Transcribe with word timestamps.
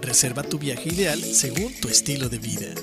Reserva 0.00 0.42
tu 0.42 0.58
viaje 0.58 0.88
ideal 0.90 1.22
según 1.22 1.72
tu 1.80 1.88
estilo 1.88 2.28
de 2.28 2.38
vida. 2.38 2.74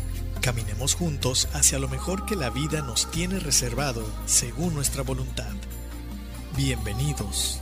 Caminemos 0.41 0.95
juntos 0.95 1.47
hacia 1.53 1.77
lo 1.77 1.87
mejor 1.87 2.25
que 2.25 2.35
la 2.35 2.49
vida 2.49 2.81
nos 2.81 3.11
tiene 3.11 3.39
reservado 3.39 4.03
según 4.25 4.73
nuestra 4.73 5.03
voluntad. 5.03 5.53
Bienvenidos. 6.57 7.61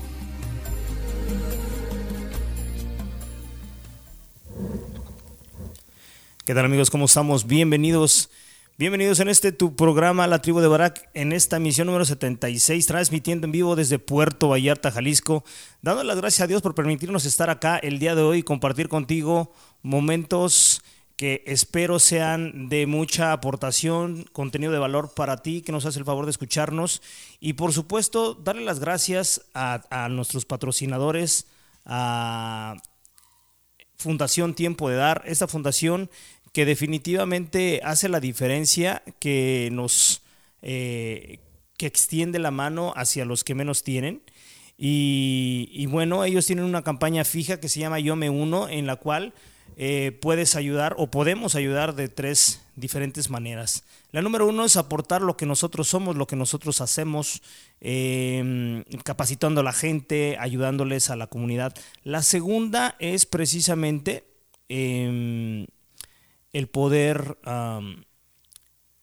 ¿Qué 6.45 6.53
tal 6.53 6.63
amigos? 6.63 6.89
¿Cómo 6.89 7.03
estamos? 7.03 7.45
Bienvenidos. 7.45 8.29
Bienvenidos 8.77 9.19
en 9.19 9.27
este 9.27 9.51
tu 9.51 9.75
programa 9.75 10.25
La 10.25 10.41
Tribu 10.41 10.61
de 10.61 10.69
Barak, 10.69 11.09
en 11.13 11.33
esta 11.33 11.57
emisión 11.57 11.87
número 11.87 12.05
76, 12.05 12.85
transmitiendo 12.85 13.45
en 13.45 13.51
vivo 13.51 13.75
desde 13.75 13.99
Puerto 13.99 14.47
Vallarta, 14.47 14.89
Jalisco, 14.89 15.43
dando 15.81 16.05
las 16.05 16.15
gracias 16.15 16.45
a 16.45 16.47
Dios 16.47 16.61
por 16.61 16.75
permitirnos 16.75 17.25
estar 17.25 17.49
acá 17.49 17.77
el 17.77 17.99
día 17.99 18.15
de 18.15 18.21
hoy 18.21 18.37
y 18.37 18.43
compartir 18.43 18.87
contigo 18.87 19.51
momentos 19.81 20.81
que 21.19 21.43
espero 21.45 21.99
sean 21.99 22.69
de 22.69 22.87
mucha 22.87 23.33
aportación, 23.33 24.23
contenido 24.31 24.71
de 24.71 24.79
valor 24.79 25.13
para 25.13 25.41
ti, 25.41 25.61
que 25.61 25.73
nos 25.73 25.85
hace 25.85 25.99
el 25.99 26.05
favor 26.05 26.23
de 26.23 26.31
escucharnos. 26.31 27.01
Y 27.41 27.53
por 27.53 27.73
supuesto, 27.73 28.35
darle 28.35 28.63
las 28.63 28.79
gracias 28.79 29.41
a, 29.53 30.07
nuestros 30.09 30.45
patrocinadores, 30.45 31.45
a 31.83 32.77
Fundación 33.97 34.53
Tiempo 34.53 34.87
de 34.87 34.95
Dar, 34.95 35.23
esta 35.25 35.49
fundación 35.49 36.09
que 36.53 36.63
definitivamente 36.63 37.81
hace 37.83 38.07
la 38.07 38.21
diferencia, 38.21 39.03
que 39.19 39.67
nos 39.73 40.21
eh, 40.61 41.39
que 41.75 41.85
extiende 41.85 42.39
la 42.39 42.51
mano 42.51 42.93
hacia 42.95 43.25
los 43.25 43.43
que 43.43 43.55
menos 43.55 43.83
tienen. 43.83 44.21
Y, 44.77 45.67
y 45.73 45.85
bueno, 45.87 46.23
ellos 46.23 46.45
tienen 46.45 46.63
una 46.63 46.83
campaña 46.83 47.25
fija 47.25 47.59
que 47.59 47.67
se 47.67 47.81
llama 47.81 47.99
Yo 47.99 48.15
Me 48.15 48.29
Uno, 48.29 48.69
en 48.69 48.87
la 48.87 48.95
cual 48.95 49.33
eh, 49.81 50.11
puedes 50.11 50.57
ayudar 50.57 50.93
o 50.97 51.07
podemos 51.07 51.55
ayudar 51.55 51.95
de 51.95 52.09
tres 52.09 52.61
diferentes 52.75 53.29
maneras. 53.29 53.85
La 54.11 54.21
número 54.21 54.45
uno 54.45 54.65
es 54.65 54.75
aportar 54.75 55.21
lo 55.21 55.37
que 55.37 55.45
nosotros 55.45 55.87
somos, 55.87 56.17
lo 56.17 56.27
que 56.27 56.35
nosotros 56.35 56.81
hacemos, 56.81 57.41
em, 57.79 58.83
capacitando 59.05 59.61
a 59.61 59.63
la 59.63 59.71
gente, 59.71 60.35
ayudándoles 60.37 61.09
a 61.09 61.15
la 61.15 61.27
comunidad. 61.27 61.73
La 62.03 62.23
segunda 62.23 62.97
es 62.99 63.25
precisamente 63.25 64.25
em, 64.67 65.65
el 66.51 66.67
poder 66.67 67.37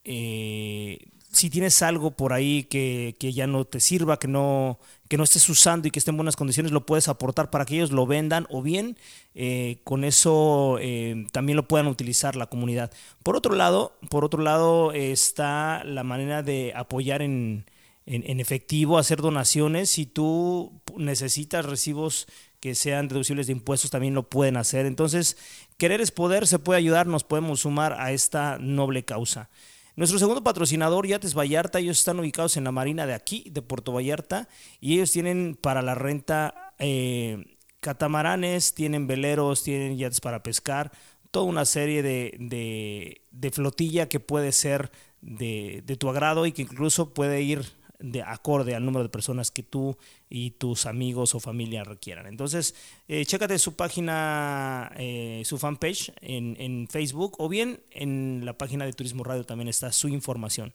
eh, 0.04 0.98
si 1.36 1.50
tienes 1.50 1.82
algo 1.82 2.12
por 2.12 2.32
ahí 2.32 2.64
que, 2.64 3.14
ya 3.20 3.47
no 3.47 3.66
te 3.66 3.78
sirva, 3.78 4.19
que 4.19 4.26
no, 4.26 4.78
que 5.06 5.19
no 5.19 5.24
estés 5.24 5.47
usando 5.50 5.86
y 5.86 5.91
que 5.91 5.98
esté 5.98 6.10
en 6.10 6.16
buenas 6.16 6.34
condiciones, 6.34 6.72
lo 6.72 6.86
puedes 6.86 7.08
aportar 7.08 7.50
para 7.50 7.66
que 7.66 7.74
ellos 7.74 7.92
lo 7.92 8.06
vendan 8.06 8.47
o 8.48 8.62
bien 8.62 8.97
eh, 9.34 9.80
con 9.84 10.04
eso 10.04 10.78
eh, 10.80 11.26
también 11.32 11.56
lo 11.56 11.69
puedan 11.69 11.88
utilizar 11.88 12.36
la 12.36 12.47
comunidad. 12.47 12.91
Por 13.22 13.36
otro 13.36 13.54
lado, 13.54 13.98
por 14.08 14.24
otro 14.24 14.42
lado 14.42 14.92
está 14.92 15.84
la 15.84 16.04
manera 16.04 16.42
de 16.42 16.72
apoyar 16.74 17.20
en, 17.20 17.66
en, 18.06 18.41
efectivo, 18.41 18.97
hacer 18.97 19.20
donaciones. 19.20 19.91
Si 19.91 20.06
tú 20.06 20.80
necesitas 20.97 21.66
recibos 21.66 22.28
que 22.60 22.74
sean 22.74 23.08
deducibles 23.08 23.47
de 23.47 23.53
impuestos, 23.53 23.91
también 23.91 24.14
lo 24.14 24.30
pueden 24.30 24.56
hacer. 24.56 24.86
Entonces, 24.86 25.36
querer 25.76 26.00
es 26.00 26.12
poder, 26.12 26.47
se 26.47 26.58
puede 26.58 26.78
ayudar, 26.78 27.06
nos 27.06 27.24
podemos 27.24 27.60
sumar 27.60 27.92
a 28.00 28.12
esta 28.12 28.56
noble 28.58 29.04
causa. 29.04 29.50
Nuestro 29.96 30.18
segundo 30.18 30.44
patrocinador, 30.44 31.06
Yates 31.06 31.34
Vallarta, 31.34 31.78
ellos 31.78 31.98
están 31.98 32.20
ubicados 32.20 32.58
en 32.58 32.64
la 32.64 32.70
marina 32.70 33.06
de 33.06 33.14
aquí, 33.14 33.48
de 33.50 33.62
Puerto 33.62 33.92
Vallarta, 33.92 34.46
y 34.78 34.94
ellos 34.94 35.10
tienen 35.10 35.58
para 35.58 35.80
la 35.80 35.94
renta 35.94 36.74
eh, 36.78 37.56
catamaranes, 37.80 38.74
tienen 38.74 39.06
veleros, 39.06 39.62
tienen 39.62 39.96
yates 39.96 40.20
para 40.20 40.42
pescar, 40.42 40.92
toda 41.30 41.46
una 41.46 41.64
serie 41.64 42.02
de, 42.02 43.22
de, 43.30 43.50
flotilla 43.50 44.06
que 44.06 44.20
puede 44.20 44.52
ser 44.52 44.90
de, 45.22 45.82
de 45.86 45.96
tu 45.96 46.10
agrado 46.10 46.44
y 46.44 46.52
que 46.52 46.62
incluso 46.62 47.14
puede 47.14 47.40
ir 47.40 47.64
de 48.12 48.22
acorde 48.22 48.74
al 48.74 48.84
número 48.84 49.02
de 49.02 49.08
personas 49.08 49.50
que 49.50 49.62
tú 49.62 49.96
y 50.28 50.52
tus 50.52 50.86
amigos 50.86 51.34
o 51.34 51.40
familia 51.40 51.84
requieran. 51.84 52.26
Entonces, 52.26 52.74
eh, 53.08 53.24
chécate 53.24 53.58
su 53.58 53.74
página, 53.74 54.92
eh, 54.96 55.42
su 55.44 55.58
fanpage 55.58 56.12
en, 56.20 56.56
en, 56.58 56.88
Facebook 56.88 57.36
o 57.38 57.48
bien 57.48 57.80
en 57.90 58.44
la 58.44 58.56
página 58.56 58.84
de 58.84 58.92
Turismo 58.92 59.24
Radio 59.24 59.44
también 59.44 59.68
está 59.68 59.92
su 59.92 60.08
información. 60.08 60.72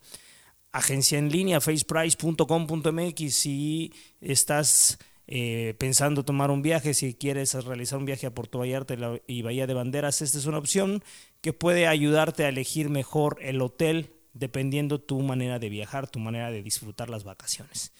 Agencia 0.71 1.17
en 1.17 1.31
línea, 1.31 1.59
faceprice.com.mx, 1.59 3.33
si 3.33 3.93
estás 4.21 4.97
eh, 5.27 5.75
pensando 5.77 6.25
tomar 6.25 6.51
un 6.51 6.61
viaje, 6.61 6.93
si 6.93 7.13
quieres 7.13 7.53
realizar 7.63 7.99
un 7.99 8.05
viaje 8.05 8.27
a 8.27 8.33
Puerto 8.33 8.59
Vallarta 8.59 8.95
y 9.27 9.41
Bahía 9.41 9.67
de 9.67 9.73
Banderas, 9.73 10.21
esta 10.21 10.37
es 10.37 10.45
una 10.45 10.57
opción 10.57 11.03
que 11.41 11.53
puede 11.53 11.87
ayudarte 11.87 12.43
a 12.43 12.49
elegir 12.49 12.89
mejor 12.89 13.37
el 13.41 13.61
hotel 13.61 14.11
dependiendo 14.33 14.99
tu 14.99 15.19
manera 15.21 15.59
de 15.59 15.69
viajar, 15.69 16.09
tu 16.09 16.19
manera 16.19 16.51
de 16.51 16.63
disfrutar 16.63 17.09
las 17.09 17.23
vacaciones. 17.23 17.91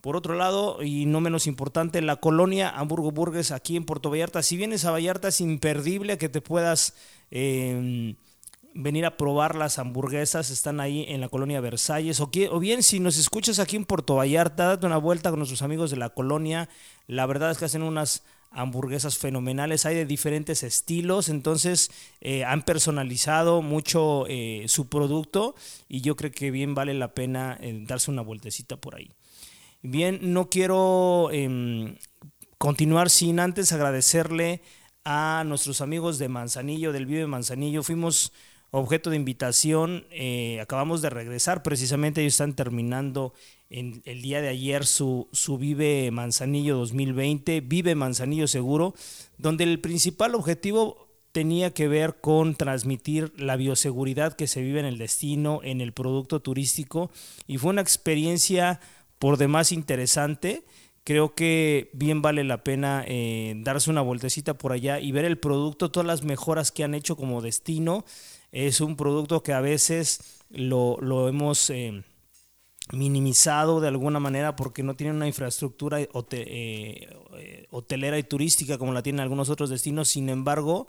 Por 0.00 0.16
otro 0.16 0.34
lado, 0.36 0.82
y 0.82 1.04
no 1.06 1.20
menos 1.20 1.46
importante, 1.46 2.00
la 2.00 2.16
colonia 2.16 2.70
Hamburgo 2.70 3.10
Burgues 3.10 3.50
aquí 3.50 3.76
en 3.76 3.84
Puerto 3.84 4.10
Vallarta. 4.10 4.42
Si 4.42 4.56
vienes 4.56 4.84
a 4.84 4.92
Vallarta 4.92 5.28
es 5.28 5.40
imperdible 5.40 6.16
que 6.16 6.28
te 6.28 6.40
puedas 6.40 6.94
em, 7.30 8.14
venir 8.72 9.04
a 9.04 9.16
probar 9.16 9.56
las 9.56 9.80
hamburguesas. 9.80 10.50
Están 10.50 10.78
ahí 10.78 11.06
en 11.08 11.20
la 11.20 11.28
colonia 11.28 11.60
Versalles. 11.60 12.20
O, 12.20 12.30
o 12.50 12.60
bien 12.60 12.84
si 12.84 13.00
nos 13.00 13.18
escuchas 13.18 13.58
aquí 13.58 13.74
en 13.74 13.84
Puerto 13.84 14.14
Vallarta, 14.14 14.66
date 14.66 14.86
una 14.86 14.98
vuelta 14.98 15.30
con 15.30 15.40
nuestros 15.40 15.62
amigos 15.62 15.90
de 15.90 15.96
la 15.96 16.10
colonia. 16.10 16.68
La 17.08 17.26
verdad 17.26 17.50
es 17.50 17.58
que 17.58 17.64
hacen 17.64 17.82
unas 17.82 18.22
hamburguesas 18.56 19.18
fenomenales, 19.18 19.84
hay 19.84 19.94
de 19.94 20.06
diferentes 20.06 20.62
estilos, 20.62 21.28
entonces 21.28 21.90
eh, 22.22 22.42
han 22.42 22.62
personalizado 22.62 23.60
mucho 23.60 24.24
eh, 24.28 24.64
su 24.66 24.88
producto 24.88 25.54
y 25.90 26.00
yo 26.00 26.16
creo 26.16 26.32
que 26.32 26.50
bien 26.50 26.74
vale 26.74 26.94
la 26.94 27.12
pena 27.12 27.58
eh, 27.60 27.84
darse 27.86 28.10
una 28.10 28.22
vueltecita 28.22 28.78
por 28.78 28.94
ahí. 28.94 29.12
Bien, 29.82 30.18
no 30.32 30.48
quiero 30.48 31.28
em, 31.32 31.96
continuar 32.56 33.10
sin 33.10 33.40
antes 33.40 33.72
agradecerle 33.72 34.62
a 35.04 35.44
nuestros 35.46 35.82
amigos 35.82 36.18
de 36.18 36.28
Manzanillo, 36.28 36.92
del 36.92 37.04
Vive 37.04 37.26
Manzanillo, 37.26 37.82
fuimos 37.82 38.32
objeto 38.70 39.10
de 39.10 39.16
invitación, 39.16 40.06
acabamos 40.60 41.00
de 41.00 41.08
regresar, 41.08 41.62
precisamente 41.62 42.20
ellos 42.20 42.34
están 42.34 42.54
terminando 42.54 43.32
en 43.70 44.02
el 44.04 44.22
día 44.22 44.40
de 44.40 44.48
ayer 44.48 44.86
su, 44.86 45.28
su 45.32 45.58
Vive 45.58 46.10
Manzanillo 46.10 46.76
2020, 46.76 47.60
Vive 47.62 47.94
Manzanillo 47.94 48.46
Seguro, 48.46 48.94
donde 49.38 49.64
el 49.64 49.80
principal 49.80 50.34
objetivo 50.34 51.06
tenía 51.32 51.74
que 51.74 51.86
ver 51.86 52.20
con 52.20 52.54
transmitir 52.54 53.32
la 53.36 53.56
bioseguridad 53.56 54.32
que 54.34 54.46
se 54.46 54.62
vive 54.62 54.80
en 54.80 54.86
el 54.86 54.96
destino, 54.96 55.60
en 55.62 55.82
el 55.82 55.92
producto 55.92 56.40
turístico, 56.40 57.10
y 57.46 57.58
fue 57.58 57.70
una 57.70 57.82
experiencia 57.82 58.80
por 59.18 59.36
demás 59.36 59.72
interesante. 59.72 60.64
Creo 61.04 61.34
que 61.34 61.90
bien 61.92 62.22
vale 62.22 62.42
la 62.42 62.64
pena 62.64 63.04
eh, 63.06 63.54
darse 63.58 63.90
una 63.90 64.00
vueltecita 64.00 64.54
por 64.54 64.72
allá 64.72 64.98
y 64.98 65.12
ver 65.12 65.24
el 65.24 65.38
producto, 65.38 65.90
todas 65.90 66.06
las 66.06 66.24
mejoras 66.24 66.72
que 66.72 66.84
han 66.84 66.94
hecho 66.94 67.16
como 67.16 67.42
destino. 67.42 68.04
Es 68.50 68.80
un 68.80 68.96
producto 68.96 69.42
que 69.42 69.52
a 69.52 69.60
veces 69.60 70.42
lo, 70.48 71.28
hemos... 71.28 71.68
Eh, 71.70 72.02
minimizado 72.92 73.80
de 73.80 73.88
alguna 73.88 74.20
manera 74.20 74.56
porque 74.56 74.82
no 74.82 74.94
tiene 74.94 75.12
una 75.12 75.26
infraestructura 75.26 76.00
eh, 76.00 76.08
eh, 76.10 77.66
hotelera 77.70 78.18
y 78.18 78.22
turística 78.22 78.78
como 78.78 78.92
la 78.92 79.02
tienen 79.02 79.20
algunos 79.20 79.50
otros 79.50 79.70
destinos. 79.70 80.08
Sin 80.08 80.28
embargo, 80.28 80.86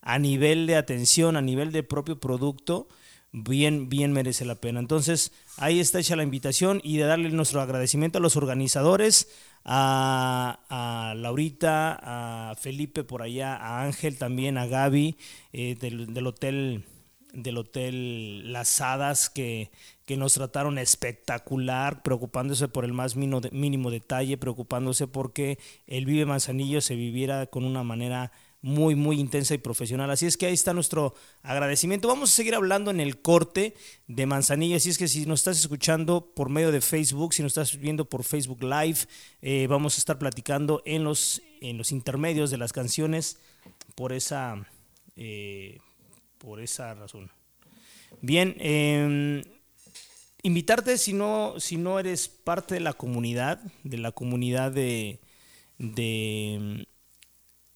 a 0.00 0.18
nivel 0.18 0.66
de 0.66 0.76
atención, 0.76 1.36
a 1.36 1.42
nivel 1.42 1.72
de 1.72 1.82
propio 1.82 2.20
producto, 2.20 2.88
bien, 3.32 3.88
bien 3.88 4.12
merece 4.12 4.44
la 4.44 4.56
pena. 4.56 4.80
Entonces, 4.80 5.32
ahí 5.56 5.80
está 5.80 5.98
hecha 5.98 6.16
la 6.16 6.22
invitación 6.22 6.80
y 6.84 6.98
de 6.98 7.04
darle 7.04 7.30
nuestro 7.30 7.60
agradecimiento 7.60 8.18
a 8.18 8.22
los 8.22 8.36
organizadores, 8.36 9.28
a, 9.64 11.14
Laurita, 11.16 11.98
a 12.50 12.54
Felipe 12.54 13.04
por 13.04 13.22
allá, 13.22 13.56
a 13.56 13.82
Ángel 13.82 14.18
también, 14.18 14.56
a 14.56 14.66
Gaby 14.66 15.16
eh, 15.52 15.76
del, 15.78 16.14
del 16.14 16.26
hotel 16.26 16.84
del 17.32 17.58
hotel 17.58 18.52
Las 18.52 18.80
Hadas 18.80 19.30
que, 19.30 19.70
que 20.10 20.16
nos 20.16 20.34
trataron 20.34 20.76
espectacular, 20.76 22.02
preocupándose 22.02 22.66
por 22.66 22.84
el 22.84 22.92
más 22.92 23.14
mínimo, 23.14 23.90
detalle, 23.92 24.36
preocupándose 24.36 25.06
porque 25.06 25.56
el 25.86 26.04
Vive 26.04 26.26
Manzanillo 26.26 26.80
se 26.80 26.96
viviera 26.96 27.46
con 27.46 27.64
una 27.64 27.84
manera 27.84 28.32
muy, 28.60 28.96
muy 28.96 29.20
intensa 29.20 29.54
y 29.54 29.58
profesional. 29.58 30.10
Así 30.10 30.26
es 30.26 30.36
que 30.36 30.46
ahí 30.46 30.52
está 30.52 30.74
nuestro 30.74 31.14
agradecimiento. 31.44 32.08
Vamos 32.08 32.32
a 32.32 32.34
seguir 32.34 32.56
hablando 32.56 32.90
en 32.90 32.98
el 32.98 33.22
corte 33.22 33.76
de 34.08 34.26
Manzanillo. 34.26 34.78
Así 34.78 34.90
es 34.90 34.98
que 34.98 35.06
si 35.06 35.26
nos 35.26 35.42
estás 35.42 35.60
escuchando 35.60 36.32
por 36.34 36.48
medio 36.48 36.72
de 36.72 36.80
Facebook, 36.80 37.32
si 37.32 37.44
nos 37.44 37.56
estás 37.56 37.78
viendo 37.78 38.04
por 38.04 38.24
Facebook 38.24 38.64
Live, 38.64 38.98
eh, 39.42 39.68
vamos 39.68 39.96
a 39.96 39.98
estar 39.98 40.18
platicando 40.18 40.82
en 40.86 41.04
los, 41.04 41.40
en 41.60 41.78
los 41.78 41.92
intermedios 41.92 42.50
de 42.50 42.58
las 42.58 42.72
canciones 42.72 43.38
por 43.94 44.12
esa, 44.12 44.66
eh, 45.14 45.78
por 46.38 46.60
esa 46.60 46.94
razón. 46.94 47.30
Bien, 48.22 48.56
eh, 48.58 49.59
invitarte 50.42 50.98
si 50.98 51.12
no, 51.12 51.54
si 51.58 51.76
no 51.76 51.98
eres 51.98 52.28
parte 52.28 52.74
de 52.74 52.80
la 52.80 52.92
comunidad, 52.92 53.60
de 53.84 53.98
la 53.98 54.12
comunidad 54.12 54.72
de, 54.72 55.20
de, 55.78 56.86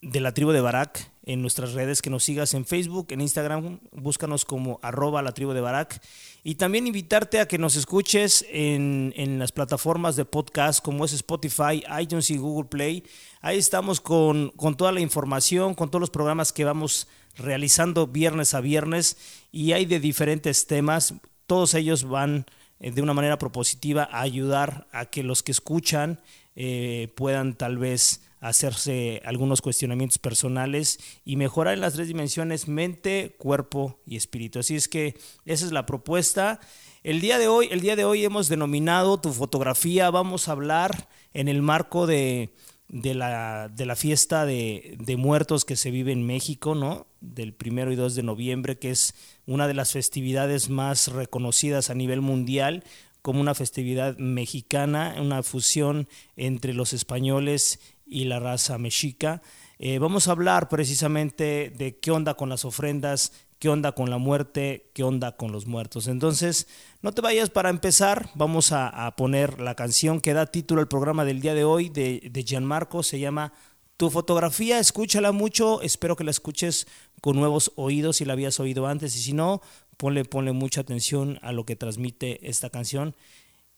la 0.03 0.33
tribu 0.33 0.53
de 0.53 0.61
Barak, 0.61 1.11
en 1.27 1.41
nuestras 1.41 1.73
redes, 1.73 2.03
que 2.03 2.11
nos 2.11 2.25
sigas 2.25 2.53
en 2.53 2.67
Facebook, 2.67 3.09
en 3.11 3.23
Instagram, 3.23 3.81
búscanos 3.93 4.45
como 4.45 4.79
arroba 4.83 5.23
la 5.23 5.33
tribu 5.33 5.53
de 5.53 5.63
Barak. 5.63 6.03
Y 6.43 6.57
también 6.57 6.87
invitarte 6.87 7.41
a 7.41 7.49
que 7.49 7.57
nos 7.57 7.77
escuches 7.77 8.45
en, 8.51 9.15
en 9.17 9.39
las 9.39 9.53
plataformas 9.53 10.17
de 10.17 10.27
podcast 10.27 10.85
como 10.85 11.05
es 11.05 11.15
Spotify, 11.15 11.83
iTunes 12.01 12.31
y 12.31 12.37
Google 12.37 12.69
Play. 12.69 13.05
Ahí 13.41 13.59
estamos 13.59 14.01
con, 14.01 14.51
con 14.51 14.77
toda 14.77 14.93
la 14.93 15.01
información, 15.01 15.75
con 15.75 15.91
todos 15.91 16.01
los 16.01 16.11
programas 16.11 16.53
que 16.53 16.65
vamos 16.65 17.09
realizando 17.37 18.07
viernes 18.07 18.55
a 18.55 18.61
viernes 18.61 19.17
y 19.51 19.73
hay 19.73 19.87
de 19.87 20.01
diferentes 20.01 20.67
temas 20.67 21.15
todos 21.47 21.75
ellos 21.75 22.05
van 22.05 22.47
eh, 22.81 22.91
de 22.91 23.03
una 23.03 23.15
manera 23.15 23.39
propositiva 23.39 24.09
a 24.11 24.21
ayudar 24.21 24.87
a 24.93 25.07
que 25.07 25.23
los 25.23 25.43
que 25.43 25.53
escuchan 25.53 26.21
eh, 26.57 27.13
puedan 27.17 27.55
tal 27.55 27.79
vez 27.79 28.23
hacerse 28.41 29.23
algunos 29.25 29.63
cuestionamientos 29.63 30.19
personales 30.19 30.99
y 31.25 31.37
mejorar 31.37 31.75
en 31.75 31.81
las 31.81 31.95
tres 31.95 32.09
dimensiones 32.09 32.69
mente, 32.69 33.35
cuerpo 33.39 34.01
y 34.07 34.17
espíritu. 34.17 34.59
Así 34.59 34.77
es 34.77 34.87
que 34.87 35.17
esa 35.47 35.65
es 35.65 35.73
la 35.73 35.87
propuesta. 35.87 36.61
El 37.03 37.23
día 37.23 37.39
de 37.39 37.49
hoy, 37.49 37.69
el 37.71 37.81
día 37.81 37.97
de 37.97 38.05
hoy 38.05 38.25
hemos 38.25 38.49
denominado 38.49 39.19
tu 39.19 39.33
fotografía. 39.33 40.11
Vamos 40.11 40.49
a 40.49 40.53
hablar 40.53 41.09
en 41.33 41.49
el 41.49 41.63
marco 41.63 42.07
de 42.07 42.53
de 42.95 43.13
la, 43.13 43.69
de 43.69 43.87
la 43.87 43.97
fiesta 43.97 44.47
de, 44.47 44.97
de, 45.01 45.17
muertos 45.17 45.65
que 45.65 45.75
se 45.75 45.91
vive 45.91 46.13
en 46.13 46.25
México, 46.25 46.77
¿no? 46.77 47.09
Del 47.21 47.53
primero 47.53 47.91
y 47.91 47.97
2 47.97 48.15
de 48.15 48.23
noviembre, 48.23 48.79
que 48.79 48.93
es 48.93 49.17
una 49.47 49.67
de 49.67 49.75
las 49.75 49.93
festividades 49.93 50.71
más 50.71 51.09
reconocidas 51.09 51.91
a 51.91 51.95
nivel 51.95 52.21
mundial 52.21 52.85
como 53.21 53.41
una 53.41 53.57
festividad 53.57 54.17
mexicana, 54.19 55.17
una 55.21 55.43
fusión 55.43 56.09
entre 56.37 56.73
los 56.73 56.93
españoles 56.93 57.81
y 58.07 58.27
la 58.27 58.39
raza 58.39 58.79
mexica. 58.79 59.43
Eh, 59.81 59.99
vamos 59.99 60.29
a 60.29 60.33
hablar 60.33 60.69
precisamente 60.69 61.73
de 61.77 61.99
qué 61.99 62.13
onda 62.13 62.35
con 62.35 62.49
las 62.49 62.65
ofrendas 62.65 63.33
qué 63.65 63.71
onda 63.71 63.93
con 63.93 64.11
la 64.11 64.19
muerte, 64.19 64.91
qué 64.93 65.05
onda 65.05 65.39
con 65.39 65.51
los 65.51 65.67
muertos. 65.67 66.07
Entonces, 66.07 66.67
no 67.01 67.13
te 67.13 67.23
vayas 67.23 67.49
para 67.49 67.71
empezar, 67.71 68.29
vamos 68.35 68.73
a, 68.73 69.15
poner 69.17 69.59
la 69.59 69.75
canción 69.75 70.21
que 70.21 70.35
da 70.35 70.45
título 70.45 70.83
al 70.83 70.89
programa 70.89 71.25
del 71.25 71.41
día 71.41 71.55
de 71.55 71.65
hoy 71.65 71.89
de, 71.89 72.45
Gianmarco, 72.47 73.03
se 73.03 73.19
llama 73.21 73.55
Tu 73.97 74.11
fotografía, 74.11 74.79
escúchala 74.81 75.33
mucho, 75.33 75.81
espero 75.81 76.15
que 76.15 76.25
la 76.25 76.31
escuches 76.31 76.87
con 77.23 77.37
nuevos 77.37 77.73
oídos 77.77 78.19
si 78.19 78.27
la 78.27 78.35
habías 78.35 78.61
oído 78.61 78.87
antes 78.87 79.17
y 79.17 79.21
si 79.21 79.33
no, 79.33 79.63
ponle, 79.97 80.27
ponle 80.27 80.53
mucha 80.53 80.83
atención 80.83 81.39
a 81.41 81.53
lo 81.53 81.65
que 81.65 81.75
transmite 81.75 82.47
esta 82.51 82.69
canción 82.69 83.17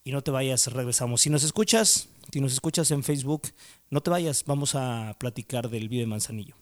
y 0.02 0.10
no 0.10 0.20
te 0.20 0.32
vayas, 0.32 0.66
regresamos. 0.72 1.20
Si 1.20 1.30
nos 1.30 1.44
escuchas, 1.44 2.08
si 2.32 2.40
nos 2.40 2.52
escuchas 2.52 2.90
en 2.90 3.04
Facebook, 3.04 3.42
no 3.90 4.00
te 4.00 4.10
vayas, 4.10 4.42
vamos 4.46 4.74
a 4.74 5.14
platicar 5.20 5.70
del 5.70 5.88
Vive 5.88 6.06
Manzanillo. 6.06 6.56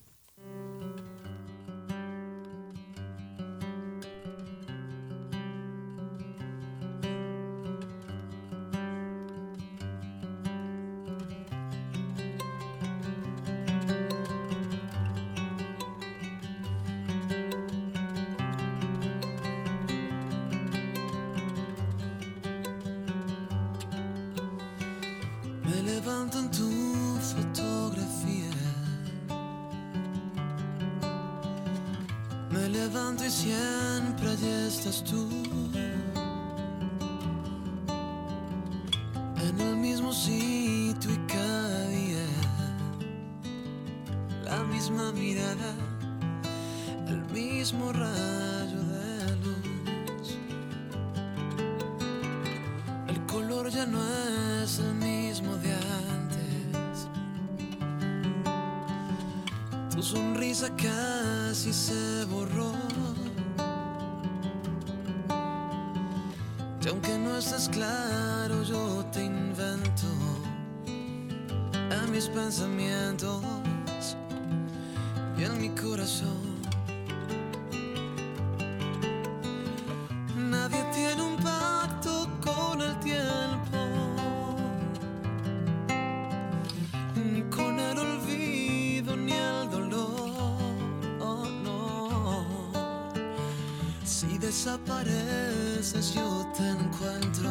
Desapareces 94.47 96.15
yo 96.15 96.47
te 96.55 96.69
encuentro 96.69 97.51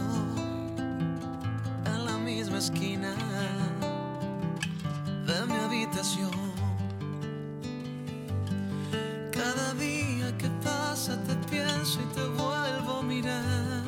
en 1.86 2.06
la 2.06 2.18
misma 2.20 2.60
esquina 2.60 3.16
de 5.26 5.46
mi 5.48 5.56
habitación. 5.56 6.32
Cada 9.32 9.74
día 9.74 10.38
que 10.38 10.50
pasa 10.64 11.18
te 11.24 11.36
pienso 11.50 12.00
y 12.00 12.14
te 12.14 12.26
vuelvo 12.42 13.00
a 13.00 13.02
mirar. 13.02 13.84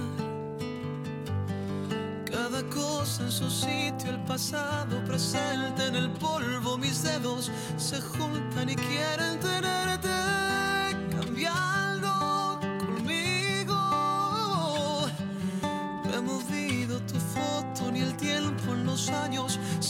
Cada 2.26 2.64
cosa 2.72 3.24
en 3.24 3.32
su 3.32 3.50
sitio, 3.52 4.10
el 4.10 4.20
pasado 4.26 5.04
presente 5.06 5.86
en 5.86 5.96
el 5.96 6.10
polvo, 6.10 6.76
mis 6.80 7.04
dedos 7.04 7.52
se 7.78 8.02
juntan 8.02 8.68
y 8.68 8.76
quieren 8.76 9.40
tenerte 9.40 9.95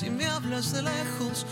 Si 0.06 0.12
me 0.12 0.28
hablas 0.28 0.72
de 0.72 0.84
lejos, 0.84 1.48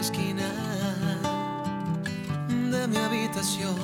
esquina 0.00 0.48
de 2.48 2.88
mi 2.88 2.96
habitación. 2.96 3.76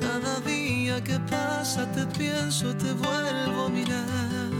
Cada 0.00 0.40
día 0.40 1.02
que 1.04 1.18
pasa 1.30 1.86
te 1.92 2.04
pienso, 2.18 2.76
te 2.76 2.92
vuelvo 2.92 3.66
a 3.66 3.68
mirar. 3.68 4.50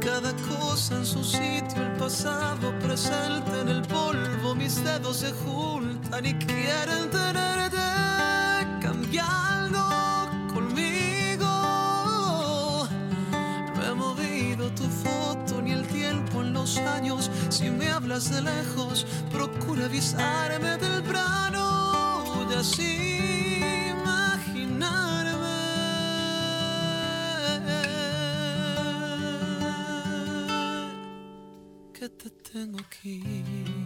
Cada 0.00 0.32
cosa 0.48 0.96
en 0.96 1.06
su 1.06 1.24
sitio, 1.24 1.82
el 1.82 1.92
pasado 1.98 2.72
presente 2.78 3.60
en 3.62 3.68
el 3.68 3.82
polvo, 3.82 4.54
mis 4.54 4.82
dedos 4.84 5.16
se 5.18 5.32
juntan 5.32 6.24
y 6.24 6.34
quieren 6.34 7.10
tenerte 7.10 7.78
cambiando 8.80 9.57
Si 17.48 17.70
me 17.70 17.90
hablas 17.90 18.30
de 18.30 18.42
lejos, 18.42 19.06
procura 19.32 19.86
avisarme 19.86 20.76
temprano 20.76 22.46
y 22.50 22.54
así 22.54 23.60
imaginarme 23.90 25.48
que 31.94 32.08
te 32.10 32.30
tengo. 32.30 32.78
Aquí. 32.78 33.77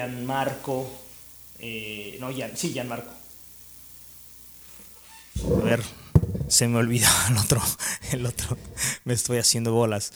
Gianmarco. 0.00 0.90
eh, 1.58 2.16
no, 2.20 2.30
Gian, 2.32 2.56
sí, 2.56 2.72
Gianmarco. 2.72 3.10
A 5.60 5.64
ver, 5.64 5.82
se 6.48 6.68
me 6.68 6.78
olvidó 6.78 7.08
el 7.28 7.36
otro, 7.36 7.62
el 8.12 8.24
otro. 8.26 8.56
Me 9.04 9.12
estoy 9.14 9.38
haciendo 9.38 9.72
bolas. 9.72 10.12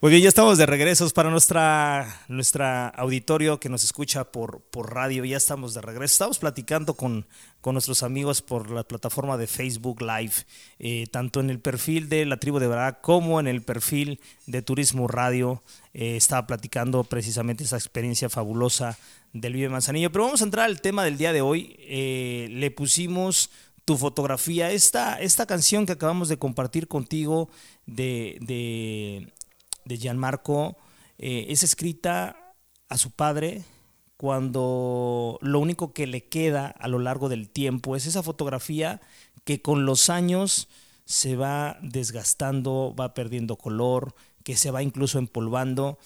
Muy 0.00 0.12
bien, 0.12 0.22
ya 0.22 0.28
estamos 0.28 0.58
de 0.58 0.66
regresos 0.66 1.12
para 1.12 1.28
nuestra, 1.28 2.22
nuestra 2.28 2.86
auditorio 2.86 3.58
que 3.58 3.68
nos 3.68 3.82
escucha 3.82 4.30
por, 4.30 4.60
por 4.60 4.94
radio. 4.94 5.24
Ya 5.24 5.36
estamos 5.36 5.74
de 5.74 5.80
regreso. 5.80 6.12
Estamos 6.12 6.38
platicando 6.38 6.94
con, 6.94 7.26
con 7.60 7.74
nuestros 7.74 8.04
amigos 8.04 8.40
por 8.40 8.70
la 8.70 8.84
plataforma 8.84 9.36
de 9.36 9.48
Facebook 9.48 10.00
Live, 10.00 10.34
eh, 10.78 11.08
tanto 11.10 11.40
en 11.40 11.50
el 11.50 11.58
perfil 11.58 12.08
de 12.08 12.26
la 12.26 12.36
tribu 12.36 12.60
de 12.60 12.68
Barak 12.68 13.00
como 13.00 13.40
en 13.40 13.48
el 13.48 13.62
perfil 13.62 14.20
de 14.46 14.62
Turismo 14.62 15.08
Radio. 15.08 15.64
Eh, 15.94 16.14
estaba 16.16 16.46
platicando 16.46 17.02
precisamente 17.02 17.64
esa 17.64 17.76
experiencia 17.76 18.28
fabulosa 18.28 18.96
del 19.32 19.54
Vive 19.54 19.68
Manzanillo. 19.68 20.12
Pero 20.12 20.26
vamos 20.26 20.42
a 20.42 20.44
entrar 20.44 20.66
al 20.66 20.80
tema 20.80 21.02
del 21.02 21.18
día 21.18 21.32
de 21.32 21.40
hoy. 21.40 21.74
Eh, 21.80 22.46
le 22.52 22.70
pusimos 22.70 23.50
tu 23.88 23.96
fotografía. 23.96 24.70
Esta, 24.70 25.18
esta 25.18 25.46
canción 25.46 25.86
que 25.86 25.92
acabamos 25.92 26.28
de 26.28 26.38
compartir 26.38 26.88
contigo 26.88 27.48
de, 27.86 28.36
de, 28.42 29.32
de 29.88 29.98
Gianmarco 29.98 30.76
eh, 31.18 31.46
es 31.48 31.64
escrita 31.64 32.54
a 32.88 32.98
su 32.98 33.10
padre 33.10 33.64
cuando 34.16 35.38
lo 35.42 35.58
único 35.60 35.92
que 35.92 36.06
le 36.06 36.28
queda 36.28 36.66
a 36.68 36.88
lo 36.88 36.98
largo 36.98 37.28
del 37.28 37.48
tiempo 37.48 37.96
es 37.96 38.06
esa 38.06 38.22
fotografía 38.22 39.00
que 39.44 39.62
con 39.62 39.86
los 39.86 40.10
años 40.10 40.68
se 41.04 41.36
va 41.36 41.78
desgastando, 41.80 42.94
va 42.98 43.14
perdiendo 43.14 43.56
color, 43.56 44.14
que 44.44 44.56
se 44.56 44.70
va 44.70 44.82
incluso 44.82 45.18
empolvando. 45.18 45.98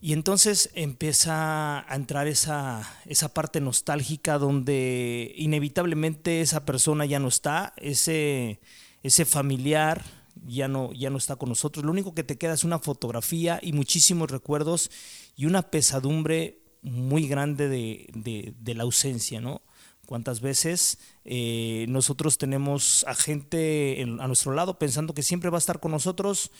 Y 0.00 0.12
entonces 0.12 0.70
empieza 0.74 1.90
a 1.90 1.94
entrar 1.94 2.26
esa, 2.26 2.82
esa 3.06 3.32
parte 3.32 3.60
nostálgica 3.60 4.38
donde 4.38 5.32
inevitablemente 5.36 6.40
esa 6.40 6.64
persona 6.64 7.06
ya 7.06 7.18
no 7.18 7.28
está, 7.28 7.74
ese, 7.76 8.60
ese 9.02 9.24
familiar 9.24 10.02
ya 10.46 10.68
no, 10.68 10.92
ya 10.92 11.10
no 11.10 11.18
está 11.18 11.36
con 11.36 11.48
nosotros. 11.48 11.84
Lo 11.84 11.90
único 11.92 12.14
que 12.14 12.24
te 12.24 12.38
queda 12.38 12.54
es 12.54 12.64
una 12.64 12.78
fotografía 12.78 13.58
y 13.62 13.72
muchísimos 13.72 14.30
recuerdos 14.30 14.90
y 15.36 15.46
una 15.46 15.62
pesadumbre 15.70 16.62
muy 16.82 17.28
grande 17.28 17.68
de, 17.68 18.54
de, 18.58 18.74
la 18.74 18.84
ausencia, 18.84 19.40
¿no? 19.40 19.62
Cuántas 20.06 20.40
veces 20.40 20.98
eh, 21.24 21.86
nosotros 21.88 22.38
tenemos 22.38 23.04
a 23.06 23.14
gente 23.14 24.00
en- 24.00 24.20
a 24.20 24.26
nuestro 24.26 24.52
lado 24.52 24.78
pensando 24.78 25.14
que 25.14 25.22
siempre 25.22 25.50
va 25.50 25.58
a 25.58 25.60
estar 25.60 25.78
con 25.78 25.92
nosotros 25.92 26.50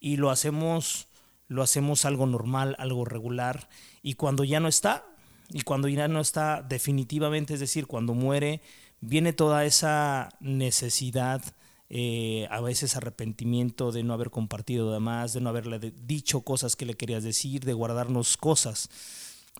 y 0.00 0.16
lo 0.16 0.30
hacemos 0.30 1.08
lo 1.48 1.62
hacemos 1.62 2.04
algo 2.04 2.26
normal, 2.26 2.76
algo 2.78 3.06
regular, 3.06 3.70
y 4.02 4.14
cuando 4.14 4.44
ya 4.44 4.60
no 4.60 4.68
está, 4.68 5.06
y 5.50 5.62
cuando 5.62 5.88
ya 5.88 6.06
no 6.06 6.20
está 6.20 6.60
definitivamente, 6.60 7.54
es 7.54 7.60
decir, 7.60 7.86
cuando 7.86 8.12
muere, 8.12 8.60
viene 9.00 9.32
toda 9.32 9.64
esa 9.64 10.28
necesidad, 10.40 11.42
eh, 11.90 12.46
a 12.50 12.60
veces 12.60 12.96
arrepentimiento 12.96 13.92
de 13.92 14.02
no 14.02 14.12
haber 14.12 14.30
compartido 14.30 14.92
de 14.92 15.00
más, 15.00 15.32
de 15.32 15.40
no 15.40 15.48
haberle 15.48 15.78
dicho 15.78 16.42
cosas 16.42 16.76
que 16.76 16.86
le 16.86 16.94
querías 16.94 17.24
decir, 17.24 17.64
de 17.64 17.72
guardarnos 17.72 18.36
cosas. 18.36 18.90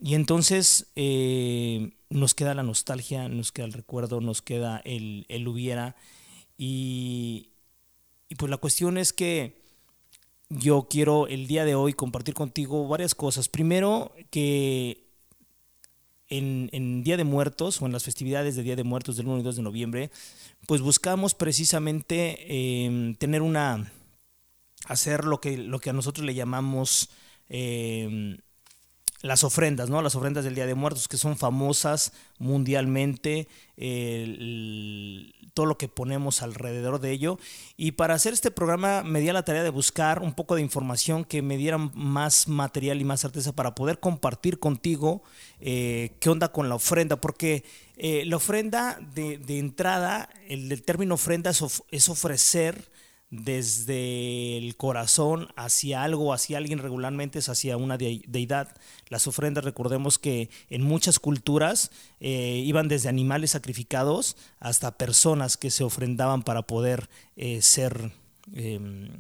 Y 0.01 0.15
entonces 0.15 0.87
eh, 0.95 1.93
nos 2.11 2.35
queda 2.35 2.55
la 2.55 2.63
nostalgia, 2.63 3.29
nos 3.29 3.51
queda 3.51 3.67
el 3.67 3.73
recuerdo, 3.73 4.21
nos 4.21 4.43
queda 4.43 4.81
el, 4.85 5.27
el 5.29 5.49
hubiera. 5.49 5.97
Y, 6.57 7.51
y 8.29 8.35
pues 8.35 8.51
la 8.51 8.59
cuestión 8.59 8.99
es 8.99 9.13
que 9.13 9.63
yo 10.51 10.87
quiero 10.89 11.27
el 11.27 11.47
día 11.47 11.65
de 11.65 11.75
hoy 11.75 11.95
compartir 11.95 12.35
contigo 12.35 12.87
varias 12.89 13.15
cosas. 13.15 13.49
Primero, 13.49 14.15
que 14.31 15.08
en, 16.29 17.03
Día 17.03 17.17
de 17.17 17.25
Muertos 17.25 17.81
o 17.81 17.87
en 17.87 17.93
las 17.93 18.05
festividades 18.05 18.57
de 18.57 18.63
Día 18.63 18.77
de 18.77 18.85
Muertos 18.85 19.17
del 19.17 19.29
1 19.29 19.41
y 19.41 19.43
2 19.43 19.57
de 19.57 19.63
noviembre, 19.63 20.11
pues 20.67 20.81
buscamos 20.81 21.35
precisamente 21.35 22.37
eh, 22.41 23.15
tener 23.19 23.43
una, 23.43 23.93
hacer 24.87 25.25
lo 25.25 25.41
que, 25.41 25.57
lo 25.57 25.79
que 25.79 25.91
a 25.91 25.95
nosotros 25.95 26.27
le 26.27 26.35
llamamos 26.35 27.11
eh, 27.49 28.39
las 29.23 29.43
ofrendas, 29.43 29.91
¿no? 29.91 30.01
Las 30.01 30.15
ofrendas 30.15 30.45
del 30.45 30.55
Día 30.55 30.67
de 30.67 30.75
Muertos, 30.75 31.09
que 31.09 31.17
son 31.17 31.37
famosas 31.37 32.13
mundialmente, 32.39 33.49
todo 35.55 35.67
lo 35.67 35.77
que 35.77 35.89
ponemos 35.89 36.43
alrededor 36.43 37.01
de 37.01 37.11
ello. 37.11 37.39
Y 37.77 37.93
para 37.93 38.15
hacer 38.15 38.33
este 38.33 38.51
programa 38.51 39.03
me 39.03 39.21
di 39.21 39.29
a 39.29 39.33
la 39.33 39.45
tarea 39.45 39.65
de 39.65 39.71
buscar 39.71 40.23
un 40.23 40.35
poco 40.35 40.55
de 40.55 40.63
información 40.63 41.25
que 41.25 41.43
me 41.43 41.57
diera 41.57 41.79
más 41.79 42.47
material 42.47 43.01
y 43.01 43.05
más 43.05 43.21
certeza 43.21 43.53
para 43.53 43.75
poder 43.75 43.99
compartir 43.99 44.61
contigo 44.61 45.23
eh, 45.61 46.13
qué 46.21 46.31
onda 46.31 46.53
con 46.53 46.69
la 46.69 46.77
ofrenda, 46.77 47.21
porque 47.21 47.65
eh, 47.97 48.25
la 48.27 48.37
ofrenda 48.37 49.01
de, 49.15 49.41
entrada, 49.59 50.29
el, 50.49 50.83
término 50.83 51.15
ofrenda 51.15 51.51
es 51.51 52.09
ofrecer 52.09 52.89
desde 53.31 54.57
el 54.57 54.77
corazón 54.77 55.49
hacia 55.57 56.03
algo, 56.03 56.33
hacia 56.33 56.59
alguien 56.59 56.79
regularmente 56.79 57.41
es 57.41 57.49
hacia 57.49 57.77
una 57.77 57.99
deidad. 57.99 58.75
Las 59.09 59.27
ofrendas, 59.27 59.65
recordemos 59.65 60.19
que 60.19 60.49
en 60.71 60.83
muchas 60.83 61.19
culturas 61.19 61.91
eh, 62.21 62.63
iban 62.65 62.89
desde 62.89 63.09
animales 63.09 63.51
sacrificados 63.51 64.37
hasta 64.61 64.97
personas 64.97 65.57
que 65.57 65.71
se 65.71 65.85
ofrendaban 65.85 66.43
para 66.43 66.63
poder 66.63 67.09
eh, 67.37 67.61
ser... 67.63 68.13
Em, 68.55 69.11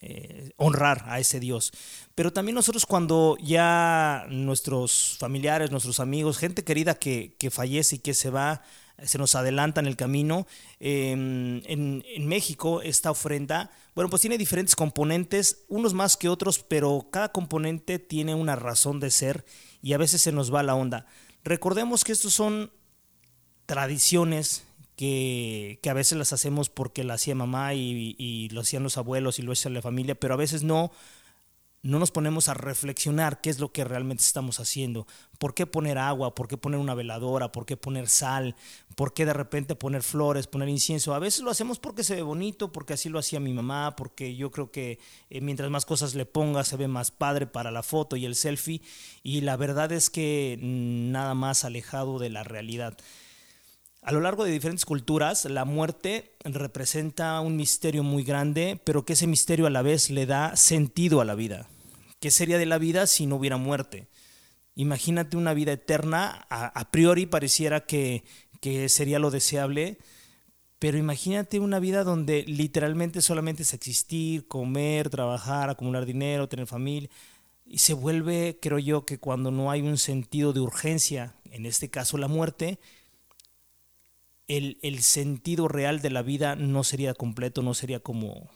eh, 0.00 0.52
honrar 0.58 1.02
a 1.06 1.18
ese 1.18 1.40
Dios. 1.40 1.72
Pero 2.14 2.32
también 2.32 2.54
nosotros 2.54 2.86
cuando 2.86 3.36
ya 3.42 4.26
nuestros 4.28 5.16
familiares, 5.18 5.72
nuestros 5.72 5.98
amigos, 5.98 6.38
gente 6.38 6.62
querida 6.62 6.94
que, 6.94 7.34
que 7.36 7.50
fallece 7.50 7.96
y 7.96 7.98
que 7.98 8.14
se 8.14 8.30
va 8.30 8.62
se 9.04 9.18
nos 9.18 9.34
adelanta 9.34 9.80
en 9.80 9.86
el 9.86 9.96
camino. 9.96 10.46
Em, 10.80 11.62
en, 11.66 12.26
México 12.26 12.82
esta 12.82 13.10
ofrenda, 13.10 13.70
bueno, 13.94 14.10
pues 14.10 14.22
tiene 14.22 14.38
diferentes 14.38 14.76
componentes, 14.76 15.64
unos 15.68 15.94
más 15.94 16.16
que 16.16 16.28
otros, 16.28 16.58
pero 16.58 17.08
cada 17.10 17.30
componente 17.30 17.98
tiene 17.98 18.34
una 18.34 18.56
razón 18.56 19.00
de 19.00 19.10
ser 19.10 19.44
y 19.82 19.92
a 19.92 19.98
veces 19.98 20.22
se 20.22 20.32
nos 20.32 20.52
va 20.52 20.62
la 20.62 20.74
onda. 20.74 21.06
Recordemos 21.44 22.04
que 22.04 22.12
estos 22.12 22.34
son 22.34 22.72
tradiciones 23.66 24.64
que, 24.96 25.78
a 25.88 25.92
veces 25.92 26.18
las 26.18 26.32
hacemos 26.32 26.68
porque 26.68 27.04
la 27.04 27.14
hacía 27.14 27.34
mamá 27.34 27.74
y, 27.74 28.16
y 28.18 28.48
lo 28.50 28.62
hacían 28.62 28.82
los 28.82 28.98
abuelos 28.98 29.38
y 29.38 29.42
lo 29.42 29.52
hacía 29.52 29.70
la 29.70 29.82
familia, 29.82 30.16
pero 30.16 30.34
a 30.34 30.38
veces 30.38 30.64
no 30.64 30.90
no 31.82 31.98
nos 31.98 32.10
ponemos 32.10 32.48
a 32.48 32.54
reflexionar 32.54 33.40
qué 33.40 33.50
es 33.50 33.60
lo 33.60 33.72
que 33.72 33.84
realmente 33.84 34.24
estamos 34.24 34.58
haciendo. 34.58 35.06
¿Por 35.38 35.54
qué 35.54 35.66
poner 35.66 35.96
agua? 35.96 36.34
¿Por 36.34 36.48
qué 36.48 36.56
poner 36.56 36.80
una 36.80 36.94
veladora? 36.94 37.52
¿Por 37.52 37.66
qué 37.66 37.76
poner 37.76 38.08
sal? 38.08 38.56
¿Por 38.96 39.14
qué 39.14 39.24
de 39.24 39.32
repente 39.32 39.76
poner 39.76 40.02
flores, 40.02 40.48
poner 40.48 40.68
incienso? 40.68 41.14
A 41.14 41.20
veces 41.20 41.42
lo 41.42 41.50
hacemos 41.50 41.78
porque 41.78 42.02
se 42.02 42.16
ve 42.16 42.22
bonito, 42.22 42.72
porque 42.72 42.94
así 42.94 43.08
lo 43.08 43.20
hacía 43.20 43.38
mi 43.38 43.52
mamá, 43.52 43.94
porque 43.96 44.34
yo 44.34 44.50
creo 44.50 44.72
que 44.72 44.98
eh, 45.30 45.40
mientras 45.40 45.70
más 45.70 45.86
cosas 45.86 46.14
le 46.14 46.26
ponga 46.26 46.64
se 46.64 46.76
ve 46.76 46.88
más 46.88 47.12
padre 47.12 47.46
para 47.46 47.70
la 47.70 47.84
foto 47.84 48.16
y 48.16 48.24
el 48.24 48.34
selfie. 48.34 48.82
Y 49.22 49.42
la 49.42 49.56
verdad 49.56 49.92
es 49.92 50.10
que 50.10 50.58
nada 50.60 51.34
más 51.34 51.64
alejado 51.64 52.18
de 52.18 52.30
la 52.30 52.42
realidad. 52.42 52.98
A 54.08 54.12
lo 54.12 54.22
largo 54.22 54.44
de 54.44 54.52
diferentes 54.52 54.86
culturas, 54.86 55.44
la 55.44 55.66
muerte 55.66 56.32
representa 56.42 57.38
un 57.42 57.56
misterio 57.56 58.02
muy 58.02 58.24
grande, 58.24 58.80
pero 58.82 59.04
que 59.04 59.12
ese 59.12 59.26
misterio 59.26 59.66
a 59.66 59.70
la 59.70 59.82
vez 59.82 60.08
le 60.08 60.24
da 60.24 60.56
sentido 60.56 61.20
a 61.20 61.26
la 61.26 61.34
vida. 61.34 61.68
¿Qué 62.18 62.30
sería 62.30 62.56
de 62.56 62.64
la 62.64 62.78
vida 62.78 63.06
si 63.06 63.26
no 63.26 63.36
hubiera 63.36 63.58
muerte? 63.58 64.08
Imagínate 64.74 65.36
una 65.36 65.52
vida 65.52 65.72
eterna, 65.72 66.46
a, 66.48 66.90
priori 66.90 67.26
pareciera 67.26 67.84
que, 67.84 68.24
que 68.62 68.88
sería 68.88 69.18
lo 69.18 69.30
deseable, 69.30 69.98
pero 70.78 70.96
imagínate 70.96 71.60
una 71.60 71.78
vida 71.78 72.02
donde 72.02 72.44
literalmente 72.44 73.20
solamente 73.20 73.62
es 73.62 73.74
existir, 73.74 74.48
comer, 74.48 75.10
trabajar, 75.10 75.68
acumular 75.68 76.06
dinero, 76.06 76.48
tener 76.48 76.66
familia. 76.66 77.10
Y 77.66 77.76
se 77.76 77.92
vuelve, 77.92 78.58
creo 78.58 78.78
yo, 78.78 79.04
que 79.04 79.18
cuando 79.18 79.50
no 79.50 79.70
hay 79.70 79.82
un 79.82 79.98
sentido 79.98 80.54
de 80.54 80.60
urgencia, 80.60 81.34
en 81.50 81.66
este 81.66 81.90
caso 81.90 82.16
la 82.16 82.26
muerte, 82.26 82.78
el, 84.48 85.00
sentido 85.00 85.68
real 85.68 86.00
de 86.00 86.10
la 86.10 86.22
vida 86.22 86.56
no 86.56 86.82
sería 86.82 87.14
completo, 87.14 87.62
no 87.62 87.74
sería 87.74 88.00
como, 88.00 88.48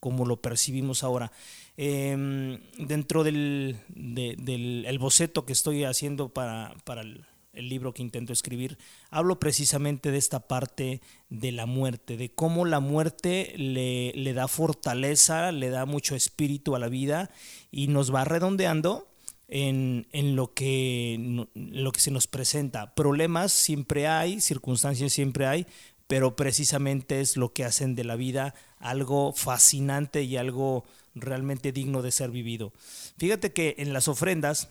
como 0.00 0.24
lo 0.24 0.40
percibimos 0.40 1.02
ahora. 1.02 1.32
Em, 1.76 2.60
dentro 2.78 3.24
del, 3.24 3.76
del 3.88 4.98
boceto 4.98 5.44
que 5.44 5.52
estoy 5.52 5.84
haciendo 5.84 6.28
para, 6.28 6.74
para 6.84 7.02
el, 7.02 7.24
libro 7.52 7.94
que 7.94 8.02
intento 8.02 8.34
escribir, 8.34 8.76
hablo 9.08 9.40
precisamente 9.40 10.10
de 10.10 10.18
esta 10.18 10.40
parte 10.40 11.00
de 11.30 11.52
la 11.52 11.64
muerte, 11.64 12.18
de 12.18 12.28
cómo 12.28 12.66
la 12.66 12.80
muerte 12.80 13.54
le, 13.56 14.12
le 14.12 14.34
da 14.34 14.46
fortaleza, 14.46 15.52
le 15.52 15.70
da 15.70 15.86
mucho 15.86 16.14
espíritu 16.14 16.76
a 16.76 16.78
la 16.78 16.88
vida 16.88 17.30
y 17.70 17.88
nos 17.88 18.14
va 18.14 18.26
redondeando 18.26 19.08
en, 19.48 20.06
lo, 20.34 20.52
que, 20.54 21.46
lo 21.54 21.92
que 21.92 22.00
se 22.00 22.10
nos 22.10 22.26
presenta. 22.26 22.94
Problemas 22.94 23.52
siempre 23.52 24.06
hay, 24.08 24.40
circunstancias 24.40 25.12
siempre 25.12 25.46
hay, 25.46 25.66
pero 26.06 26.36
precisamente 26.36 27.20
es 27.20 27.36
lo 27.36 27.52
que 27.52 27.64
hacen 27.64 27.94
de 27.94 28.04
la 28.04 28.16
vida 28.16 28.54
algo 28.78 29.32
fascinante 29.32 30.22
y 30.22 30.36
algo 30.36 30.84
realmente 31.14 31.72
digno 31.72 32.02
de 32.02 32.12
ser 32.12 32.30
vivido. 32.30 32.72
Fíjate 33.18 33.52
que 33.52 33.74
en 33.78 33.92
las 33.92 34.08
ofrendas 34.08 34.70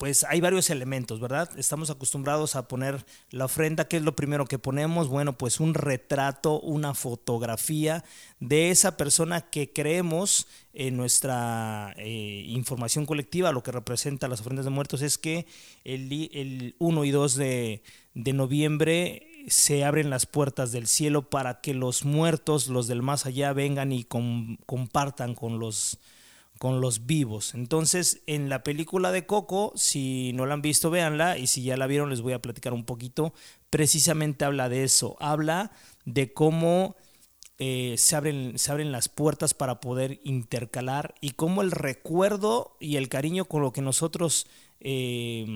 pues 0.00 0.24
hay 0.24 0.40
varios 0.40 0.70
elementos, 0.70 1.20
¿verdad? 1.20 1.50
Estamos 1.58 1.90
acostumbrados 1.90 2.56
a 2.56 2.66
poner 2.68 3.04
la 3.28 3.44
ofrenda, 3.44 3.86
¿qué 3.86 3.98
es 3.98 4.02
lo 4.02 4.16
primero 4.16 4.46
que 4.46 4.58
ponemos? 4.58 5.08
Bueno, 5.08 5.36
pues 5.36 5.60
un 5.60 5.74
retrato, 5.74 6.58
una 6.58 6.94
fotografía 6.94 8.02
de 8.38 8.70
esa 8.70 8.96
persona 8.96 9.50
que 9.50 9.74
creemos 9.74 10.46
en 10.72 10.96
nuestra 10.96 11.92
eh, 11.98 12.44
información 12.46 13.04
colectiva, 13.04 13.52
lo 13.52 13.62
que 13.62 13.72
representa 13.72 14.26
las 14.26 14.40
ofrendas 14.40 14.64
de 14.64 14.70
muertos 14.70 15.02
es 15.02 15.18
que 15.18 15.44
el, 15.84 16.10
el 16.32 16.76
1 16.78 17.04
y 17.04 17.10
2 17.10 17.34
de, 17.34 17.82
de 18.14 18.32
noviembre 18.32 19.44
se 19.48 19.84
abren 19.84 20.08
las 20.08 20.24
puertas 20.24 20.72
del 20.72 20.86
cielo 20.86 21.28
para 21.28 21.60
que 21.60 21.74
los 21.74 22.06
muertos, 22.06 22.68
los 22.68 22.86
del 22.88 23.02
más 23.02 23.26
allá, 23.26 23.52
vengan 23.52 23.92
y 23.92 24.04
compartan 24.04 25.34
con 25.34 25.58
los 25.58 25.98
con 26.60 26.82
los 26.82 27.06
vivos. 27.06 27.54
Entonces, 27.54 28.20
en 28.26 28.50
la 28.50 28.62
película 28.62 29.12
de 29.12 29.24
Coco, 29.24 29.72
si 29.76 30.34
no 30.34 30.44
la 30.44 30.52
han 30.52 30.60
visto, 30.60 30.90
véanla, 30.90 31.38
y 31.38 31.46
si 31.46 31.62
ya 31.62 31.78
la 31.78 31.86
vieron, 31.86 32.10
les 32.10 32.20
voy 32.20 32.34
a 32.34 32.42
platicar 32.42 32.74
un 32.74 32.84
poquito. 32.84 33.32
Precisamente 33.70 34.44
habla 34.44 34.68
de 34.68 34.84
eso, 34.84 35.16
habla 35.20 35.72
de 36.04 36.34
cómo 36.34 36.96
eh, 37.56 37.94
se, 37.96 38.14
abren, 38.14 38.58
se 38.58 38.70
abren 38.70 38.92
las 38.92 39.08
puertas 39.08 39.54
para 39.54 39.80
poder 39.80 40.20
intercalar 40.22 41.14
y 41.22 41.30
cómo 41.30 41.62
el 41.62 41.70
recuerdo 41.70 42.76
y 42.78 42.96
el 42.96 43.08
cariño 43.08 43.46
con 43.46 43.62
lo 43.62 43.72
que 43.72 43.80
nosotros 43.80 44.46
eh, 44.80 45.46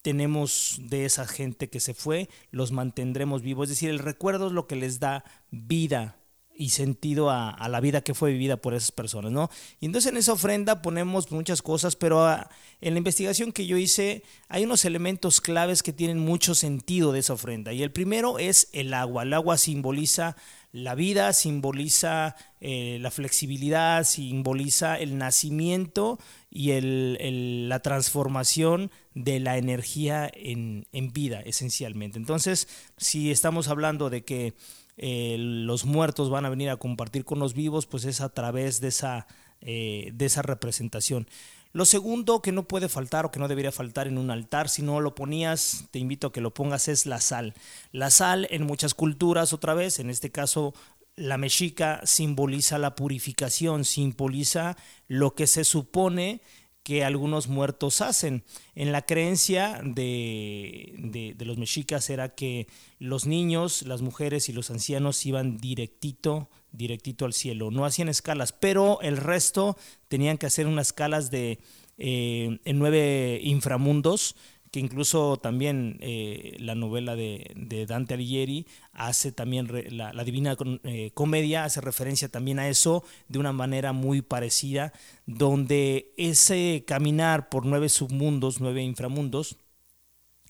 tenemos 0.00 0.80
de 0.84 1.04
esa 1.04 1.26
gente 1.26 1.68
que 1.68 1.80
se 1.80 1.92
fue, 1.92 2.30
los 2.50 2.72
mantendremos 2.72 3.42
vivos. 3.42 3.64
Es 3.64 3.76
decir, 3.76 3.90
el 3.90 3.98
recuerdo 3.98 4.46
es 4.46 4.54
lo 4.54 4.66
que 4.66 4.76
les 4.76 5.00
da 5.00 5.22
vida 5.50 6.19
y 6.60 6.68
sentido 6.68 7.30
a, 7.30 7.68
la 7.70 7.80
vida 7.80 8.02
que 8.02 8.12
fue 8.12 8.32
vivida 8.32 8.58
por 8.58 8.74
esas 8.74 8.92
personas, 8.92 9.32
¿no? 9.32 9.48
Y 9.80 9.86
entonces 9.86 10.12
en 10.12 10.18
esa 10.18 10.34
ofrenda 10.34 10.82
ponemos 10.82 11.30
muchas 11.30 11.62
cosas, 11.62 11.96
pero 11.96 12.26
ah, 12.26 12.50
en 12.82 12.92
la 12.92 12.98
investigación 12.98 13.50
que 13.50 13.66
yo 13.66 13.78
hice 13.78 14.24
hay 14.50 14.64
unos 14.64 14.84
elementos 14.84 15.40
claves 15.40 15.82
que 15.82 15.94
tienen 15.94 16.18
mucho 16.18 16.54
sentido 16.54 17.12
de 17.12 17.20
esa 17.20 17.32
ofrenda. 17.32 17.72
Y 17.72 17.82
el 17.82 17.92
primero 17.92 18.38
es 18.38 18.68
el 18.74 18.92
agua. 18.92 19.22
El 19.22 19.32
agua 19.32 19.56
simboliza 19.56 20.36
la 20.70 20.94
vida, 20.94 21.32
simboliza 21.32 22.36
eh, 22.60 22.98
la 23.00 23.10
flexibilidad, 23.10 24.04
simboliza 24.04 24.98
el 24.98 25.16
nacimiento 25.16 26.18
y 26.50 26.72
el, 26.72 27.70
la 27.70 27.80
transformación 27.80 28.90
de 29.14 29.40
la 29.40 29.56
energía 29.56 30.30
en, 30.34 30.86
en 30.92 31.10
vida, 31.10 31.40
esencialmente. 31.40 32.18
Entonces, 32.18 32.68
si 32.98 33.30
estamos 33.30 33.68
hablando 33.68 34.10
de 34.10 34.24
que 34.24 34.52
eh, 35.02 35.36
los 35.38 35.86
muertos 35.86 36.28
van 36.28 36.44
a 36.44 36.50
venir 36.50 36.68
a 36.68 36.76
compartir 36.76 37.24
con 37.24 37.38
los 37.38 37.54
vivos, 37.54 37.86
pues 37.86 38.04
es 38.04 38.20
a 38.20 38.28
través 38.28 38.82
de 38.82 38.88
esa, 38.88 39.26
eh, 39.62 40.10
de 40.12 40.26
esa 40.26 40.42
representación. 40.42 41.26
Lo 41.72 41.86
segundo 41.86 42.42
que 42.42 42.52
no 42.52 42.68
puede 42.68 42.90
faltar 42.90 43.24
o 43.24 43.30
que 43.30 43.40
no 43.40 43.48
debería 43.48 43.72
faltar 43.72 44.08
en 44.08 44.18
un 44.18 44.30
altar, 44.30 44.68
si 44.68 44.82
no 44.82 45.00
lo 45.00 45.14
ponías, 45.14 45.86
te 45.90 46.00
invito 46.00 46.26
a 46.26 46.32
que 46.32 46.42
lo 46.42 46.52
pongas, 46.52 46.86
es 46.88 47.06
la 47.06 47.18
sal. 47.22 47.54
La 47.92 48.10
sal 48.10 48.46
en 48.50 48.66
muchas 48.66 48.92
culturas, 48.92 49.54
otra 49.54 49.72
vez, 49.72 50.00
en 50.00 50.10
este 50.10 50.30
caso 50.30 50.74
la 51.16 51.38
mexica 51.38 52.00
simboliza 52.04 52.78
la 52.78 52.94
purificación, 52.94 53.86
simboliza 53.86 54.76
lo 55.08 55.34
que 55.34 55.46
se 55.46 55.64
supone 55.64 56.42
que 56.82 57.04
algunos 57.04 57.48
muertos 57.48 58.00
hacen. 58.00 58.44
En 58.74 58.92
la 58.92 59.02
creencia 59.02 59.80
de, 59.84 61.34
los 61.38 61.58
mexicas 61.58 62.10
era 62.10 62.34
que 62.34 62.66
los 62.98 63.26
niños, 63.26 63.82
las 63.82 64.02
mujeres 64.02 64.48
y 64.48 64.52
los 64.52 64.70
ancianos 64.70 65.24
iban 65.26 65.58
directito, 65.58 66.48
directito 66.72 67.24
al 67.24 67.32
cielo. 67.32 67.70
No 67.70 67.84
hacían 67.84 68.08
escalas, 68.08 68.52
pero 68.52 69.00
el 69.02 69.16
resto 69.16 69.76
tenían 70.08 70.38
que 70.38 70.46
hacer 70.46 70.66
unas 70.66 70.88
escalas 70.88 71.30
de 71.30 71.58
eh, 71.98 72.58
en 72.64 72.78
nueve 72.78 73.40
inframundos 73.42 74.34
que 74.70 74.78
incluso 74.78 75.36
también 75.36 75.98
eh, 76.00 76.56
la 76.60 76.74
novela 76.74 77.16
de, 77.16 77.86
Dante 77.88 78.14
Alighieri 78.14 78.66
hace 78.92 79.32
también, 79.32 79.68
la, 79.90 80.24
Divina 80.24 80.56
eh, 80.84 81.10
Comedia 81.12 81.64
hace 81.64 81.80
referencia 81.80 82.28
también 82.28 82.58
a 82.60 82.68
eso 82.68 83.04
de 83.28 83.40
una 83.40 83.52
manera 83.52 83.92
muy 83.92 84.22
parecida, 84.22 84.92
donde 85.26 86.12
ese 86.16 86.84
caminar 86.86 87.48
por 87.48 87.66
nueve 87.66 87.88
submundos, 87.88 88.60
nueve 88.60 88.82
inframundos, 88.82 89.56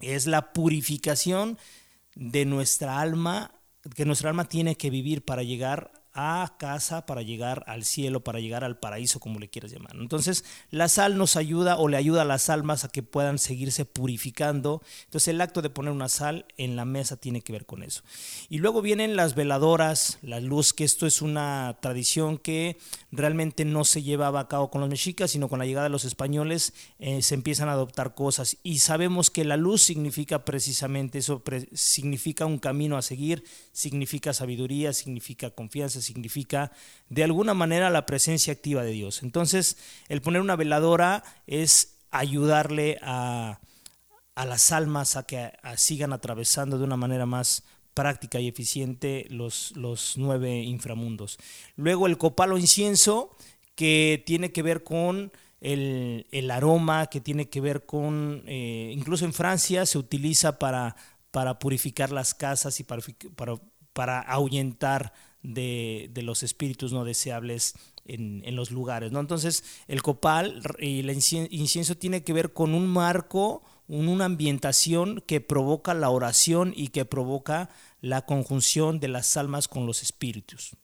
es 0.01 0.27
la 0.27 0.53
purificación 0.53 1.59
de 2.15 2.45
nuestra 2.45 3.01
alma, 3.01 3.55
que 3.95 4.05
nuestra 4.05 4.31
alma 4.31 4.49
tiene 4.49 4.77
que 4.77 4.91
vivir 4.91 5.25
para 5.25 5.43
llegar 5.43 6.00
a 6.13 6.57
casa 6.59 7.07
para 7.07 7.23
llegar 7.23 7.65
al 7.67 7.85
cielo, 7.85 8.21
para 8.25 8.41
llegar 8.41 8.65
al 8.65 8.79
paraíso, 8.79 9.21
como 9.21 9.39
le 9.39 9.49
quieras 9.49 9.71
llamar. 9.71 9.97
Entonces, 9.97 10.45
la 10.71 10.89
sal 10.89 11.17
nos 11.17 11.37
ayuda 11.37 11.77
o 11.77 11.89
le 11.89 11.97
ayuda 11.97 12.23
a 12.23 12.25
las 12.25 12.51
almas 12.51 12.85
a 12.85 12.89
que 12.89 13.03
puedan 13.03 13.39
seguirse 13.39 13.85
purificando. 13.85 14.83
Entonces, 15.05 15.29
el 15.29 15.41
acto 15.41 15.63
de 15.63 15.71
poner 15.71 15.93
una 15.93 16.09
sal 16.09 16.47
en 16.57 16.77
la 16.77 16.85
mesa 16.85 17.17
tiene 17.17 17.43
que 17.43 17.53
ver 17.53 17.67
con 17.67 17.83
eso. 17.83 18.03
Y 18.49 18.59
luego 18.59 18.83
vienen 18.83 19.17
las 19.17 19.35
veladoras, 19.35 20.19
la 20.23 20.41
luz, 20.41 20.73
que 20.73 20.85
esto 20.85 21.07
es 21.07 21.23
una 21.23 21.79
tradición 21.81 22.39
que 22.39 22.79
realmente 23.13 23.65
no 23.65 23.85
se 23.85 24.03
llevaba 24.03 24.41
a 24.41 24.49
cabo 24.49 24.71
con 24.71 24.81
los 24.81 24.91
mexicas, 24.91 25.31
sino 25.31 25.49
con 25.49 25.59
la 25.59 25.67
llegada 25.67 25.85
de 25.85 25.91
los 25.91 26.05
españoles 26.05 26.73
eh, 26.99 27.23
se 27.23 27.35
empiezan 27.35 27.69
a 27.69 27.73
adoptar 27.73 28.15
cosas. 28.15 28.57
Y 28.63 28.79
sabemos 28.79 29.31
que 29.31 29.45
la 29.45 29.57
luz 29.57 29.83
significa 29.83 30.45
precisamente 30.45 31.19
eso, 31.19 31.43
significa 31.73 32.47
un 32.47 32.59
camino 32.59 32.97
a 32.97 33.03
seguir, 33.03 33.45
significa 33.73 34.33
sabiduría, 34.33 34.93
significa 34.93 35.51
confianza 35.51 36.01
significa 36.11 36.73
de 37.09 37.25
alguna 37.25 37.55
manera 37.55 37.91
la 37.91 38.07
presencia 38.07 38.53
activa 38.53 38.83
de 38.83 38.93
Dios. 38.93 39.23
Entonces, 39.23 39.77
el 40.09 40.21
poner 40.21 40.41
una 40.41 40.57
veladora 40.57 41.25
es 41.47 41.97
ayudarle 42.11 42.99
a, 43.03 43.61
las 44.35 44.73
almas 44.73 45.17
a 45.17 45.25
que 45.25 45.53
sigan 45.77 46.13
atravesando 46.13 46.79
de 46.79 46.85
una 46.85 46.97
manera 46.97 47.27
más 47.27 47.63
práctica 47.95 48.41
y 48.41 48.49
eficiente 48.49 49.27
los, 49.29 49.73
los 49.77 50.15
nueve 50.17 50.63
inframundos. 50.63 51.39
Luego 51.77 52.07
el 52.07 52.17
copal 52.17 52.53
o 52.53 52.59
incienso, 52.59 53.37
que 53.75 54.23
tiene 54.27 54.53
que 54.53 54.63
ver 54.63 54.83
con 54.83 55.33
el, 55.61 56.51
aroma, 56.51 57.07
que 57.07 57.21
tiene 57.21 57.49
que 57.49 57.61
ver 57.61 57.85
con, 57.85 58.43
eh, 58.47 58.93
incluso 58.95 59.25
en 59.25 59.33
Francia 59.33 59.87
se 59.87 59.99
utiliza 59.99 60.59
para, 60.59 60.97
para 61.31 61.59
purificar 61.59 62.11
las 62.11 62.35
casas 62.35 62.81
y 62.81 62.85
para, 62.85 63.03
para, 63.37 63.57
para 63.93 64.21
ahuyentar 64.21 65.13
de, 65.43 66.11
los 66.23 66.43
espíritus 66.43 66.93
no 66.93 67.05
deseables 67.05 67.75
en, 68.05 68.57
los 68.57 68.71
lugares. 68.71 69.13
¿no? 69.13 69.21
Entonces, 69.21 69.65
el 69.89 70.03
copal 70.03 70.63
y 70.79 71.01
el 71.01 71.11
incienso 71.11 71.97
tiene 71.97 72.23
que 72.23 72.33
ver 72.33 72.53
con 72.53 72.75
un 72.75 72.87
marco, 72.87 73.63
una 73.89 74.27
ambientación 74.27 75.23
que 75.27 75.41
provoca 75.41 75.95
la 75.95 76.11
oración 76.11 76.73
y 76.77 76.89
que 76.89 77.05
provoca 77.05 77.71
la 78.01 78.25
conjunción 78.25 79.01
de 79.01 79.09
las 79.09 79.37
almas 79.37 79.69
con 79.69 79.87
los 79.87 80.03
espíritus 80.03 80.77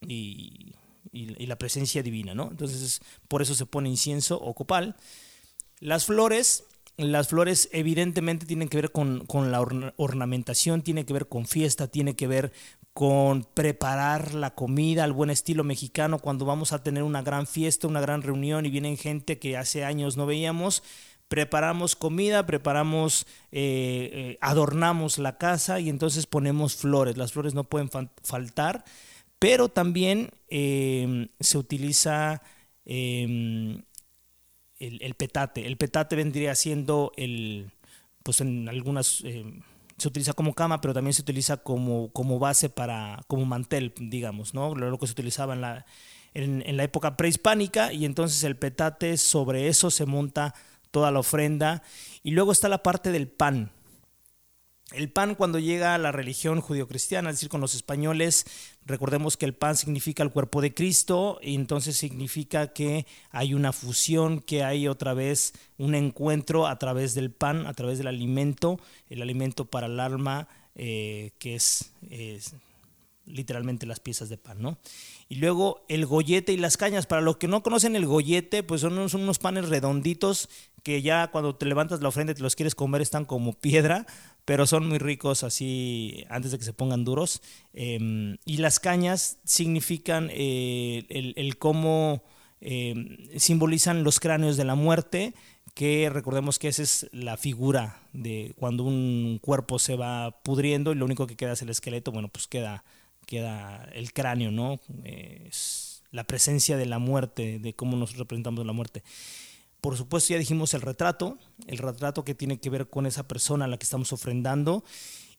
y, 0.00 0.74
la 1.12 1.56
presencia 1.56 2.02
divina. 2.02 2.34
¿no? 2.34 2.48
Entonces, 2.50 3.00
por 3.26 3.42
eso 3.42 3.54
se 3.54 3.66
pone 3.66 3.88
incienso 3.88 4.40
o 4.40 4.54
copal. 4.54 4.96
Las 5.80 6.04
flores 6.04 6.64
las 6.96 7.28
flores 7.28 7.70
evidentemente 7.72 8.44
tienen 8.44 8.68
que 8.68 8.76
ver 8.76 8.92
con, 8.92 9.24
con, 9.24 9.50
la 9.50 9.62
ornamentación, 9.96 10.82
tiene 10.82 11.06
que 11.06 11.14
ver 11.14 11.28
con 11.28 11.46
fiesta, 11.46 11.88
tiene 11.88 12.14
que 12.14 12.26
ver 12.26 12.52
con 12.92 13.44
preparar 13.44 14.34
la 14.34 14.54
comida 14.54 15.04
al 15.04 15.12
buen 15.12 15.30
estilo 15.30 15.64
mexicano 15.64 16.18
cuando 16.18 16.44
vamos 16.44 16.72
a 16.72 16.82
tener 16.82 17.02
una 17.02 17.22
gran 17.22 17.46
fiesta, 17.46 17.86
una 17.86 18.00
gran 18.00 18.22
reunión 18.22 18.66
y 18.66 18.70
vienen 18.70 18.96
gente 18.96 19.38
que 19.38 19.56
hace 19.56 19.84
años 19.84 20.16
no 20.16 20.26
veíamos. 20.26 20.82
Preparamos 21.28 21.94
comida, 21.94 22.44
preparamos, 22.44 23.26
eh, 23.52 24.10
eh, 24.12 24.38
adornamos 24.40 25.18
la 25.18 25.38
casa 25.38 25.78
y 25.78 25.88
entonces 25.88 26.26
ponemos 26.26 26.74
flores. 26.74 27.16
Las 27.16 27.32
flores 27.32 27.54
no 27.54 27.64
pueden 27.64 27.88
faltar, 28.24 28.84
pero 29.38 29.68
también 29.68 30.30
em, 30.48 31.28
se 31.38 31.56
utiliza 31.56 32.42
em, 32.84 33.82
el, 34.80 35.14
petate. 35.14 35.66
El 35.66 35.76
petate 35.76 36.16
vendría 36.16 36.56
siendo 36.56 37.12
el, 37.16 37.70
pues 38.24 38.40
en 38.40 38.68
algunas 38.68 39.22
em, 39.24 39.62
se 40.00 40.08
utiliza 40.08 40.32
como 40.32 40.54
cama, 40.54 40.80
pero 40.80 40.94
también 40.94 41.12
se 41.12 41.22
utiliza 41.22 41.58
como, 41.58 42.10
como 42.12 42.38
base 42.38 42.70
para, 42.70 43.22
como 43.26 43.44
mantel, 43.44 43.92
digamos, 43.98 44.54
¿no? 44.54 44.74
Lo 44.74 44.98
que 44.98 45.06
se 45.06 45.12
utilizaba 45.12 45.52
en 45.54 45.60
la, 45.60 45.86
en, 46.34 46.76
la 46.76 46.84
época 46.84 47.16
prehispánica 47.16 47.92
y 47.92 48.06
entonces 48.06 48.42
el 48.44 48.56
petate, 48.56 49.18
sobre 49.18 49.68
eso 49.68 49.90
se 49.90 50.06
monta 50.06 50.54
toda 50.90 51.10
la 51.10 51.18
ofrenda. 51.18 51.82
Y 52.22 52.30
luego 52.30 52.52
está 52.52 52.68
la 52.68 52.82
parte 52.82 53.12
del 53.12 53.28
pan. 53.28 53.70
El 54.92 55.08
pan 55.08 55.36
cuando 55.36 55.60
llega 55.60 55.94
a 55.94 55.98
la 55.98 56.10
religión 56.10 56.60
judio-cristiana, 56.60 57.30
es 57.30 57.36
decir, 57.36 57.48
con 57.48 57.60
los 57.60 57.76
españoles, 57.76 58.44
recordemos 58.84 59.36
que 59.36 59.46
el 59.46 59.54
pan 59.54 59.76
significa 59.76 60.24
el 60.24 60.32
cuerpo 60.32 60.60
de 60.60 60.74
Cristo 60.74 61.38
y 61.40 61.54
entonces 61.54 61.96
significa 61.96 62.72
que 62.72 63.06
hay 63.30 63.54
una 63.54 63.72
fusión, 63.72 64.40
que 64.40 64.64
hay 64.64 64.88
otra 64.88 65.14
vez 65.14 65.52
un 65.78 65.94
encuentro 65.94 66.66
a 66.66 66.78
través 66.80 67.14
del 67.14 67.30
pan, 67.30 67.68
a 67.68 67.74
través 67.74 67.98
del 67.98 68.08
alimento, 68.08 68.80
el 69.08 69.22
alimento 69.22 69.64
para 69.64 69.86
el 69.86 70.00
alma, 70.00 70.48
eh, 70.74 71.32
que 71.38 71.54
es, 71.54 71.92
literalmente 73.26 73.86
las 73.86 74.00
piezas 74.00 74.28
de 74.28 74.38
pan, 74.38 74.60
¿no? 74.60 74.78
Y 75.28 75.36
luego 75.36 75.84
el 75.88 76.04
gollete 76.04 76.52
y 76.52 76.56
las 76.56 76.76
cañas. 76.76 77.06
Para 77.06 77.22
los 77.22 77.36
que 77.36 77.46
no 77.46 77.62
conocen 77.62 77.94
el 77.94 78.06
gollete, 78.06 78.64
pues 78.64 78.80
son 78.80 78.94
unos, 78.94 79.14
unos 79.14 79.38
panes 79.38 79.68
redonditos 79.68 80.48
que 80.82 81.02
ya 81.02 81.28
cuando 81.28 81.54
te 81.54 81.66
levantas 81.66 82.00
la 82.00 82.08
ofrenda 82.08 82.32
y 82.32 82.34
te 82.34 82.42
los 82.42 82.56
quieres 82.56 82.74
comer 82.74 83.02
están 83.02 83.24
como 83.24 83.52
piedra 83.52 84.06
pero 84.50 84.66
son 84.66 84.88
muy 84.88 84.98
ricos 84.98 85.44
así 85.44 86.24
antes 86.28 86.50
de 86.50 86.58
que 86.58 86.64
se 86.64 86.72
pongan 86.72 87.04
duros. 87.04 87.40
Em, 87.72 88.36
y 88.44 88.56
las 88.56 88.80
cañas 88.80 89.38
significan 89.44 90.28
eh, 90.32 91.04
el, 91.36 91.56
cómo 91.56 92.24
em, 92.60 93.28
simbolizan 93.38 94.02
los 94.02 94.18
cráneos 94.18 94.56
de 94.56 94.64
la 94.64 94.74
muerte, 94.74 95.34
que 95.72 96.10
recordemos 96.10 96.58
que 96.58 96.66
esa 96.66 96.82
es 96.82 97.08
la 97.12 97.36
figura 97.36 98.02
de 98.12 98.52
cuando 98.58 98.82
un 98.82 99.38
cuerpo 99.40 99.78
se 99.78 99.94
va 99.94 100.42
pudriendo 100.42 100.90
y 100.90 100.96
lo 100.96 101.04
único 101.04 101.28
que 101.28 101.36
queda 101.36 101.52
es 101.52 101.62
el 101.62 101.68
esqueleto, 101.68 102.10
bueno, 102.10 102.26
pues 102.26 102.48
queda, 102.48 102.82
queda 103.26 103.88
el 103.94 104.12
cráneo, 104.12 104.50
¿no? 104.50 104.80
Es 105.04 106.02
la 106.10 106.24
presencia 106.24 106.76
de 106.76 106.86
la 106.86 106.98
muerte, 106.98 107.60
de 107.60 107.74
cómo 107.74 107.96
nos 107.96 108.16
representamos 108.16 108.66
la 108.66 108.72
muerte. 108.72 109.04
Por 109.80 109.96
supuesto, 109.96 110.32
ya 110.32 110.38
dijimos 110.38 110.74
el 110.74 110.82
retrato, 110.82 111.38
el 111.66 111.78
retrato 111.78 112.24
que 112.24 112.34
tiene 112.34 112.58
que 112.58 112.70
ver 112.70 112.88
con 112.88 113.06
esa 113.06 113.26
persona 113.26 113.64
a 113.64 113.68
la 113.68 113.78
que 113.78 113.84
estamos 113.84 114.12
ofrendando. 114.12 114.84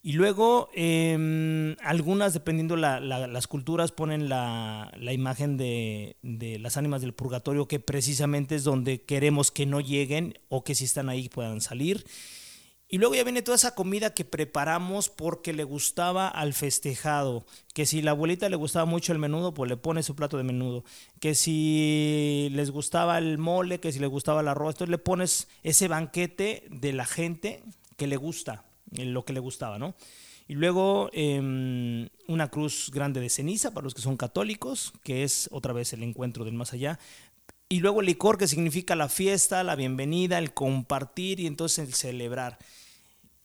Y 0.04 0.14
luego, 0.14 0.70
em, 0.74 1.76
algunas, 1.84 2.34
dependiendo 2.34 2.76
la, 2.76 3.00
las 3.00 3.48
culturas, 3.48 3.92
ponen 3.92 4.30
la, 4.30 4.92
imagen 5.12 5.58
de, 5.58 6.18
de, 6.24 6.58
las 6.58 6.76
ánimas 6.78 7.02
del 7.02 7.14
purgatorio, 7.14 7.68
que 7.68 7.80
precisamente 7.80 8.56
es 8.56 8.64
donde 8.64 9.04
queremos 9.04 9.52
que 9.52 9.68
no 9.68 9.80
lleguen 9.80 10.40
o 10.50 10.64
que 10.64 10.74
si 10.74 10.86
están 10.86 11.10
ahí 11.10 11.30
puedan 11.30 11.62
salir. 11.62 12.04
Y 12.94 12.98
luego 12.98 13.16
ya 13.16 13.24
viene 13.24 13.42
toda 13.42 13.56
esa 13.56 13.74
comida 13.74 14.14
que 14.14 14.26
preparamos 14.26 15.08
porque 15.08 15.54
le 15.54 15.64
gustaba 15.64 16.28
al 16.28 16.54
festejado. 16.54 17.46
Que 17.74 17.86
si 17.86 18.02
la 18.02 18.12
abuelita 18.12 18.50
le 18.50 18.58
gustaba 18.58 18.84
mucho 18.84 19.14
el 19.14 19.18
menudo, 19.18 19.54
pues 19.54 19.70
le 19.70 19.78
pone 19.78 20.04
su 20.04 20.14
plato 20.14 20.36
de 20.36 20.44
menudo. 20.44 20.84
Que 21.22 21.34
si 21.34 22.50
les 22.52 22.70
gustaba 22.70 23.18
el 23.18 23.38
mole, 23.38 23.80
que 23.80 23.94
si 23.94 24.00
le 24.00 24.08
gustaba 24.08 24.42
el 24.42 24.50
arroz, 24.50 24.76
entonces 24.76 24.92
le 24.92 24.98
pones 24.98 25.48
ese 25.64 25.88
banquete 25.88 26.68
de 26.70 26.92
la 26.92 27.06
gente 27.06 27.64
que 27.96 28.08
le 28.08 28.18
gusta, 28.18 28.66
lo 28.92 29.24
que 29.24 29.32
le 29.32 29.40
gustaba, 29.40 29.80
¿no? 29.80 29.96
Y 30.50 30.56
luego 30.56 31.10
em, 31.14 32.10
una 32.28 32.50
cruz 32.50 32.92
grande 32.94 33.22
de 33.22 33.30
ceniza 33.30 33.74
para 33.74 33.86
los 33.86 33.94
que 33.94 34.02
son 34.02 34.18
católicos, 34.18 34.92
que 35.02 35.24
es 35.24 35.48
otra 35.54 35.72
vez 35.72 35.94
el 35.94 36.04
encuentro 36.04 36.44
del 36.44 36.56
más 36.56 36.74
allá. 36.74 37.00
Y 37.70 37.80
luego 37.80 38.02
el 38.02 38.08
licor, 38.08 38.38
que 38.38 38.50
significa 38.50 38.98
la 38.98 39.08
fiesta, 39.08 39.64
la 39.64 39.78
bienvenida, 39.78 40.40
el 40.40 40.54
compartir 40.54 41.40
y 41.40 41.48
entonces 41.48 41.88
el 41.88 41.94
celebrar. 41.94 42.58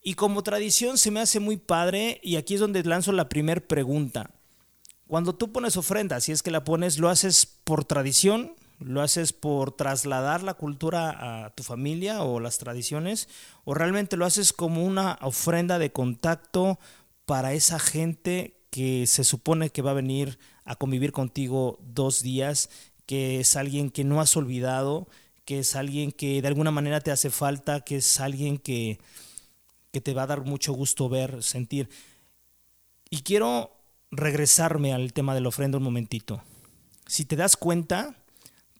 Y 0.06 0.14
como 0.14 0.44
tradición 0.44 0.98
se 0.98 1.10
me 1.10 1.18
hace 1.18 1.40
muy 1.40 1.56
padre 1.56 2.20
y 2.22 2.36
aquí 2.36 2.54
es 2.54 2.60
donde 2.60 2.84
lanzo 2.84 3.10
la 3.10 3.28
primera 3.28 3.60
pregunta. 3.60 4.30
Cuando 5.08 5.34
tú 5.34 5.50
pones 5.50 5.76
ofrenda, 5.76 6.20
si 6.20 6.30
es 6.30 6.44
que 6.44 6.52
la 6.52 6.62
pones, 6.62 7.00
¿lo 7.00 7.08
haces 7.08 7.44
por 7.64 7.84
tradición? 7.84 8.54
¿Lo 8.78 9.02
haces 9.02 9.32
por 9.32 9.72
trasladar 9.72 10.44
la 10.44 10.54
cultura 10.54 11.46
a 11.46 11.50
tu 11.56 11.64
familia 11.64 12.22
o 12.22 12.38
las 12.38 12.58
tradiciones? 12.58 13.28
¿O 13.64 13.74
realmente 13.74 14.16
lo 14.16 14.24
haces 14.26 14.52
como 14.52 14.84
una 14.84 15.18
ofrenda 15.22 15.80
de 15.80 15.90
contacto 15.90 16.78
para 17.24 17.52
esa 17.52 17.80
gente 17.80 18.60
que 18.70 19.08
se 19.08 19.24
supone 19.24 19.70
que 19.70 19.82
va 19.82 19.90
a 19.90 19.94
venir 19.94 20.38
a 20.64 20.76
convivir 20.76 21.10
contigo 21.10 21.80
dos 21.82 22.22
días, 22.22 22.70
que 23.06 23.40
es 23.40 23.56
alguien 23.56 23.90
que 23.90 24.04
no 24.04 24.20
has 24.20 24.36
olvidado, 24.36 25.08
que 25.44 25.58
es 25.58 25.74
alguien 25.74 26.12
que 26.12 26.40
de 26.42 26.46
alguna 26.46 26.70
manera 26.70 27.00
te 27.00 27.10
hace 27.10 27.30
falta, 27.30 27.80
que 27.80 27.96
es 27.96 28.20
alguien 28.20 28.58
que, 28.58 29.00
que 29.96 30.02
te 30.02 30.12
va 30.12 30.24
a 30.24 30.26
dar 30.26 30.44
mucho 30.44 30.74
gusto 30.74 31.08
ver, 31.08 31.42
sentir. 31.42 31.88
Y 33.08 33.22
quiero 33.22 33.70
regresarme 34.10 34.92
al 34.92 35.14
tema 35.14 35.34
de 35.34 35.40
la 35.40 35.48
ofrenda 35.48 35.78
un 35.78 35.84
momentito. 35.84 36.42
Si 37.06 37.24
te 37.24 37.34
das 37.34 37.56
cuenta, 37.56 38.14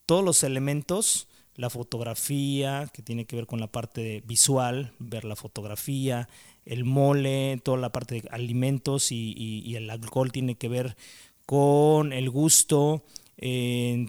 todos 0.05 0.22
los 0.22 0.42
elementos 0.42 1.26
la 1.55 1.70
fotografía, 1.70 2.90
que 2.92 3.00
tiene 3.00 3.24
que 3.24 3.35
ver 3.35 3.46
con 3.46 3.61
la 3.61 3.66
parte 3.66 4.22
visual, 4.26 4.92
ver 4.98 5.24
la 5.24 5.37
fotografía, 5.37 6.29
el 6.66 6.85
mole, 6.85 7.59
toda 7.64 7.79
la 7.79 7.92
parte 7.92 8.20
de 8.20 8.29
alimentos 8.31 9.11
y, 9.11 9.74
el 9.74 9.88
alcohol 9.88 10.33
tiene 10.33 10.57
que 10.57 10.68
ver 10.68 10.98
con 11.46 12.12
el 12.12 12.29
gusto, 12.29 13.02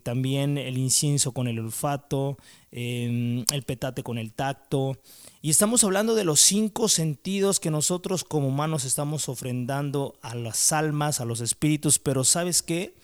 también 0.03 0.57
el 0.57 0.77
incienso 0.77 1.33
con 1.33 1.47
el 1.47 1.59
olfato, 1.59 2.37
el 2.71 3.63
petate 3.65 4.03
con 4.03 4.17
el 4.17 4.33
tacto. 4.33 4.97
Y 5.41 5.49
estamos 5.49 5.83
hablando 5.83 6.15
de 6.15 6.23
los 6.23 6.39
cinco 6.39 6.87
sentidos 6.87 7.59
que 7.59 7.71
nosotros 7.71 8.23
como 8.23 8.47
humanos 8.47 8.85
estamos 8.85 9.29
ofrendando 9.29 10.17
a 10.21 10.35
las 10.35 10.71
almas, 10.71 11.19
a 11.19 11.25
los 11.25 11.41
espíritus, 11.41 11.99
pero 11.99 12.23
¿sabes 12.23 12.61
qué? 12.61 12.95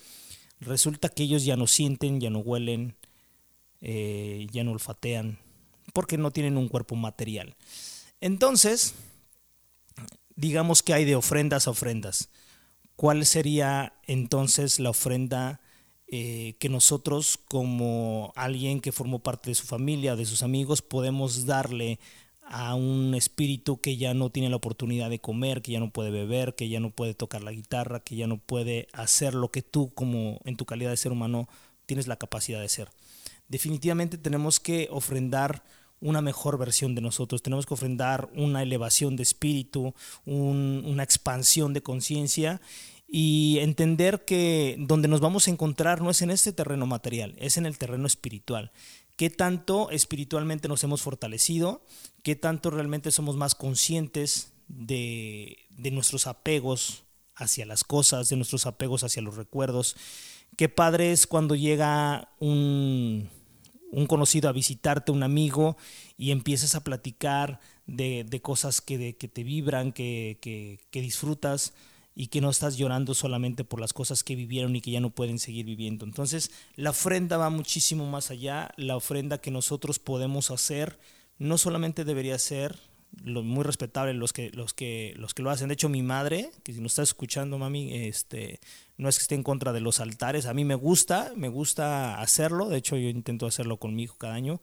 Resulta 0.60 1.10
que 1.10 1.24
ellos 1.24 1.44
ya 1.44 1.58
no 1.58 1.68
sienten, 1.68 2.20
ya 2.20 2.30
no 2.30 2.40
huelen, 2.40 2.96
eh, 3.82 4.48
ya 4.52 4.64
no 4.64 4.72
olfatean, 4.72 5.40
porque 5.94 6.18
no 6.18 6.32
tienen 6.32 6.58
un 6.58 6.70
cuerpo 6.70 6.96
material. 6.96 7.56
Entonces, 8.22 8.96
digamos 10.36 10.82
que 10.84 10.94
hay 10.94 11.04
de 11.04 11.16
ofrendas 11.16 11.68
a 11.68 11.72
ofrendas. 11.72 12.30
¿Cuál 12.96 13.26
sería 13.26 13.94
entonces 14.08 14.80
la 14.80 14.92
ofrenda 14.92 15.60
eh, 16.08 16.56
que 16.60 16.70
nosotros 16.70 17.40
como 17.48 18.34
alguien 18.36 18.82
que 18.82 18.92
formó 18.92 19.20
parte 19.20 19.50
de 19.50 19.56
su 19.56 19.66
familia, 19.66 20.16
de 20.16 20.26
sus 20.26 20.44
amigos, 20.44 20.82
podemos 20.82 21.46
darle 21.46 22.00
a 22.46 22.76
un 22.76 23.16
espíritu 23.16 23.80
que 23.80 23.98
ya 23.98 24.14
no 24.14 24.30
tiene 24.30 24.50
la 24.50 24.58
oportunidad 24.58 25.10
de 25.10 25.20
comer, 25.20 25.62
que 25.62 25.72
ya 25.72 25.80
no 25.80 25.92
puede 25.92 26.12
beber, 26.12 26.56
que 26.56 26.70
ya 26.70 26.80
no 26.80 26.92
puede 26.92 27.14
tocar 27.14 27.42
la 27.42 27.52
guitarra, 27.52 28.02
que 28.02 28.16
ya 28.16 28.28
no 28.28 28.38
puede 28.38 28.88
hacer 28.94 29.34
lo 29.34 29.50
que 29.50 29.62
tú 29.62 29.94
como 29.94 30.40
en 30.44 30.56
tu 30.56 30.66
calidad 30.66 30.92
de 30.92 30.98
ser 30.98 31.12
humano 31.12 31.48
tienes 31.86 32.08
la 32.08 32.18
capacidad 32.18 32.60
de 32.60 32.66
hacer. 32.66 32.90
Definitivamente 33.48 34.18
tenemos 34.18 34.60
que 34.60 34.88
ofrendar 34.92 35.64
una 36.02 36.22
mejor 36.22 36.58
versión 36.58 36.96
de 36.96 37.02
nosotros, 37.02 37.42
tenemos 37.42 37.66
que 37.66 37.74
ofrendar 37.74 38.30
una 38.36 38.62
elevación 38.62 39.16
de 39.16 39.24
espíritu, 39.24 39.96
una 40.26 41.02
expansión 41.02 41.74
de 41.74 41.82
conciencia 41.82 42.62
y 43.16 43.60
entender 43.60 44.26
que 44.26 44.76
donde 44.80 45.08
nos 45.08 45.20
vamos 45.20 45.48
a 45.48 45.52
encontrar 45.52 46.02
no 46.02 46.10
es 46.10 46.24
en 46.24 46.32
este 46.32 46.52
terreno 46.52 46.88
material, 46.88 47.36
es 47.38 47.58
en 47.58 47.68
el 47.68 47.78
terreno 47.78 48.08
espiritual. 48.08 48.72
Qué 49.18 49.30
tanto 49.30 49.92
espiritualmente 49.92 50.68
nos 50.68 50.84
hemos 50.84 51.04
fortalecido, 51.04 51.86
qué 52.24 52.36
tanto 52.36 52.72
realmente 52.72 53.12
somos 53.12 53.36
más 53.36 53.54
conscientes 53.54 54.52
de, 54.68 55.60
nuestros 55.92 56.26
apegos 56.26 57.04
hacia 57.36 57.68
las 57.68 57.84
cosas, 57.84 58.30
de 58.30 58.36
nuestros 58.36 58.66
apegos 58.66 59.04
hacia 59.04 59.22
los 59.22 59.36
recuerdos. 59.36 59.96
Qué 60.58 60.68
padre 60.68 61.12
es 61.12 61.28
cuando 61.28 61.54
llega 61.54 62.34
un, 62.40 63.30
conocido 64.08 64.50
a 64.50 64.54
visitarte, 64.54 65.12
un 65.12 65.22
amigo, 65.22 65.78
y 66.18 66.32
empiezas 66.32 66.74
a 66.74 66.84
platicar 66.84 67.60
de, 67.86 68.40
cosas 68.42 68.82
que, 68.82 69.16
que, 69.18 69.28
te 69.28 69.44
vibran, 69.44 69.92
que, 69.92 70.80
que 70.90 71.02
disfrutas 71.02 71.76
y 72.16 72.28
que 72.28 72.42
no 72.42 72.50
estás 72.50 72.78
llorando 72.78 73.14
solamente 73.14 73.64
por 73.64 73.80
las 73.80 73.94
cosas 73.94 74.24
que 74.24 74.36
vivieron 74.36 74.76
y 74.76 74.82
que 74.82 74.92
ya 74.92 75.00
no 75.00 75.10
pueden 75.10 75.40
seguir 75.40 75.66
viviendo. 75.66 76.06
Entonces, 76.06 76.52
la 76.76 76.92
ofrenda 76.92 77.38
va 77.38 77.50
muchísimo 77.50 78.10
más 78.10 78.32
allá. 78.32 78.72
La 78.78 78.96
ofrenda 78.96 79.40
que 79.40 79.52
nosotros 79.52 80.00
podemos 80.00 80.52
hacer 80.52 81.00
no 81.40 81.58
solamente 81.58 82.06
debería 82.06 82.38
ser 82.38 82.78
lo 83.22 83.44
muy 83.44 83.64
respetable 83.64 84.14
los 84.14 84.34
que 84.34 84.50
los 84.52 84.74
que 84.74 85.14
los 85.18 85.34
que 85.34 85.44
lo 85.44 85.52
hacen. 85.52 85.68
De 85.68 85.76
hecho, 85.76 85.90
mi 85.90 86.02
madre, 86.02 86.52
que 86.64 86.74
si 86.74 86.82
nos 86.82 86.94
está 86.94 87.04
escuchando, 87.04 87.58
mami, 87.58 87.94
este 87.94 88.60
no 88.98 89.10
es 89.10 89.18
que 89.18 89.24
esté 89.24 89.36
en 89.36 89.44
contra 89.44 89.74
de 89.74 89.82
los 89.82 90.00
altares, 90.00 90.46
a 90.46 90.54
mí 90.54 90.66
me 90.66 90.76
gusta, 90.76 91.32
me 91.36 91.48
gusta 91.48 92.20
hacerlo, 92.22 92.70
de 92.70 92.78
hecho 92.78 92.96
yo 92.96 93.10
intento 93.10 93.48
hacerlo 93.48 93.78
con 93.78 93.96
mi 93.96 94.04
hijo 94.04 94.16
cada 94.18 94.36
año, 94.36 94.62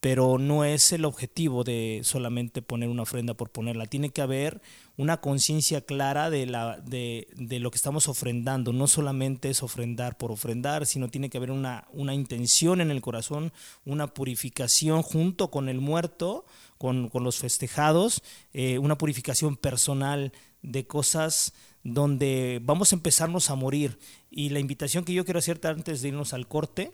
pero 0.00 0.38
no 0.38 0.64
es 0.64 0.92
el 0.92 1.04
objetivo 1.04 1.64
de 1.64 2.00
solamente 2.02 2.60
poner 2.60 2.88
una 2.88 3.02
ofrenda 3.02 3.34
por 3.34 3.50
ponerla. 3.50 3.86
Tiene 3.86 4.10
que 4.10 4.22
haber 4.22 4.60
una 4.96 5.20
conciencia 5.20 5.80
clara 5.80 6.28
de, 6.28 6.46
la, 6.46 6.78
de, 6.78 7.28
de, 7.36 7.60
lo 7.60 7.70
que 7.70 7.76
estamos 7.76 8.08
ofrendando. 8.08 8.72
No 8.72 8.88
solamente 8.88 9.48
es 9.48 9.62
ofrendar 9.62 10.18
por 10.18 10.32
ofrendar, 10.32 10.86
sino 10.86 11.08
tiene 11.08 11.30
que 11.30 11.38
haber 11.38 11.50
una, 11.50 11.86
una 11.92 12.14
intención 12.14 12.80
en 12.80 12.90
el 12.90 13.00
corazón, 13.00 13.52
una 13.84 14.08
purificación 14.08 15.02
junto 15.02 15.50
con 15.50 15.68
el 15.68 15.80
muerto, 15.80 16.46
con, 16.78 17.08
con 17.08 17.22
los 17.22 17.38
festejados, 17.38 18.22
eh, 18.52 18.78
una 18.78 18.98
purificación 18.98 19.56
personal 19.56 20.32
de 20.62 20.86
cosas 20.86 21.52
donde 21.84 22.60
vamos 22.62 22.92
a 22.92 22.96
empezarnos 22.96 23.50
a 23.50 23.54
morir. 23.54 23.98
Y 24.30 24.48
la 24.48 24.58
invitación 24.58 25.04
que 25.04 25.12
yo 25.12 25.24
quiero 25.24 25.38
hacerte 25.38 25.68
antes 25.68 26.02
de 26.02 26.08
irnos 26.08 26.32
al 26.32 26.48
corte, 26.48 26.92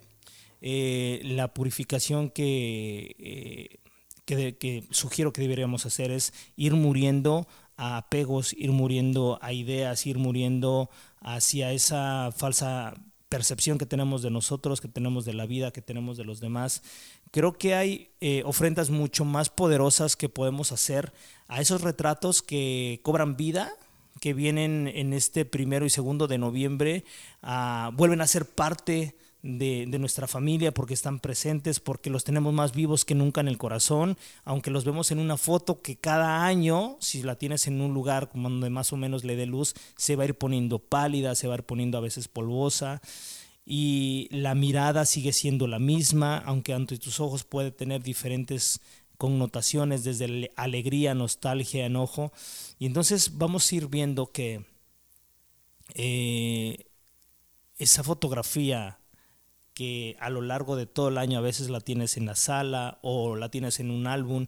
eh, 0.61 1.21
la 1.25 1.55
purificación 1.55 2.31
que, 2.31 3.15
eh, 3.19 3.79
que, 4.27 4.85
sugiero 4.91 5.33
que 5.33 5.41
deberíamos 5.41 5.87
hacer 5.87 6.11
es 6.11 6.33
ir 6.57 6.75
muriendo 6.75 7.47
a 7.77 7.97
apegos, 7.97 8.53
ir 8.55 8.73
muriendo 8.73 9.39
a 9.41 9.53
ideas, 9.53 10.07
ir 10.07 10.19
muriendo 10.19 10.91
hacia 11.21 11.73
esa 11.73 12.33
falsa 12.37 12.95
percepción 13.29 13.79
que 13.79 13.87
tenemos 13.87 14.23
de 14.23 14.31
nosotros, 14.31 14.81
que 14.81 14.89
tenemos 14.89 15.25
de 15.25 15.35
la 15.35 15.47
vida, 15.47 15.71
que 15.71 15.83
tenemos 15.83 16.17
de 16.17 16.25
los 16.25 16.41
demás. 16.41 16.83
Creo 17.31 17.57
que 17.57 17.75
hay 17.75 18.11
eh, 18.21 18.43
ofrendas 18.45 18.91
mucho 18.91 19.25
más 19.25 19.51
poderosas 19.51 20.17
que 20.17 20.29
podemos 20.29 20.73
hacer 20.73 21.13
a 21.47 21.61
esos 21.61 21.83
retratos 21.83 22.43
que 22.43 23.01
cobran 23.05 23.37
vida, 23.37 23.71
que 24.21 24.35
vienen 24.35 24.91
en 24.93 25.13
este 25.13 25.45
primero 25.45 25.87
y 25.87 25.91
segundo 25.91 26.27
de 26.27 26.39
noviembre, 26.39 27.05
vuelven 27.93 28.21
a 28.21 28.27
ser 28.27 28.47
parte 28.47 29.15
de, 29.43 29.87
nuestra 29.99 30.27
familia 30.27 30.73
porque 30.73 30.95
están 30.95 31.21
presentes, 31.21 31.81
porque 31.81 32.11
los 32.11 32.25
tenemos 32.25 32.53
más 32.53 32.73
vivos 32.73 33.05
que 33.05 33.15
nunca 33.15 33.41
en 33.41 33.49
el 33.49 33.59
corazón, 33.59 34.17
aunque 34.45 34.71
los 34.71 34.85
vemos 34.85 35.11
en 35.11 35.19
una 35.19 35.37
foto 35.37 35.81
que 35.81 35.97
cada 35.97 36.45
año, 36.45 36.97
si 37.01 37.23
la 37.23 37.37
tienes 37.37 37.67
en 37.67 37.81
un 37.81 37.95
lugar 37.95 38.31
donde 38.35 38.71
más 38.71 38.93
o 38.93 38.97
menos 38.97 39.25
le 39.25 39.37
dé 39.37 39.47
luz, 39.47 39.75
se 39.97 40.17
va 40.17 40.25
a 40.25 40.27
ir 40.27 40.35
poniendo 40.35 40.79
pálida, 40.79 41.35
se 41.35 41.49
va 41.49 41.55
a 41.55 41.59
ir 41.59 41.65
poniendo 41.65 41.99
a 41.99 42.03
veces 42.03 42.29
polvosa 42.29 43.01
y 43.65 44.29
la 44.31 44.55
mirada 44.55 45.05
sigue 45.05 45.33
siendo 45.33 45.67
la 45.67 45.79
misma, 45.79 46.39
aunque 46.39 46.73
ante 46.73 46.99
tus 46.99 47.21
ojos 47.21 47.45
puede 47.45 47.71
tener 47.71 48.03
diferentes 48.03 48.81
connotaciones 49.19 50.05
desde 50.05 50.53
alegría, 50.57 51.13
nostalgia, 51.15 51.85
enojo. 51.85 52.33
Y 52.79 52.87
entonces 52.87 53.37
vamos 53.37 53.71
a 53.71 53.75
ir 53.75 53.89
viendo 53.89 54.33
que 54.33 54.65
eh, 55.95 56.87
esa 57.77 58.03
fotografía 58.03 58.99
que 59.79 60.17
a 60.19 60.29
lo 60.29 60.43
largo 60.43 60.75
de 60.75 60.87
todo 60.87 61.07
el 61.07 61.19
año 61.19 61.39
a 61.39 61.41
veces 61.41 61.71
la 61.71 61.81
tienes 61.81 62.17
en 62.17 62.27
la 62.27 62.35
sala 62.35 62.99
o 63.01 63.37
la 63.37 63.49
tienes 63.49 63.79
en 63.79 63.93
un 63.93 64.09
álbum, 64.09 64.47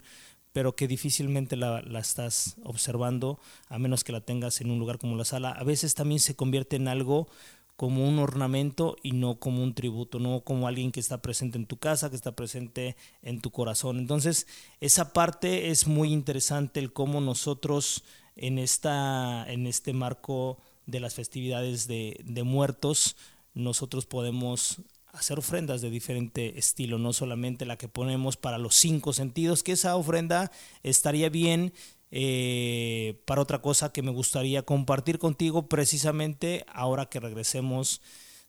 pero 0.53 0.75
que 0.75 0.89
difícilmente 0.89 1.55
la, 1.55 1.85
estás 2.01 2.57
observando 2.65 3.39
a 3.69 3.79
menos 3.79 4.03
que 4.03 4.11
la 4.11 4.23
tengas 4.23 4.61
en 4.61 4.73
un 4.73 4.81
lugar 4.81 4.99
como 4.99 5.15
la 5.15 5.25
sala. 5.25 5.53
A 5.53 5.63
veces 5.63 5.95
también 5.95 6.19
se 6.19 6.35
convierte 6.35 6.75
en 6.75 6.89
algo 6.89 7.29
como 7.77 8.09
un 8.09 8.19
ornamento 8.19 8.97
y 9.05 9.13
no 9.13 9.39
como 9.39 9.63
un 9.63 9.73
tributo, 9.73 10.19
no 10.19 10.41
como 10.41 10.67
alguien 10.67 10.91
que 10.91 10.99
está 10.99 11.23
presente 11.23 11.59
en 11.59 11.67
tu 11.67 11.77
casa, 11.77 12.11
que 12.11 12.17
está 12.17 12.35
presente 12.35 12.97
en 13.23 13.41
tu 13.41 13.53
corazón. 13.53 14.01
Entonces, 14.01 14.49
esa 14.81 15.13
parte 15.13 15.71
es 15.71 15.87
muy 15.87 16.13
interesante, 16.13 16.81
el 16.81 16.93
cómo 16.93 17.21
nosotros 17.21 18.03
en, 18.35 18.59
esta, 18.59 19.49
en 19.49 19.69
este 19.69 19.93
marco 19.93 20.59
de 20.87 20.99
las 20.99 21.15
festividades 21.15 21.87
de, 21.87 22.21
de 22.25 22.43
muertos, 22.43 23.15
nosotros 23.55 24.07
podemos 24.07 24.83
hacer 25.13 25.39
ofrendas 25.39 25.81
de 25.81 25.91
diferente 25.91 26.59
estilo, 26.59 26.99
no 26.99 27.13
solamente 27.13 27.67
la 27.67 27.79
que 27.79 27.89
ponemos 27.89 28.37
para 28.37 28.59
los 28.59 28.75
cinco 28.77 29.13
sentidos, 29.13 29.63
que 29.63 29.73
esa 29.73 29.97
ofrenda 29.97 30.51
estaría 30.83 31.29
bien 31.29 31.73
eh, 32.11 33.21
para 33.25 33.41
otra 33.41 33.63
cosa 33.63 33.93
que 33.93 34.03
me 34.03 34.11
gustaría 34.11 34.63
compartir 34.63 35.19
contigo 35.19 35.69
precisamente 35.69 36.65
ahora 36.73 37.07
que 37.07 37.21
regresemos 37.21 38.01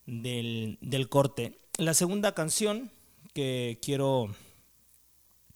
del, 0.05 0.77
corte. 1.09 1.59
La 1.77 1.93
segunda 1.93 2.33
canción 2.33 2.91
que 3.33 3.79
quiero 3.81 4.33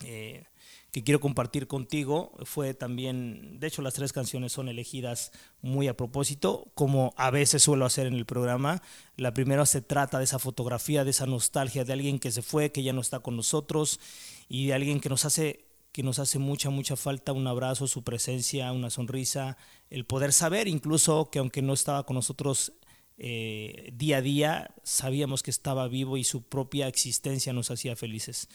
eh, 0.04 0.46
que 0.96 1.04
quiero 1.04 1.20
compartir 1.20 1.68
contigo 1.68 2.32
fue 2.46 2.74
también, 2.74 3.60
de 3.60 3.68
hecho 3.68 3.82
las 3.82 3.96
tres 3.96 4.14
canciones 4.14 4.54
son 4.54 4.70
elegidas 4.70 5.34
muy 5.62 5.90
a 5.90 5.98
propósito, 5.98 6.72
como 6.74 7.14
a 7.18 7.32
veces 7.32 7.64
suelo 7.64 7.86
hacer 7.86 8.08
en 8.08 8.14
el 8.14 8.26
programa. 8.26 8.82
La 9.18 9.34
primera 9.34 9.66
se 9.66 9.82
trata 9.82 10.20
de 10.20 10.24
esa 10.24 10.40
fotografía, 10.40 11.04
de 11.04 11.10
esa 11.10 11.26
nostalgia 11.26 11.84
de 11.84 11.92
alguien 11.92 12.18
que 12.18 12.32
se 12.32 12.42
fue, 12.42 12.72
que 12.72 12.82
ya 12.82 12.94
no 12.94 13.02
está 13.02 13.20
con 13.20 13.36
nosotros 13.36 14.00
y 14.48 14.68
de 14.68 14.74
alguien 14.74 15.02
que 15.02 15.10
nos 15.10 15.26
hace 15.26 15.66
que 15.92 16.02
nos 16.02 16.18
hace 16.18 16.40
mucha, 16.40 16.70
mucha 16.70 16.96
falta 16.96 17.34
un 17.34 17.48
abrazo, 17.48 17.88
su 17.88 18.02
presencia, 18.06 18.72
una 18.72 18.90
sonrisa, 18.90 19.58
el 19.90 20.06
poder 20.06 20.32
saber 20.32 20.70
incluso 20.70 21.30
que 21.30 21.40
aunque 21.40 21.62
no 21.62 21.74
estaba 21.74 22.06
con 22.06 22.16
nosotros 22.16 22.72
eh, 23.18 23.92
día 23.94 24.18
a 24.18 24.22
día, 24.22 24.76
sabíamos 24.84 25.44
que 25.44 25.52
estaba 25.52 25.90
vivo 25.90 26.16
y 26.16 26.24
su 26.24 26.44
propia 26.44 26.88
existencia 26.88 27.52
nos 27.52 27.70
hacía 27.70 27.98
felices. 27.98 28.48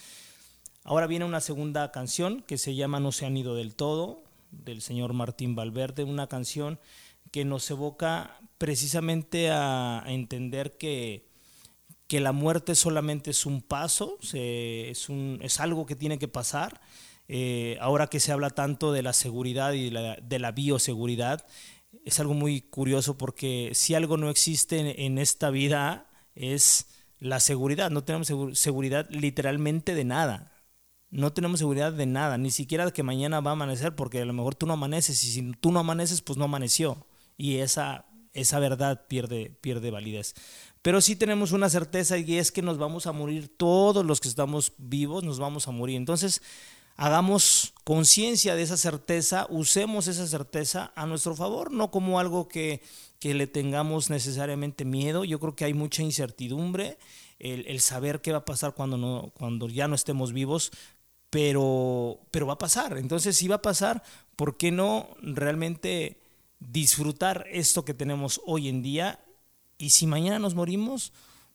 Ahora 0.82 1.06
viene 1.06 1.24
una 1.24 1.40
segunda 1.40 1.92
canción 1.92 2.42
que 2.42 2.58
se 2.58 2.74
llama 2.74 3.00
No 3.00 3.12
se 3.12 3.26
han 3.26 3.36
ido 3.36 3.54
del 3.54 3.74
todo, 3.74 4.24
del 4.50 4.80
señor 4.80 5.12
Martín 5.12 5.54
Valverde, 5.54 6.04
una 6.04 6.26
canción 6.26 6.78
que 7.30 7.44
nos 7.44 7.70
evoca 7.70 8.40
precisamente 8.58 9.50
a, 9.50 10.02
entender 10.06 10.76
que, 10.78 11.28
que 12.06 12.20
la 12.20 12.32
muerte 12.32 12.74
solamente 12.74 13.30
es 13.30 13.46
un 13.46 13.62
paso, 13.62 14.18
es, 14.32 15.60
algo 15.60 15.86
que 15.86 15.96
tiene 15.96 16.18
que 16.18 16.28
pasar. 16.28 16.80
Eh, 17.28 17.78
ahora 17.80 18.08
que 18.08 18.18
se 18.18 18.32
habla 18.32 18.50
tanto 18.50 18.92
de 18.92 19.02
la 19.02 19.12
seguridad 19.12 19.74
y 19.74 19.90
de 19.90 20.38
la, 20.38 20.50
bioseguridad, 20.50 21.46
es 22.04 22.18
algo 22.18 22.34
muy 22.34 22.62
curioso 22.62 23.16
porque 23.16 23.70
si 23.74 23.94
algo 23.94 24.16
no 24.16 24.30
existe 24.30 25.06
en 25.06 25.18
esta 25.18 25.50
vida 25.50 26.08
es 26.34 26.86
la 27.20 27.38
seguridad. 27.38 27.90
No 27.90 28.02
tenemos 28.02 28.32
seguridad 28.58 29.06
literalmente 29.10 29.94
de 29.94 30.04
nada. 30.04 30.49
No 31.10 31.32
tenemos 31.32 31.58
seguridad 31.58 31.92
de 31.92 32.06
nada, 32.06 32.38
ni 32.38 32.50
siquiera 32.50 32.86
de 32.86 32.92
que 32.92 33.02
mañana 33.02 33.40
va 33.40 33.50
a 33.50 33.54
amanecer, 33.54 33.96
porque 33.96 34.20
a 34.20 34.24
lo 34.24 34.32
mejor 34.32 34.54
tú 34.54 34.66
no 34.66 34.74
amaneces 34.74 35.22
y 35.24 35.32
si 35.32 35.52
tú 35.60 35.72
no 35.72 35.80
amaneces, 35.80 36.22
pues 36.22 36.38
no 36.38 36.44
amaneció. 36.44 37.06
Y 37.36 37.56
esa, 37.56 38.06
esa 38.32 38.58
verdad 38.60 39.06
pierde, 39.08 39.56
pierde 39.60 39.90
validez. 39.90 40.34
Pero 40.82 41.00
sí 41.00 41.16
tenemos 41.16 41.52
una 41.52 41.68
certeza 41.68 42.16
y 42.16 42.38
es 42.38 42.52
que 42.52 42.62
nos 42.62 42.78
vamos 42.78 43.06
a 43.06 43.12
morir, 43.12 43.48
todos 43.54 44.04
los 44.04 44.20
que 44.20 44.28
estamos 44.28 44.72
vivos 44.78 45.24
nos 45.24 45.38
vamos 45.38 45.68
a 45.68 45.72
morir. 45.72 45.96
Entonces, 45.96 46.40
hagamos 46.96 47.74
conciencia 47.84 48.54
de 48.54 48.62
esa 48.62 48.76
certeza, 48.76 49.46
usemos 49.50 50.06
esa 50.06 50.26
certeza 50.26 50.92
a 50.94 51.06
nuestro 51.06 51.34
favor, 51.34 51.72
no 51.72 51.90
como 51.90 52.20
algo 52.20 52.46
que, 52.48 52.82
que 53.18 53.34
le 53.34 53.46
tengamos 53.46 54.10
necesariamente 54.10 54.84
miedo. 54.84 55.24
Yo 55.24 55.40
creo 55.40 55.56
que 55.56 55.64
hay 55.64 55.74
mucha 55.74 56.02
incertidumbre, 56.02 56.98
el, 57.38 57.66
el, 57.66 57.80
saber 57.80 58.20
qué 58.20 58.32
va 58.32 58.38
a 58.38 58.44
pasar 58.44 58.74
cuando, 58.74 58.96
no, 58.96 59.32
cuando 59.34 59.68
ya 59.68 59.88
no 59.88 59.94
estemos 59.94 60.32
vivos, 60.32 60.72
pero, 61.30 62.20
pero 62.30 62.46
va 62.46 62.54
a 62.54 62.58
pasar. 62.58 62.98
Entonces, 62.98 63.36
si 63.36 63.48
va 63.48 63.56
a 63.56 63.62
pasar, 63.62 64.02
¿por 64.36 64.56
qué 64.56 64.72
no 64.72 65.08
realmente 65.22 66.20
disfrutar 66.58 67.46
esto 67.50 67.84
que 67.84 67.94
tenemos 67.94 68.40
hoy 68.44 68.68
en 68.68 68.82
día? 68.82 69.20
Y 69.78 69.90
si 69.90 70.06
mañana 70.06 70.38
nos 70.38 70.54
morimos, 70.54 71.12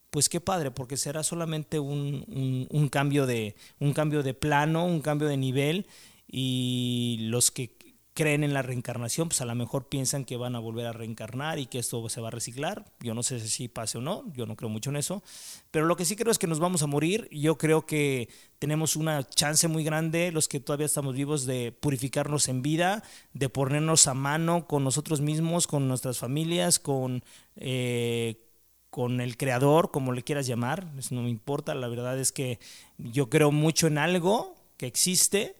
pues 0.10 0.30
qué 0.30 0.40
padre, 0.40 0.72
porque 0.72 0.98
será 0.98 1.24
solamente 1.24 1.78
un, 1.80 2.68
un, 2.70 2.90
cambio 2.90 3.26
de, 3.26 3.56
un 3.80 3.94
cambio 3.94 4.24
de 4.24 4.34
plano, 4.34 4.86
un 4.86 5.02
cambio 5.02 5.28
de 5.28 5.38
nivel, 5.38 5.88
y 6.28 7.18
los 7.22 7.52
que 7.52 7.75
creen 8.16 8.46
en 8.46 8.54
la 8.54 8.62
reencarnación, 8.62 9.28
pues 9.28 9.42
a 9.42 9.46
lo 9.46 9.54
mejor 9.56 9.90
piensan 9.90 10.24
que 10.24 10.38
van 10.38 10.56
a 10.56 10.60
volver 10.60 10.86
a 10.88 10.94
reencarnar 10.94 11.60
y 11.60 11.66
que 11.66 11.80
esto 11.80 12.08
se 12.08 12.22
va 12.22 12.30
a 12.30 12.32
reciclar. 12.32 12.86
Yo 13.02 13.14
no 13.14 13.24
sé 13.24 13.42
si 13.42 13.68
pase 13.68 13.98
o 13.98 14.02
no, 14.02 14.24
yo 14.34 14.46
no 14.46 14.56
creo 14.56 14.70
mucho 14.70 14.90
en 14.90 14.96
eso. 14.96 15.22
Pero 15.70 15.86
lo 15.86 15.98
que 15.98 16.06
sí 16.06 16.16
creo 16.16 16.32
es 16.32 16.40
que 16.40 16.48
nos 16.48 16.60
vamos 16.60 16.82
a 16.82 16.88
morir. 16.88 17.28
Yo 17.30 17.58
creo 17.58 17.86
que 17.86 18.30
tenemos 18.58 18.96
una 18.96 19.28
chance 19.28 19.68
muy 19.68 19.84
grande, 19.84 20.32
los 20.32 20.48
que 20.48 20.62
todavía 20.62 20.86
estamos 20.86 21.14
vivos, 21.14 21.46
de 21.46 21.74
purificarnos 21.74 22.48
en 22.48 22.62
vida, 22.62 23.04
de 23.34 23.50
ponernos 23.50 24.08
a 24.08 24.14
mano 24.14 24.66
con 24.66 24.86
nosotros 24.86 25.20
mismos, 25.20 25.68
con 25.68 25.88
nuestras 25.88 26.18
familias, 26.18 26.80
con... 26.80 27.24
Eh, 27.58 28.42
con 28.90 29.20
el 29.20 29.36
creador, 29.36 29.92
como 29.92 30.14
le 30.14 30.24
quieras 30.24 30.48
llamar, 30.48 30.88
eso 30.98 31.16
no 31.16 31.24
me 31.24 31.30
importa, 31.30 31.76
la 31.76 31.90
verdad 31.90 32.18
es 32.18 32.32
que 32.32 32.60
yo 32.98 33.30
creo 33.30 33.52
mucho 33.52 33.88
en 33.88 33.98
algo 33.98 34.56
que 34.78 34.88
existe, 34.88 35.58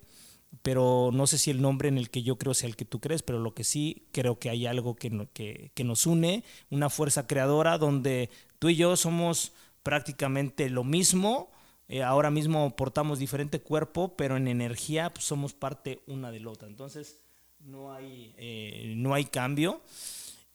pero 0.62 1.10
no 1.14 1.28
sé 1.28 1.38
si 1.38 1.52
el 1.52 1.62
nombre 1.62 1.90
en 1.90 1.98
el 1.98 2.10
que 2.10 2.24
yo 2.24 2.38
creo 2.38 2.54
sea 2.54 2.70
el 2.70 2.76
que 2.76 2.86
tú 2.86 3.00
crees, 3.00 3.24
pero 3.24 3.40
lo 3.40 3.54
que 3.54 3.64
sí 3.64 4.08
creo 4.12 4.40
que 4.40 4.50
hay 4.50 4.66
algo 4.66 4.96
que, 4.96 5.28
que, 5.74 5.84
nos 5.84 6.06
une, 6.06 6.44
una 6.70 6.90
fuerza 6.90 7.28
creadora 7.28 7.78
donde 7.78 8.30
tú 8.60 8.70
y 8.70 8.76
yo 8.76 8.96
somos 8.96 9.54
prácticamente 9.84 10.70
lo 10.70 10.84
mismo, 10.84 11.52
eh, 11.88 12.04
ahora 12.04 12.32
mismo 12.32 12.76
portamos 12.76 13.20
diferente 13.20 13.62
cuerpo, 13.62 14.16
pero 14.16 14.38
en 14.38 14.48
energía 14.48 15.14
pues, 15.14 15.26
somos 15.26 15.54
parte 15.54 16.02
una 16.08 16.32
de 16.32 16.40
la 16.40 16.50
otra, 16.50 16.68
entonces 16.68 17.20
no 17.60 17.94
hay, 17.94 18.34
eh, 18.38 18.94
no 18.98 19.14
hay 19.14 19.26
cambio. 19.26 19.82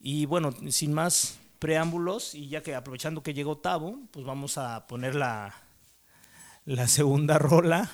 Y 0.00 0.24
bueno, 0.26 0.54
sin 0.70 0.94
más 0.94 1.38
preámbulos, 1.58 2.34
y 2.34 2.48
ya 2.48 2.62
que 2.62 2.74
aprovechando 2.74 3.22
que 3.22 3.34
llegó 3.34 3.58
Tavo, 3.58 3.98
pues 4.10 4.24
vamos 4.24 4.56
a 4.56 4.86
poner 4.86 5.14
la, 5.14 5.54
la 6.64 6.88
segunda 6.88 7.38
rola 7.38 7.90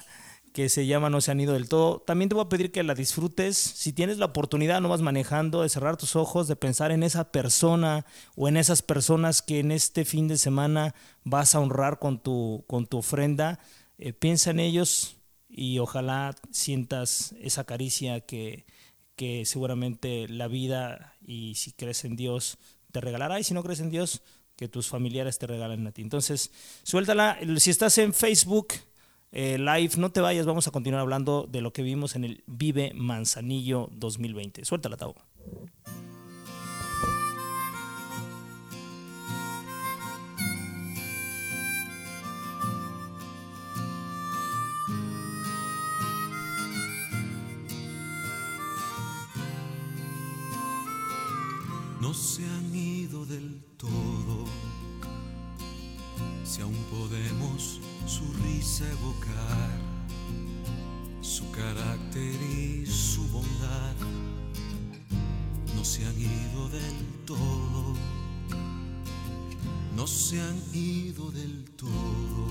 que 0.57 0.71
se 0.71 0.87
llama 0.87 1.11
No 1.11 1.21
se 1.21 1.31
han 1.31 1.39
ido 1.39 1.53
del 1.53 1.69
todo. 1.69 2.01
También 2.01 2.31
te 2.31 2.35
voy 2.35 2.43
a 2.43 2.49
pedir 2.49 2.73
que 2.73 2.83
la 2.83 2.95
disfrutes. 2.95 3.59
Si 3.59 3.93
tienes 3.93 4.17
la 4.17 4.25
oportunidad, 4.25 4.81
no 4.81 4.89
vas 4.89 5.03
manejando, 5.03 5.61
de 5.61 5.69
cerrar 5.69 5.99
tus 5.99 6.17
ojos, 6.17 6.49
de 6.49 6.57
pensar 6.57 6.93
en 6.93 7.03
esa 7.03 7.31
persona 7.31 8.07
o 8.37 8.49
en 8.49 8.57
esas 8.57 8.81
personas 8.81 9.43
que 9.43 9.61
en 9.61 9.71
este 9.71 10.07
fin 10.07 10.29
de 10.29 10.39
semana 10.39 10.95
vas 11.25 11.55
a 11.55 11.61
honrar 11.61 11.99
con 11.99 12.21
tu, 12.23 12.65
con 12.69 12.87
tu 12.87 12.97
ofrenda. 12.97 13.61
Eh, 13.99 14.15
piensa 14.15 14.51
en 14.51 14.61
ellos 14.61 15.19
y 15.51 15.79
ojalá 15.79 16.35
sientas 16.51 17.35
esa 17.39 17.65
caricia 17.65 18.21
que, 18.21 18.65
que 19.15 19.45
seguramente 19.45 20.27
la 20.27 20.49
vida 20.49 21.19
y 21.21 21.57
si 21.57 21.73
crees 21.73 22.07
en 22.07 22.17
Dios 22.17 22.57
te 22.93 23.03
regalará 23.03 23.39
y 23.39 23.45
si 23.45 23.53
no 23.53 23.63
crees 23.63 23.81
en 23.81 23.91
Dios 23.91 24.23
que 24.57 24.69
tus 24.69 24.89
familiares 24.89 25.39
te 25.39 25.47
regalen 25.47 25.87
a 25.87 25.93
ti. 25.93 26.01
Entonces, 26.01 26.51
suéltala. 26.83 27.39
Si 27.59 27.69
estás 27.69 27.99
en 27.99 28.15
Facebook, 28.15 28.69
eh, 29.33 29.59
live, 29.59 29.95
no 29.99 30.11
te 30.11 30.21
vayas, 30.21 30.47
vamos 30.47 30.67
a 30.69 30.71
continuar 30.71 31.01
hablando 31.03 31.47
de 31.51 31.61
lo 31.61 31.73
que 31.73 31.83
vimos 31.83 32.17
en 32.17 32.25
el 32.25 32.45
Vive 32.47 32.93
Manzanillo 32.95 33.89
2020. 33.93 34.65
Suéltala, 34.65 34.97
Tavo. 34.97 35.15
No 52.01 52.15
se 52.15 52.45
han 52.45 52.75
ido 52.75 53.27
del 53.27 53.61
todo, 53.77 54.45
si 56.57 56.63
aún 56.63 56.87
podemos 56.91 57.81
su 58.07 58.25
risa 58.45 58.91
evocar, 58.91 59.71
su 61.21 61.51
carácter 61.51 62.35
y 62.57 62.87
su 62.87 63.29
bondad 63.29 63.95
no 65.75 65.85
se 65.85 66.07
han 66.07 66.19
ido 66.19 66.71
del 66.71 67.05
todo, 67.27 67.95
no 69.95 70.07
se 70.07 70.41
han 70.41 70.59
ido 70.73 71.31
del 71.31 71.63
todo. 71.77 72.47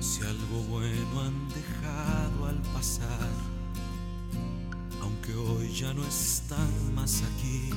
Si 0.00 0.22
algo 0.22 0.64
bueno 0.68 1.20
han 1.20 1.48
dejado 1.50 2.46
al 2.46 2.60
pasar, 2.74 3.30
aunque 5.00 5.32
hoy 5.32 5.72
ya 5.72 5.94
no 5.94 6.04
están 6.04 6.92
más 6.92 7.22
aquí, 7.22 7.70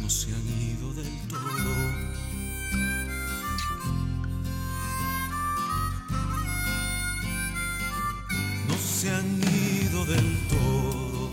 no 0.00 0.08
se 0.08 0.32
han 0.32 0.46
ido 0.46 0.94
del 0.94 1.28
todo. 1.28 1.87
Se 9.00 9.10
han 9.10 9.40
ido 9.80 10.04
del 10.06 10.48
todo. 10.48 11.28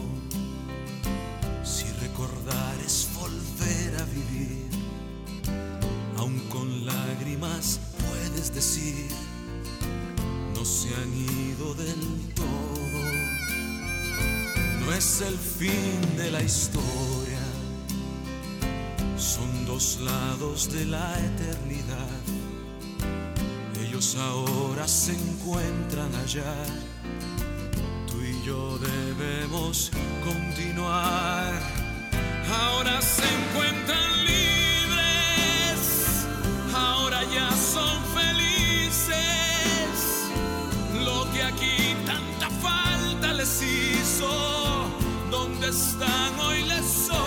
Si 1.64 1.86
recordar 2.00 2.76
es 2.86 3.10
volver 3.16 4.02
a 4.02 4.06
vivir, 4.06 4.70
aun 6.18 6.38
con 6.52 6.86
lágrimas 6.86 7.80
puedes 8.08 8.54
decir, 8.54 9.10
no 10.54 10.64
se 10.64 10.90
han 10.94 11.12
ido 11.12 11.74
del 11.74 12.34
todo. 12.36 13.02
No 14.82 14.94
es 14.94 15.22
el 15.22 15.36
fin 15.36 16.18
de 16.18 16.30
la 16.30 16.44
historia, 16.44 17.46
son 19.18 19.66
dos 19.66 20.00
lados 20.02 20.72
de 20.72 20.86
la 20.86 21.18
eternidad. 21.18 22.22
Ellos 23.84 24.16
ahora 24.18 24.88
se 24.88 25.14
encuentran 25.14 26.14
allá 26.14 26.54
yo 28.46 28.78
debemos 28.78 29.92
continuar. 30.24 31.52
Ahora 32.48 33.02
se 33.02 33.24
encuentran 33.24 34.24
libres, 34.24 35.82
ahora 36.72 37.24
ya 37.34 37.50
son 37.50 37.98
felices. 38.14 39.16
Lo 41.04 41.28
que 41.34 41.42
aquí 41.42 41.96
tanta 42.06 42.52
falta 42.62 43.34
les 43.34 43.64
hizo, 43.64 44.30
¿dónde 45.32 45.70
están 45.70 46.40
hoy 46.40 46.62
les 46.66 46.86
sobra? 46.86 47.25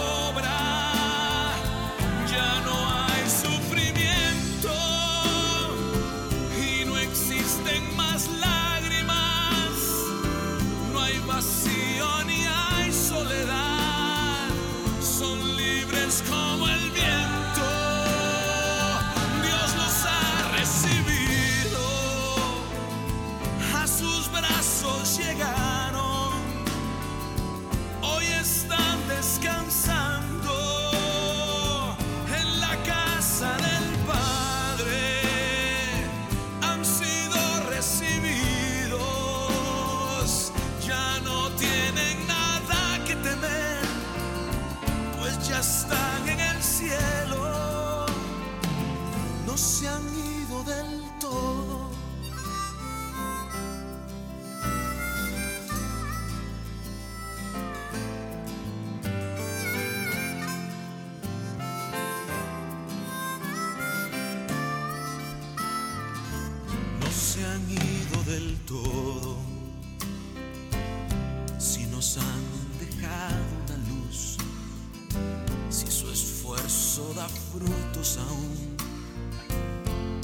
Frutos 77.52 78.18
aún, 78.18 78.76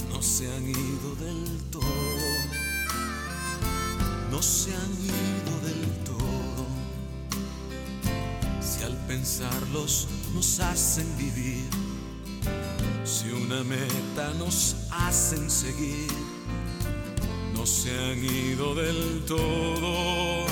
no 0.09 0.21
se 0.21 0.51
han 0.53 0.67
ido 0.67 1.15
del 1.15 1.61
todo, 1.71 1.83
no 4.31 4.41
se 4.41 4.73
han 4.73 4.91
ido 5.03 5.53
del 5.67 6.03
todo. 6.03 6.65
Si 8.61 8.83
al 8.83 8.95
pensarlos 9.07 10.07
nos 10.33 10.59
hacen 10.59 11.07
vivir, 11.17 11.69
si 13.03 13.29
una 13.29 13.63
meta 13.63 14.33
nos 14.37 14.75
hacen 14.91 15.49
seguir, 15.49 16.11
no 17.53 17.65
se 17.65 17.91
han 17.91 18.23
ido 18.23 18.75
del 18.75 19.23
todo. 19.25 20.45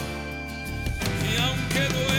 Y 1.24 1.42
aunque 1.42 1.80
duela 1.94 2.13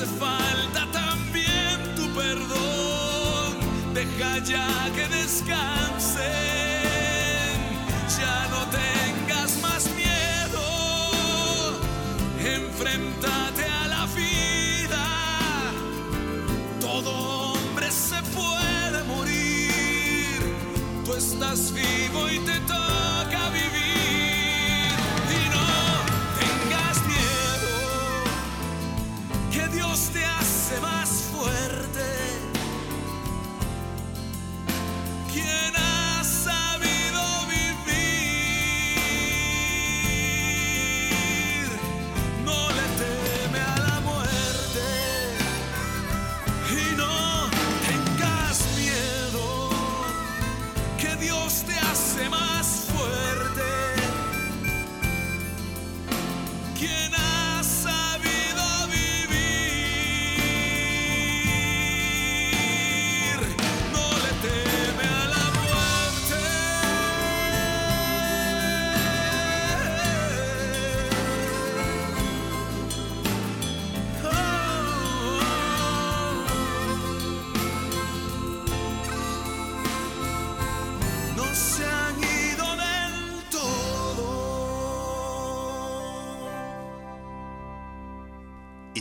hace 0.00 0.06
falta 0.06 0.86
también 0.92 1.96
tu 1.96 2.08
perdón, 2.14 3.56
deja 3.94 4.38
ya 4.44 4.92
que 4.94 5.08
descansen. 5.08 6.28
Ya 8.16 8.46
no 8.48 8.60
tengas 8.70 9.60
más 9.60 9.90
miedo, 9.96 10.62
enfréntate 12.38 13.64
a 13.64 13.88
la 13.88 14.06
vida. 14.14 15.04
Todo 16.80 17.10
hombre 17.52 17.90
se 17.90 18.22
puede 18.38 19.02
morir. 19.04 20.38
Tú 21.04 21.14
estás 21.14 21.72
vivo 21.72 22.30
y 22.30 22.38
te 22.38 22.60
toca 22.60 22.97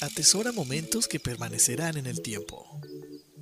Atesora 0.00 0.52
momentos 0.52 1.06
que 1.06 1.20
permanecerán 1.20 1.98
en 1.98 2.06
el 2.06 2.22
tiempo. 2.22 2.80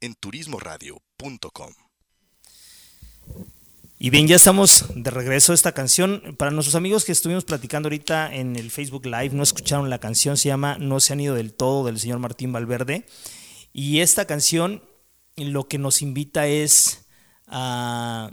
en 0.00 0.14
turismoradio.com. 0.14 1.72
Y 4.02 4.08
bien, 4.08 4.26
ya 4.26 4.36
estamos 4.36 4.86
de 4.94 5.10
regreso 5.10 5.52
a 5.52 5.54
esta 5.54 5.72
canción. 5.72 6.34
Para 6.38 6.50
nuestros 6.50 6.74
amigos 6.74 7.04
que 7.04 7.12
estuvimos 7.12 7.44
platicando 7.44 7.88
ahorita 7.88 8.34
en 8.34 8.56
el 8.56 8.70
Facebook 8.70 9.04
Live, 9.04 9.30
no 9.34 9.42
escucharon 9.42 9.90
la 9.90 9.98
canción, 9.98 10.38
se 10.38 10.48
llama 10.48 10.78
No 10.78 11.00
se 11.00 11.12
han 11.12 11.20
ido 11.20 11.34
del 11.34 11.52
todo 11.52 11.84
del 11.84 12.00
señor 12.00 12.18
Martín 12.18 12.50
Valverde. 12.50 13.06
Y 13.74 14.00
esta 14.00 14.24
canción 14.24 14.82
lo 15.36 15.68
que 15.68 15.76
nos 15.76 16.00
invita 16.00 16.46
es 16.46 17.04
a, 17.46 18.30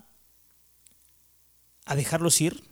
dejarlos 1.93 2.39
ir, 2.39 2.63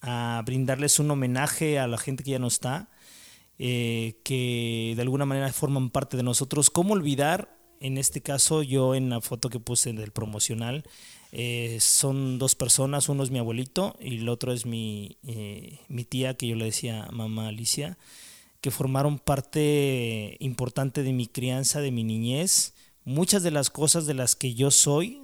a 0.00 0.42
brindarles 0.46 0.98
un 0.98 1.10
homenaje 1.10 1.78
a 1.78 1.86
la 1.86 1.98
gente 1.98 2.24
que 2.24 2.30
ya 2.30 2.38
no 2.38 2.46
está, 2.46 2.88
eh, 3.58 4.20
que 4.24 4.94
de 4.96 5.02
alguna 5.02 5.26
manera 5.26 5.52
forman 5.52 5.90
parte 5.90 6.16
de 6.16 6.22
nosotros. 6.22 6.70
¿Cómo 6.70 6.94
olvidar? 6.94 7.57
En 7.80 7.98
este 7.98 8.20
caso, 8.20 8.62
yo 8.62 8.94
en 8.94 9.10
la 9.10 9.20
foto 9.20 9.50
que 9.50 9.60
puse 9.60 9.92
del 9.92 10.10
promocional, 10.10 10.84
eh, 11.30 11.78
son 11.80 12.38
dos 12.38 12.54
personas, 12.54 13.08
uno 13.08 13.22
es 13.22 13.30
mi 13.30 13.38
abuelito 13.38 13.96
y 14.00 14.16
el 14.16 14.28
otro 14.28 14.52
es 14.52 14.66
mi, 14.66 15.18
eh, 15.22 15.80
mi 15.88 16.04
tía, 16.04 16.34
que 16.34 16.48
yo 16.48 16.56
le 16.56 16.64
decía 16.64 17.08
mamá 17.12 17.48
Alicia, 17.48 17.98
que 18.60 18.70
formaron 18.70 19.18
parte 19.18 20.36
importante 20.40 21.02
de 21.02 21.12
mi 21.12 21.26
crianza, 21.26 21.80
de 21.80 21.92
mi 21.92 22.04
niñez. 22.04 22.74
Muchas 23.04 23.42
de 23.42 23.50
las 23.50 23.70
cosas 23.70 24.06
de 24.06 24.14
las 24.14 24.34
que 24.34 24.54
yo 24.54 24.70
soy, 24.70 25.20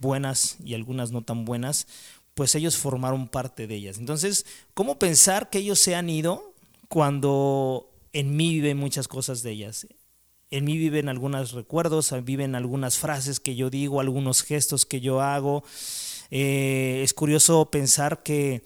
buenas 0.00 0.58
y 0.64 0.74
algunas 0.74 1.10
no 1.10 1.22
tan 1.22 1.44
buenas, 1.44 1.86
pues 2.34 2.54
ellos 2.54 2.76
formaron 2.76 3.28
parte 3.28 3.66
de 3.66 3.74
ellas. 3.76 3.98
Entonces, 3.98 4.46
¿cómo 4.74 4.98
pensar 4.98 5.50
que 5.50 5.58
ellos 5.58 5.78
se 5.78 5.94
han 5.94 6.08
ido 6.10 6.54
cuando 6.88 7.90
en 8.12 8.36
mí 8.36 8.54
viven 8.54 8.76
muchas 8.76 9.08
cosas 9.08 9.42
de 9.42 9.52
ellas? 9.52 9.86
En 10.50 10.64
mí 10.64 10.78
viven 10.78 11.08
algunos 11.08 11.52
recuerdos, 11.52 12.14
viven 12.24 12.54
algunas 12.54 12.98
frases 12.98 13.38
que 13.38 13.54
yo 13.54 13.68
digo, 13.68 14.00
algunos 14.00 14.42
gestos 14.42 14.86
que 14.86 15.00
yo 15.00 15.20
hago. 15.20 15.62
Eh, 16.30 17.00
es 17.02 17.12
curioso 17.12 17.70
pensar 17.70 18.22
que 18.22 18.62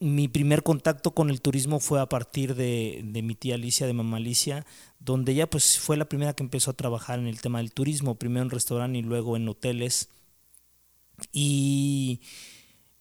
mi 0.00 0.28
primer 0.28 0.62
contacto 0.62 1.12
con 1.12 1.28
el 1.28 1.40
turismo 1.40 1.80
fue 1.80 2.00
a 2.00 2.08
partir 2.08 2.54
de, 2.54 3.02
mi 3.22 3.34
tía 3.34 3.56
Alicia, 3.56 3.86
de 3.86 3.92
mamá 3.92 4.18
Alicia, 4.18 4.64
donde 5.00 5.32
ella 5.32 5.50
pues 5.50 5.78
fue 5.78 5.96
la 5.96 6.08
primera 6.08 6.34
que 6.34 6.42
empezó 6.42 6.70
a 6.70 6.76
trabajar 6.76 7.18
en 7.18 7.26
el 7.26 7.40
tema 7.40 7.58
del 7.58 7.72
turismo, 7.72 8.14
primero 8.14 8.44
en 8.44 8.50
restaurante 8.50 8.98
y 8.98 9.02
luego 9.02 9.36
en 9.36 9.48
hoteles. 9.48 10.08
Y, 11.32 12.20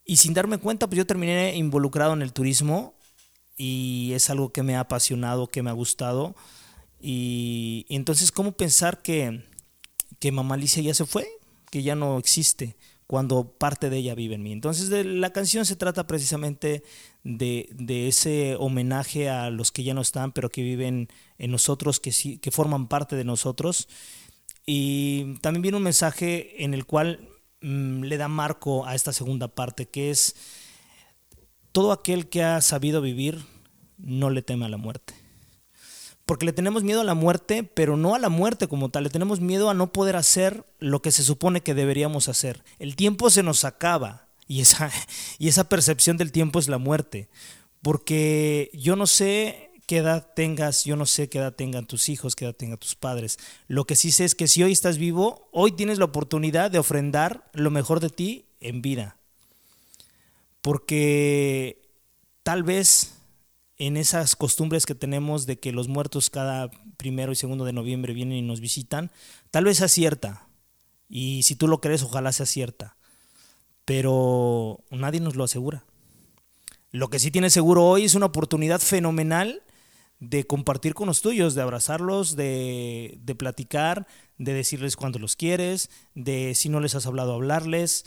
y 0.06 0.18
sin 0.18 0.34
darme 0.34 0.58
cuenta, 0.58 0.88
pues 0.88 0.98
yo 0.98 1.06
terminé 1.06 1.56
involucrado 1.56 2.14
en 2.14 2.24
el 2.24 2.34
turismo 2.34 2.96
y 3.56 4.12
es 4.14 4.30
algo 4.30 4.52
que 4.52 4.64
me 4.64 4.76
ha 4.76 4.82
apasionado, 4.82 5.48
que 5.48 5.62
me 5.62 5.70
ha 5.70 5.74
gustado. 5.74 6.36
Y, 7.00 7.86
entonces, 7.90 8.32
¿cómo 8.32 8.54
pensar 8.54 9.02
que, 9.02 9.44
que 10.20 10.32
mamá 10.32 10.58
ya 10.58 10.94
se 10.94 11.06
fue? 11.06 11.28
Que 11.70 11.84
ya 11.84 11.96
no 11.96 12.18
existe 12.18 12.76
cuando 13.08 13.54
parte 13.58 13.90
de 13.90 13.98
ella 13.98 14.16
vive 14.16 14.36
en 14.36 14.44
mí. 14.44 14.52
Entonces 14.52 14.90
la 14.90 15.32
canción 15.32 15.66
se 15.66 15.78
trata 15.78 16.06
precisamente 16.08 16.84
de, 17.24 17.70
de, 17.72 18.10
ese 18.10 18.56
homenaje 18.60 19.30
a 19.30 19.50
los 19.50 19.72
que 19.72 19.84
ya 19.84 19.94
no 19.94 20.02
están, 20.02 20.34
pero 20.34 20.50
que 20.50 20.62
viven 20.62 21.08
en 21.38 21.52
nosotros, 21.52 22.02
que, 22.02 22.12
sí, 22.12 22.38
que 22.38 22.52
forman 22.52 22.88
parte 22.88 23.16
de 23.16 23.24
nosotros. 23.24 23.88
Y 24.66 25.36
también 25.36 25.62
viene 25.62 25.78
un 25.78 25.84
mensaje 25.84 26.64
en 26.66 26.74
el 26.74 26.86
cual 26.86 27.30
mmm, 27.62 28.04
le 28.04 28.18
da 28.18 28.28
marco 28.28 28.86
a 28.86 28.94
esta 28.94 29.14
segunda 29.14 29.48
parte, 29.48 29.88
que 29.88 30.12
es 30.12 30.36
todo 31.72 31.94
aquel 31.94 32.28
que 32.28 32.44
ha 32.44 32.60
sabido 32.60 33.02
vivir 33.02 33.40
no 33.98 34.30
le 34.30 34.42
teme 34.42 34.66
a 34.66 34.70
la 34.70 34.78
muerte. 34.78 35.14
Porque 36.28 36.46
le 36.46 36.52
tenemos 36.52 36.84
miedo 36.84 37.00
a 37.00 37.06
la 37.06 37.14
muerte, 37.14 37.64
pero 37.64 37.96
no 37.96 38.14
a 38.14 38.20
la 38.20 38.28
muerte 38.28 38.68
como 38.68 38.90
tal, 38.90 39.06
le 39.06 39.10
tenemos 39.10 39.40
miedo 39.40 39.70
a 39.70 39.74
no 39.74 39.94
poder 39.94 40.18
hacer 40.18 40.66
lo 40.78 41.02
que 41.02 41.12
se 41.12 41.24
supone 41.24 41.62
que 41.62 41.74
deberíamos 41.74 42.28
hacer. 42.28 42.66
El 42.80 42.98
tiempo 42.98 43.30
se 43.30 43.44
nos 43.44 43.64
acaba 43.64 44.28
y 44.46 44.60
esa, 44.60 44.92
y 45.40 45.48
esa 45.48 45.70
percepción 45.70 46.18
del 46.18 46.34
tiempo 46.34 46.60
es 46.60 46.68
la 46.68 46.80
muerte. 46.80 47.30
Porque 47.82 48.70
yo 48.74 48.98
no 48.98 49.08
sé 49.08 49.72
qué 49.88 50.00
edad 50.00 50.34
tengas, 50.36 50.84
yo 50.84 50.98
no 50.98 51.06
sé 51.06 51.30
qué 51.30 51.38
edad 51.38 51.56
tengan 51.56 51.88
tus 51.88 52.10
hijos, 52.10 52.36
qué 52.36 52.44
edad 52.44 52.54
tengan 52.54 52.78
tus 52.78 52.96
padres. 52.96 53.40
Lo 53.70 53.86
que 53.86 53.96
sí 53.96 54.12
sé 54.12 54.26
es 54.26 54.36
que 54.36 54.50
si 54.50 54.62
hoy 54.64 54.74
estás 54.74 54.98
vivo, 54.98 55.48
hoy 55.54 55.72
tienes 55.72 55.98
la 55.98 56.06
oportunidad 56.06 56.70
de 56.72 56.80
ofrendar 56.80 57.50
lo 57.54 57.72
mejor 57.72 58.02
de 58.02 58.10
ti 58.10 58.48
en 58.60 58.82
vida. 58.82 59.16
Porque 60.60 61.82
tal 62.44 62.64
vez 62.64 63.17
en 63.78 63.98
esas 63.98 64.36
costumbres 64.36 64.86
que 64.86 64.96
tenemos 64.96 65.46
de 65.46 65.60
que 65.60 65.72
los 65.72 65.88
muertos 65.88 66.30
cada 66.30 66.72
primero 66.98 67.32
y 67.32 67.36
segundo 67.36 67.66
de 67.66 67.74
noviembre 67.74 68.14
vienen 68.14 68.38
y 68.38 68.42
nos 68.42 68.60
visitan, 68.60 69.12
tal 69.52 69.66
vez 69.66 69.78
sea 69.78 69.88
cierta. 69.88 70.48
Y 71.08 71.44
si 71.44 71.56
tú 71.56 71.68
lo 71.68 71.80
crees, 71.80 72.04
ojalá 72.04 72.32
sea 72.32 72.46
cierta. 72.46 72.98
Pero 73.86 74.84
nadie 74.90 75.20
nos 75.20 75.36
lo 75.36 75.44
asegura. 75.44 75.86
Lo 76.92 77.10
que 77.10 77.20
sí 77.20 77.32
tienes 77.32 77.54
seguro 77.54 77.86
hoy 77.86 78.06
es 78.06 78.16
una 78.16 78.26
oportunidad 78.26 78.80
fenomenal 78.80 79.64
de 80.20 80.46
compartir 80.48 80.96
con 80.96 81.08
los 81.08 81.22
tuyos, 81.22 81.54
de 81.54 81.62
abrazarlos, 81.62 82.36
de, 82.36 83.20
de 83.22 83.36
platicar, 83.36 84.08
de 84.40 84.54
decirles 84.54 84.96
cuándo 84.96 85.20
los 85.20 85.36
quieres, 85.36 85.92
de 86.16 86.56
si 86.56 86.70
no 86.70 86.80
les 86.80 86.96
has 86.96 87.06
hablado, 87.06 87.34
hablarles. 87.34 88.04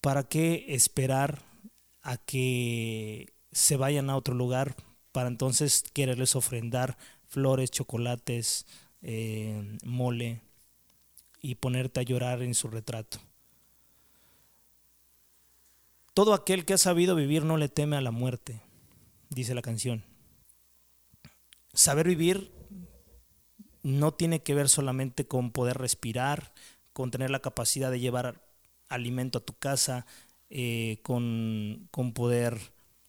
¿Para 0.00 0.22
qué 0.22 0.66
esperar 0.68 1.42
a 2.02 2.16
que 2.18 3.32
se 3.50 3.76
vayan 3.76 4.10
a 4.10 4.16
otro 4.16 4.34
lugar 4.34 4.76
para 5.18 5.30
entonces 5.30 5.82
quererles 5.94 6.36
ofrendar 6.36 6.96
flores, 7.26 7.72
chocolates, 7.72 8.66
eh, 9.02 9.76
mole 9.82 10.42
y 11.42 11.56
ponerte 11.56 11.98
a 11.98 12.04
llorar 12.04 12.40
en 12.40 12.54
su 12.54 12.68
retrato. 12.68 13.18
Todo 16.14 16.34
aquel 16.34 16.64
que 16.64 16.74
ha 16.74 16.78
sabido 16.78 17.16
vivir 17.16 17.42
no 17.42 17.56
le 17.56 17.68
teme 17.68 17.96
a 17.96 18.00
la 18.00 18.12
muerte, 18.12 18.62
dice 19.28 19.56
la 19.56 19.62
canción. 19.62 20.04
Saber 21.74 22.06
vivir 22.06 22.52
no 23.82 24.14
tiene 24.14 24.44
que 24.44 24.54
ver 24.54 24.68
solamente 24.68 25.26
con 25.26 25.50
poder 25.50 25.78
respirar, 25.78 26.52
con 26.92 27.10
tener 27.10 27.30
la 27.30 27.40
capacidad 27.40 27.90
de 27.90 27.98
llevar 27.98 28.40
alimento 28.88 29.38
a 29.38 29.44
tu 29.44 29.54
casa, 29.54 30.06
eh, 30.48 31.00
con, 31.02 31.88
con, 31.90 32.12
poder 32.12 32.56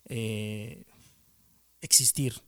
eh, 0.06 0.88
existir. 1.82 2.42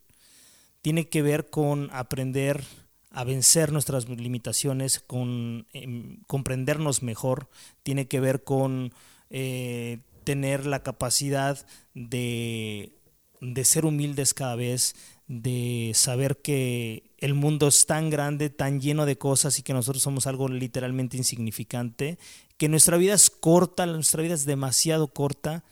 Tiene 0.81 1.09
que 1.09 1.21
ver 1.21 1.49
con 1.49 1.89
aprender 1.91 2.63
a 3.11 3.23
vencer 3.23 3.71
nuestras 3.71 4.07
limitaciones, 4.07 4.99
con 4.99 5.67
em, 5.73 6.21
comprendernos 6.27 7.03
mejor, 7.03 7.49
tiene 7.83 8.07
que 8.07 8.19
ver 8.19 8.43
con 8.43 8.93
eh, 9.29 9.99
tener 10.23 10.65
la 10.65 10.81
capacidad 10.81 11.65
de, 11.93 12.93
de 13.41 13.65
ser 13.65 13.85
humildes 13.85 14.33
cada 14.33 14.55
vez, 14.55 14.95
de 15.27 15.91
saber 15.93 16.37
que 16.37 17.11
el 17.17 17.33
mundo 17.33 17.67
es 17.67 17.85
tan 17.85 18.09
grande, 18.09 18.49
tan 18.49 18.79
lleno 18.79 19.05
de 19.05 19.17
cosas 19.17 19.59
y 19.59 19.63
que 19.63 19.73
nosotros 19.73 20.03
somos 20.03 20.25
algo 20.25 20.47
literalmente 20.47 21.17
insignificante, 21.17 22.17
que 22.57 22.69
nuestra 22.69 22.97
vida 22.97 23.13
es 23.13 23.29
corta, 23.29 23.85
nuestra 23.85 24.23
vida 24.23 24.35
es 24.35 24.45
demasiado 24.45 25.07
corta. 25.07 25.63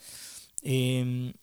Eh, 0.61 1.33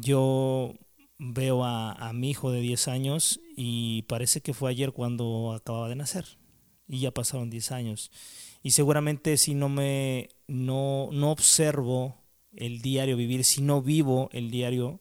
yo 0.00 0.74
veo 1.18 1.64
a, 1.64 2.12
mi 2.12 2.30
hijo 2.30 2.50
de 2.50 2.60
10 2.60 2.88
años 2.88 3.40
y 3.56 4.02
parece 4.02 4.40
que 4.40 4.54
fue 4.54 4.70
ayer 4.70 4.92
cuando 4.92 5.52
acababa 5.52 5.88
de 5.88 5.96
nacer 5.96 6.38
y 6.86 7.00
ya 7.00 7.10
pasaron 7.10 7.50
10 7.50 7.72
años. 7.72 8.10
Y 8.62 8.72
seguramente 8.72 9.36
si 9.36 9.54
no 9.54 9.68
me 9.68 10.28
no, 10.46 11.08
no 11.12 11.30
observo 11.30 12.22
el 12.54 12.80
diario 12.80 13.16
vivir, 13.16 13.44
si 13.44 13.62
no 13.62 13.82
vivo 13.82 14.28
el 14.32 14.50
diario, 14.50 15.00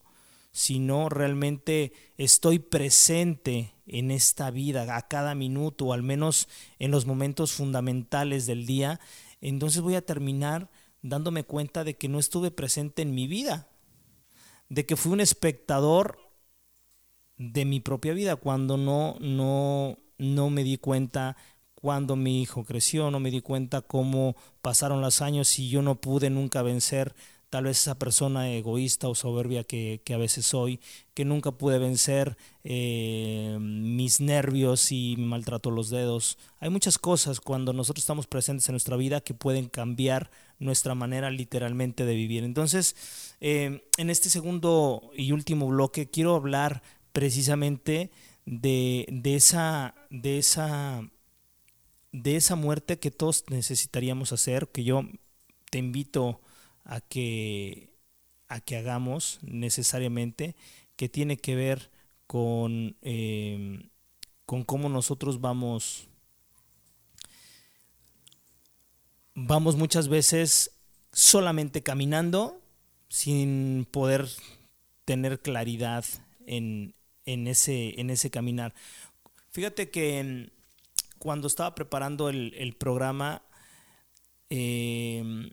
si 0.52 0.80
no 0.80 1.10
realmente 1.10 1.94
estoy 2.18 2.60
presente 2.60 3.74
en 3.88 4.12
esta 4.12 4.52
vida 4.52 4.96
a 4.96 5.08
cada 5.08 5.36
minuto 5.36 5.88
o 5.88 5.94
al 5.94 6.04
menos 6.04 6.48
en 6.80 6.92
los 6.92 7.06
momentos 7.06 7.52
fundamentales 7.52 8.46
del 8.46 8.66
día, 8.66 9.00
entonces 9.42 9.82
voy 9.82 9.96
a 9.96 10.06
terminar 10.06 10.70
dándome 11.02 11.44
cuenta 11.44 11.84
de 11.84 11.96
que 11.98 12.08
no 12.08 12.20
estuve 12.20 12.52
presente 12.52 13.02
en 13.02 13.14
mi 13.14 13.28
vida, 13.28 13.68
de 14.70 14.86
que 14.86 14.96
fui 14.96 15.12
un 15.12 15.20
espectador 15.20 16.18
de 17.38 17.66
mi 17.66 17.80
propia 17.80 18.14
vida 18.14 18.36
cuando 18.36 18.78
no, 18.78 19.18
no, 19.20 19.98
no 20.18 20.50
me 20.50 20.64
di 20.64 20.78
cuenta 20.78 21.36
cuando 21.76 22.16
mi 22.16 22.42
hijo 22.42 22.64
creció, 22.64 23.12
no 23.12 23.20
me 23.20 23.30
di 23.30 23.42
cuenta 23.42 23.82
cómo 23.82 24.36
pasaron 24.62 25.02
los 25.02 25.22
años 25.22 25.60
y 25.60 25.70
yo 25.70 25.82
no 25.82 25.96
pude 26.02 26.30
nunca 26.30 26.64
vencer 26.64 27.14
tal 27.56 27.64
vez 27.64 27.80
esa 27.80 27.98
persona 27.98 28.52
egoísta 28.52 29.08
o 29.08 29.16
soberbia 29.16 29.64
que, 29.64 30.02
a 30.14 30.18
veces 30.18 30.46
soy, 30.46 30.82
que 31.14 31.24
nunca 31.24 31.54
pude 31.54 31.80
vencer 31.80 32.36
eh, 32.66 33.58
mis 33.62 34.20
nervios 34.20 34.92
y 34.92 35.16
me 35.18 35.26
maltrato 35.26 35.72
los 35.72 35.90
dedos. 35.90 36.38
Hay 36.60 36.70
muchas 36.70 36.98
cosas 36.98 37.40
cuando 37.40 37.72
nosotros 37.72 38.04
estamos 38.04 38.28
presentes 38.28 38.68
en 38.68 38.74
nuestra 38.74 38.98
vida 38.98 39.22
que 39.22 39.34
pueden 39.34 39.70
cambiar 39.70 40.32
nuestra 40.60 40.96
manera 40.96 41.32
literalmente 41.32 42.04
de 42.04 42.16
vivir. 42.16 42.44
Entonces, 42.44 42.94
eh, 43.40 43.88
en 43.96 44.10
este 44.10 44.30
segundo 44.30 45.12
y 45.16 45.32
último 45.32 45.70
bloque 45.70 46.10
quiero 46.10 46.36
hablar 46.36 46.84
precisamente 47.14 48.12
de, 48.46 49.06
de, 49.10 49.36
esa, 49.36 49.96
de, 50.10 50.40
esa, 50.40 51.10
de 52.12 52.36
esa 52.36 52.58
muerte 52.58 53.00
que 53.00 53.12
todos 53.12 53.46
necesitaríamos 53.48 54.34
hacer, 54.34 54.68
que 54.68 54.84
yo 54.84 55.04
te 55.72 55.78
invito 55.78 56.42
a 56.86 57.02
que, 57.02 57.90
a 58.48 58.62
que 58.62 58.78
hagamos 58.78 59.40
necesariamente, 59.42 60.56
que 60.96 61.10
tiene 61.10 61.38
que 61.38 61.56
ver 61.56 61.92
con, 62.28 62.96
em, 63.02 63.90
con 64.46 64.64
cómo 64.64 64.88
nosotros 64.88 65.42
vamos, 65.42 66.08
vamos 69.34 69.76
muchas 69.76 70.08
veces 70.08 70.72
solamente 71.12 71.82
caminando 71.82 72.62
sin 73.10 73.88
poder 73.92 74.28
tener 75.06 75.42
claridad 75.42 76.06
en, 76.46 76.94
en, 77.26 77.48
ese, 77.48 78.00
en 78.00 78.10
ese 78.10 78.30
caminar. 78.30 78.74
Fíjate 79.52 79.90
que 79.90 80.52
cuando 81.18 81.48
estaba 81.48 81.74
preparando 81.74 82.30
el, 82.30 82.54
el 82.56 82.76
programa, 82.76 83.42
eh, 84.50 85.52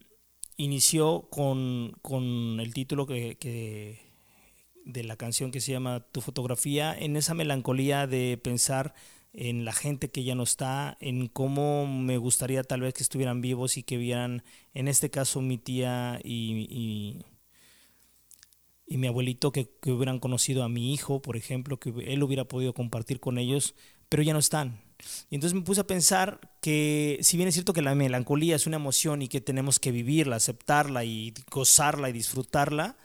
inició 0.63 1.29
con, 1.31 2.61
el 2.61 2.75
título 2.75 3.07
que, 3.07 3.99
de 4.85 5.05
la 5.05 5.17
canción 5.17 5.51
que 5.51 5.61
se 5.61 5.73
llama 5.73 6.07
Tu 6.13 6.21
fotografía, 6.21 6.97
en 6.97 7.17
esa 7.17 7.35
melancolía 7.35 8.07
de 8.07 8.39
pensar 8.43 8.95
en 9.33 9.65
la 9.65 9.73
gente 9.73 10.11
que 10.11 10.25
ya 10.25 10.35
no 10.35 10.45
está, 10.45 10.97
en 11.01 11.27
cómo 11.27 11.87
me 11.87 12.17
gustaría 12.17 12.63
tal 12.63 12.83
vez 12.83 12.95
que 12.95 13.03
estuvieran 13.03 13.41
vivos 13.41 13.77
y 13.77 13.83
que 13.83 13.97
vieran, 13.97 14.45
en 14.75 14.87
este 14.87 15.11
caso 15.11 15.41
mi 15.41 15.59
tía 15.59 16.21
y, 16.23 17.25
y, 18.87 18.99
mi 18.99 19.07
abuelito, 19.09 19.53
que, 19.53 19.69
que, 19.81 19.91
hubieran 19.91 20.21
conocido 20.21 20.63
a 20.63 20.69
mi 20.69 20.93
hijo, 20.93 21.23
por 21.23 21.37
ejemplo, 21.37 21.81
que 21.81 21.91
él 22.07 22.23
hubiera 22.23 22.45
podido 22.45 22.75
compartir 22.75 23.21
con 23.21 23.39
ellos, 23.39 23.75
pero 24.09 24.23
ya 24.23 24.35
no 24.35 24.39
están. 24.39 24.83
Y 25.31 25.35
entonces 25.35 25.55
me 25.55 25.65
puse 25.65 25.81
a 25.81 25.87
pensar 25.87 26.41
que 26.61 27.19
si 27.23 27.37
bien 27.37 27.49
es 27.49 27.55
cierto 27.55 27.73
que 27.73 27.83
la 27.83 27.95
melancolía 27.95 28.57
es 28.57 28.67
una 28.67 28.77
emoción 28.77 29.23
y 29.23 29.29
que 29.29 29.41
tenemos 29.41 29.79
que 29.79 29.93
vivirla, 29.93 30.37
aceptarla 30.37 31.05
y 31.05 31.35
gozarla 31.51 32.09
y 32.09 32.13
disfrutarla, 32.13 32.97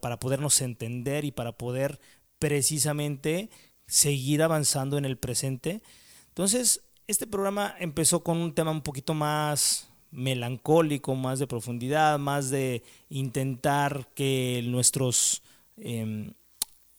para 0.00 0.18
podernos 0.18 0.60
entender 0.62 1.24
y 1.24 1.32
para 1.32 1.52
poder 1.52 2.00
precisamente 2.38 3.50
seguir 3.86 4.42
avanzando 4.42 4.96
en 4.98 5.04
el 5.04 5.18
presente. 5.18 5.82
Entonces, 6.28 6.82
este 7.06 7.26
programa 7.26 7.74
empezó 7.78 8.22
con 8.24 8.38
un 8.38 8.54
tema 8.54 8.70
un 8.70 8.82
poquito 8.82 9.14
más 9.14 9.90
melancólico, 10.10 11.14
más 11.14 11.38
de 11.38 11.46
profundidad, 11.46 12.18
más 12.18 12.48
de 12.50 12.82
intentar 13.10 14.08
que 14.14 14.62
nuestros 14.64 15.42
em, 15.76 16.32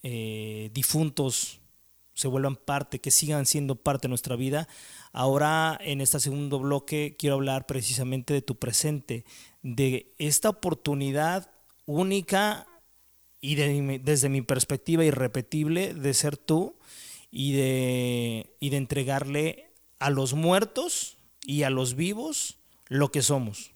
eh, 0.03 0.69
difuntos 0.73 1.59
se 2.17 2.27
vuelvan 2.27 2.55
parte, 2.55 2.99
que 2.99 3.11
sigan 3.11 3.45
siendo 3.45 3.75
parte 3.75 4.07
de 4.07 4.09
nuestra 4.09 4.35
vida. 4.35 4.67
Ahora 5.13 5.77
en 5.79 6.01
este 6.01 6.19
segundo 6.19 6.57
bloque 6.57 7.15
quiero 7.17 7.35
hablar 7.35 7.67
precisamente 7.67 8.33
de 8.33 8.41
tu 8.41 8.55
presente, 8.55 9.23
de 9.61 10.15
esta 10.17 10.49
oportunidad 10.49 11.51
única 11.85 12.65
y 13.39 13.53
desde 13.53 14.29
mi 14.29 14.41
perspectiva 14.41 15.05
irrepetible 15.05 15.93
de 15.93 16.13
ser 16.15 16.37
tú 16.37 16.75
y 17.29 17.51
de, 17.51 18.55
y 18.59 18.71
de 18.71 18.77
entregarle 18.77 19.69
a 19.99 20.09
los 20.09 20.33
muertos 20.33 21.17
y 21.45 21.63
a 21.63 21.69
los 21.69 21.93
vivos 21.93 22.57
lo 22.87 23.11
que 23.11 23.21
somos. 23.21 23.73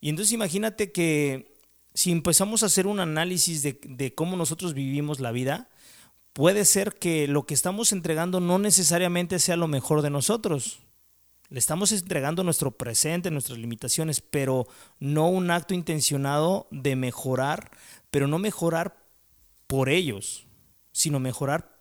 Y 0.00 0.10
entonces 0.10 0.32
imagínate 0.32 0.92
que 0.92 1.56
si 1.92 2.12
empezamos 2.12 2.62
a 2.62 2.66
hacer 2.66 2.86
un 2.86 3.00
análisis 3.00 3.64
de, 3.64 3.80
de 3.82 4.14
cómo 4.14 4.36
nosotros 4.36 4.74
vivimos 4.74 5.18
la 5.18 5.32
vida, 5.32 5.68
puede 6.38 6.64
ser 6.64 6.94
que 6.94 7.26
lo 7.26 7.46
que 7.46 7.54
estamos 7.54 7.90
entregando 7.90 8.38
no 8.38 8.60
necesariamente 8.60 9.40
sea 9.40 9.56
lo 9.56 9.66
mejor 9.66 10.02
de 10.02 10.10
nosotros. 10.10 10.78
Le 11.48 11.58
estamos 11.58 11.90
entregando 11.90 12.44
nuestro 12.44 12.70
presente, 12.70 13.32
nuestras 13.32 13.58
limitaciones, 13.58 14.20
pero 14.20 14.68
no 15.00 15.28
un 15.28 15.50
acto 15.50 15.74
intencionado 15.74 16.68
de 16.70 16.94
mejorar, 16.94 17.72
pero 18.12 18.28
no 18.28 18.38
mejorar 18.38 19.04
por 19.66 19.88
ellos, 19.88 20.46
sino 20.92 21.18
mejorar 21.18 21.76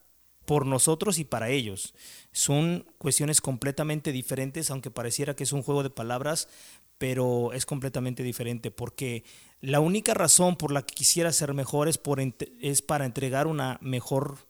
por 0.46 0.66
nosotros 0.66 1.20
y 1.20 1.24
para 1.24 1.50
ellos. 1.52 1.94
Son 2.32 2.88
cuestiones 2.98 3.42
completamente 3.42 4.12
diferentes, 4.12 4.72
aunque 4.72 4.90
pareciera 4.90 5.36
que 5.36 5.44
es 5.44 5.52
un 5.52 5.62
juego 5.62 5.84
de 5.84 5.92
palabras, 5.92 6.50
pero 6.98 7.54
es 7.54 7.68
completamente 7.68 8.24
diferente, 8.24 8.72
porque 8.72 9.24
la 9.62 9.80
única 9.80 10.16
razón 10.16 10.56
por 10.56 10.72
la 10.72 10.82
que 10.84 10.96
quisiera 10.96 11.32
ser 11.32 11.54
mejor 11.54 11.88
es, 11.88 11.98
por, 12.00 12.20
es 12.20 12.82
para 12.82 13.06
entregar 13.06 13.46
una 13.46 13.78
mejor 13.82 14.47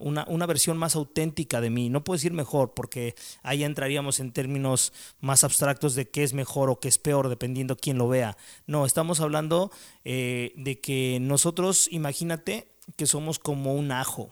una, 0.00 0.24
una, 0.28 0.46
versión 0.46 0.76
más 0.76 0.96
auténtica 0.96 1.60
de 1.60 1.70
mí. 1.70 1.88
No 1.88 2.04
puedo 2.04 2.16
decir 2.16 2.32
mejor, 2.32 2.74
porque 2.74 3.14
ahí 3.42 3.64
entraríamos 3.64 4.20
en 4.20 4.32
términos 4.32 4.92
más 5.20 5.44
abstractos 5.44 5.94
de 5.94 6.08
qué 6.08 6.22
es 6.22 6.32
mejor 6.32 6.70
o 6.70 6.80
qué 6.80 6.88
es 6.88 6.98
peor, 6.98 7.28
dependiendo 7.28 7.76
quién 7.76 7.98
lo 7.98 8.08
vea. 8.08 8.36
No, 8.66 8.86
estamos 8.86 9.20
hablando 9.20 9.70
eh, 10.04 10.52
de 10.56 10.80
que 10.80 11.18
nosotros, 11.20 11.88
imagínate 11.90 12.68
que 12.96 13.06
somos 13.06 13.38
como 13.38 13.74
un 13.74 13.92
ajo 13.92 14.30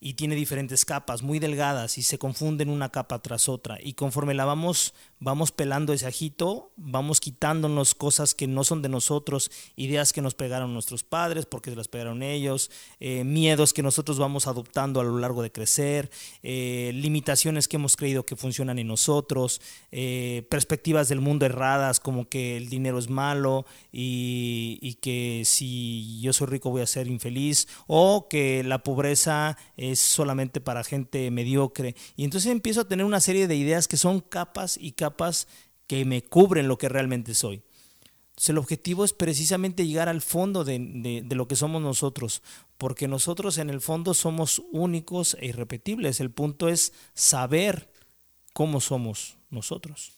y 0.00 0.14
tiene 0.14 0.34
diferentes 0.34 0.86
capas 0.86 1.22
muy 1.22 1.38
delgadas 1.38 1.98
y 1.98 2.02
se 2.02 2.18
confunden 2.18 2.70
una 2.70 2.88
capa 2.88 3.20
tras 3.20 3.48
otra 3.48 3.78
y 3.80 3.92
conforme 3.92 4.32
la 4.32 4.46
vamos 4.46 4.94
vamos 5.20 5.52
pelando 5.52 5.92
ese 5.92 6.06
ajito 6.06 6.72
vamos 6.76 7.20
quitándonos 7.20 7.94
cosas 7.94 8.34
que 8.34 8.46
no 8.46 8.64
son 8.64 8.80
de 8.80 8.88
nosotros 8.88 9.50
ideas 9.76 10.12
que 10.12 10.22
nos 10.22 10.34
pegaron 10.34 10.72
nuestros 10.72 11.04
padres 11.04 11.44
porque 11.44 11.70
se 11.70 11.76
las 11.76 11.88
pegaron 11.88 12.22
ellos 12.22 12.70
eh, 13.00 13.22
miedos 13.24 13.74
que 13.74 13.82
nosotros 13.82 14.18
vamos 14.18 14.46
adoptando 14.46 14.98
a 15.00 15.04
lo 15.04 15.18
largo 15.18 15.42
de 15.42 15.52
crecer 15.52 16.10
eh, 16.42 16.90
limitaciones 16.94 17.68
que 17.68 17.76
hemos 17.76 17.96
creído 17.96 18.24
que 18.24 18.34
funcionan 18.34 18.78
en 18.78 18.88
nosotros 18.88 19.60
eh, 19.92 20.46
perspectivas 20.48 21.08
del 21.08 21.20
mundo 21.20 21.44
erradas 21.44 22.00
como 22.00 22.28
que 22.28 22.56
el 22.56 22.70
dinero 22.70 22.98
es 22.98 23.10
malo 23.10 23.66
y, 23.92 24.78
y 24.80 24.94
que 24.94 25.42
si 25.44 26.18
yo 26.22 26.32
soy 26.32 26.46
rico 26.46 26.70
voy 26.70 26.80
a 26.80 26.86
ser 26.86 27.06
infeliz 27.08 27.68
o 27.86 28.26
que 28.28 28.64
la 28.64 28.82
pobreza 28.82 29.58
es 29.76 29.98
solamente 29.98 30.60
para 30.60 30.84
gente 30.84 31.30
mediocre. 31.30 31.94
Y 32.16 32.24
entonces 32.24 32.50
empiezo 32.50 32.82
a 32.82 32.88
tener 32.88 33.04
una 33.04 33.20
serie 33.20 33.46
de 33.46 33.56
ideas 33.56 33.88
que 33.88 33.96
son 33.96 34.20
capas 34.20 34.78
y 34.80 34.92
capas 34.92 35.09
que 35.86 36.04
me 36.04 36.22
cubren 36.22 36.68
lo 36.68 36.78
que 36.78 36.88
realmente 36.88 37.34
soy. 37.34 37.62
Entonces 38.30 38.48
el 38.50 38.58
objetivo 38.58 39.04
es 39.04 39.12
precisamente 39.12 39.86
llegar 39.86 40.08
al 40.08 40.22
fondo 40.22 40.64
de, 40.64 41.22
de, 41.24 41.34
lo 41.34 41.46
que 41.46 41.56
somos 41.56 41.82
nosotros, 41.82 42.42
porque 42.78 43.08
nosotros 43.08 43.58
en 43.58 43.68
el 43.68 43.80
fondo 43.80 44.14
somos 44.14 44.62
únicos 44.72 45.36
e 45.40 45.46
irrepetibles. 45.48 46.20
El 46.20 46.30
punto 46.30 46.68
es 46.68 46.92
saber 47.14 47.90
cómo 48.52 48.80
somos 48.80 49.36
nosotros. 49.50 50.12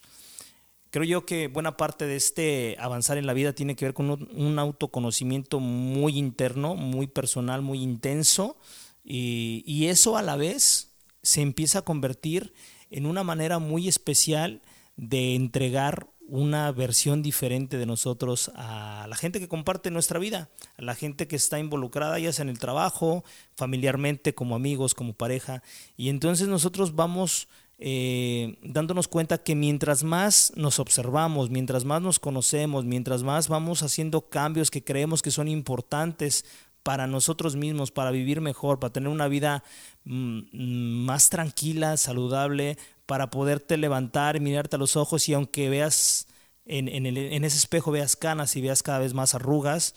Creo 0.93 1.05
yo 1.05 1.25
que 1.25 1.49
buena 1.49 1.79
parte 1.79 2.07
de 2.07 2.17
este 2.17 2.77
avanzar 2.79 3.17
en 3.17 3.25
la 3.27 3.33
vida 3.33 3.55
tiene 3.55 3.77
que 3.77 3.87
ver 3.87 3.95
con 3.95 4.11
un, 4.11 4.59
autoconocimiento 4.59 5.59
muy 5.59 6.19
interno, 6.19 6.75
muy 6.75 7.07
personal, 7.07 7.63
muy 7.63 7.81
intenso, 7.83 8.59
y, 9.03 9.87
eso 9.87 10.19
a 10.19 10.23
la 10.23 10.37
vez 10.37 10.93
se 11.23 11.41
empieza 11.41 11.79
a 11.79 11.83
convertir 11.83 12.53
en 12.91 13.07
una 13.07 13.25
manera 13.25 13.59
muy 13.59 13.89
especial 13.89 14.61
de 14.97 15.35
entregar 15.35 16.09
una 16.29 16.73
versión 16.73 17.23
diferente 17.23 17.77
de 17.77 17.85
nosotros 17.85 18.51
a 18.55 19.07
la 19.09 19.17
gente 19.17 19.39
que 19.39 19.49
comparte 19.49 19.91
nuestra 19.91 20.19
vida, 20.19 20.49
a 20.77 20.83
la 20.83 20.95
gente 20.95 21.27
que 21.29 21.37
está 21.37 21.59
involucrada 21.59 22.19
ya 22.19 22.33
sea 22.33 22.45
en 22.45 22.49
el 22.49 22.59
trabajo, 22.59 23.23
familiarmente, 23.55 24.35
como 24.35 24.55
amigos, 24.55 24.95
como 24.95 25.13
pareja. 25.13 25.63
Y 25.97 26.09
entonces 26.09 26.49
nosotros 26.49 26.95
vamos 26.95 27.49
eh, 27.79 28.57
dándonos 28.63 29.09
cuenta 29.09 29.43
que 29.43 29.55
mientras 29.55 30.05
más 30.05 30.53
nos 30.57 30.79
observamos, 30.79 31.51
mientras 31.51 31.85
más 31.85 32.01
nos 32.01 32.19
conocemos, 32.19 32.85
mientras 32.85 33.25
más 33.25 33.49
vamos 33.49 33.83
haciendo 33.83 34.29
cambios 34.29 34.71
que 34.71 34.85
creemos 34.85 35.21
que 35.21 35.33
son 35.33 35.49
importantes 35.49 36.45
para 36.83 37.07
nosotros 37.07 37.57
mismos, 37.57 37.91
para 37.91 38.11
vivir 38.11 38.41
mejor, 38.41 38.79
para 38.79 38.93
tener 38.93 39.09
una 39.09 39.29
vida 39.29 39.63
más 40.05 41.31
tranquila, 41.31 41.97
saludable, 41.97 42.79
para 43.07 43.31
poderte 43.31 43.77
levantar, 43.77 44.41
mirarte 44.41 44.77
a 44.77 44.79
los 44.79 44.97
ojos 44.97 45.29
y 45.29 45.35
aunque 45.35 45.69
veas 45.69 46.27
en, 46.65 46.89
en, 46.89 47.45
ese 47.45 47.57
espejo 47.57 47.91
veas 47.91 48.17
canas 48.17 48.57
y 48.57 48.61
veas 48.61 48.83
cada 48.83 49.01
vez 49.01 49.15
más 49.15 49.35
arrugas, 49.35 49.95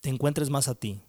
te 0.00 0.08
encuentres 0.08 0.50
más 0.50 0.68
a 0.68 0.74
ti. 0.74 1.00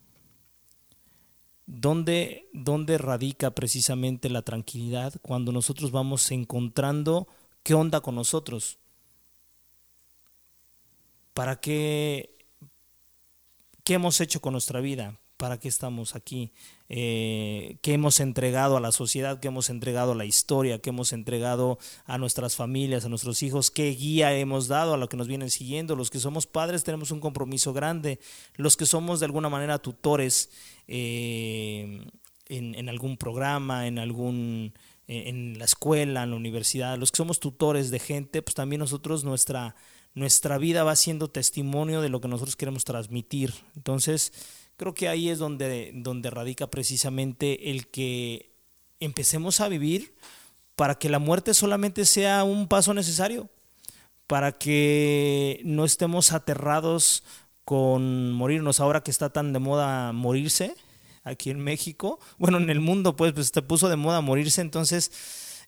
¿Dónde, 1.66 2.48
¿Dónde 2.54 2.98
radica 2.98 3.52
precisamente 3.52 4.30
la 4.30 4.42
tranquilidad 4.42 5.14
cuando 5.22 5.52
nosotros 5.52 5.92
vamos 5.92 6.32
encontrando 6.32 7.28
qué 7.64 7.74
onda 7.74 8.02
con 8.02 8.16
nosotros? 8.16 8.78
¿Para 11.34 11.60
qué 11.60 12.38
¿Qué 13.88 13.94
hemos 13.94 14.20
hecho 14.20 14.42
con 14.42 14.52
nuestra 14.52 14.82
vida? 14.82 15.18
¿Para 15.38 15.60
qué 15.60 15.68
estamos 15.68 16.16
aquí? 16.16 16.52
Eh, 16.90 17.78
¿Qué 17.82 17.94
hemos 17.94 18.20
entregado 18.20 18.76
a 18.76 18.80
la 18.80 18.92
sociedad? 18.92 19.40
¿Qué 19.40 19.50
hemos 19.50 19.70
entregado 19.70 20.14
a 20.14 20.16
la 20.16 20.26
historia? 20.26 20.80
¿Qué 20.80 20.90
hemos 20.90 21.14
entregado 21.14 21.78
a 22.06 22.18
nuestras 22.18 22.56
familias, 22.56 23.06
a 23.06 23.10
nuestros 23.10 23.44
hijos? 23.44 23.70
¿Qué 23.70 23.92
guía 23.92 24.36
hemos 24.36 24.68
dado 24.68 24.96
a 24.96 24.98
los 24.98 25.10
que 25.10 25.18
nos 25.18 25.28
vienen 25.28 25.52
siguiendo? 25.52 25.96
Los 25.96 26.10
que 26.10 26.20
somos 26.20 26.48
padres 26.48 26.84
tenemos 26.84 27.12
un 27.12 27.20
compromiso 27.20 27.72
grande. 27.72 28.20
Los 28.56 28.78
que 28.78 28.88
somos 28.88 29.20
de 29.20 29.28
alguna 29.28 29.50
manera 29.50 29.78
tutores 29.78 30.50
eh, 30.88 32.06
en, 32.48 32.90
algún 32.90 33.18
programa, 33.18 33.86
en 33.86 34.00
algún 34.00 34.74
en 35.08 35.58
la 35.58 35.66
escuela, 35.66 36.24
en 36.24 36.32
la 36.32 36.36
universidad, 36.36 36.98
los 36.98 37.12
que 37.12 37.18
somos 37.18 37.40
tutores 37.40 37.92
de 37.92 38.00
gente, 38.00 38.42
pues 38.42 38.56
también 38.56 38.80
nosotros 38.80 39.24
nuestra 39.24 39.76
nuestra 40.18 40.58
vida 40.58 40.84
va 40.84 40.96
siendo 40.96 41.30
testimonio 41.30 42.02
de 42.02 42.10
lo 42.10 42.20
que 42.20 42.28
nosotros 42.28 42.56
queremos 42.56 42.84
transmitir. 42.86 43.54
Entonces, 43.76 44.34
creo 44.78 44.94
que 44.94 45.10
ahí 45.10 45.30
es 45.30 45.40
donde, 45.40 45.92
donde 45.94 46.30
radica 46.30 46.68
precisamente 46.68 47.72
el 47.72 47.88
que 47.88 48.52
empecemos 49.00 49.60
a 49.60 49.68
vivir 49.68 50.16
para 50.76 50.96
que 50.96 51.10
la 51.10 51.20
muerte 51.20 51.54
solamente 51.54 52.06
sea 52.06 52.44
un 52.44 52.68
paso 52.68 52.94
necesario, 52.94 53.50
para 54.28 54.52
que 54.52 55.62
no 55.66 55.86
estemos 55.86 56.32
aterrados 56.32 57.24
con 57.66 58.32
morirnos. 58.32 58.80
Ahora 58.80 59.02
que 59.02 59.12
está 59.12 59.30
tan 59.32 59.54
de 59.54 59.60
moda 59.60 60.14
morirse 60.14 60.76
aquí 61.24 61.50
en 61.50 61.60
México, 61.60 62.20
bueno, 62.38 62.58
en 62.58 62.70
el 62.70 62.80
mundo 62.80 63.16
pues, 63.16 63.34
pues 63.34 63.52
te 63.52 63.62
puso 63.62 63.90
de 63.90 63.96
moda 63.96 64.22
morirse, 64.22 64.62
entonces 64.62 65.12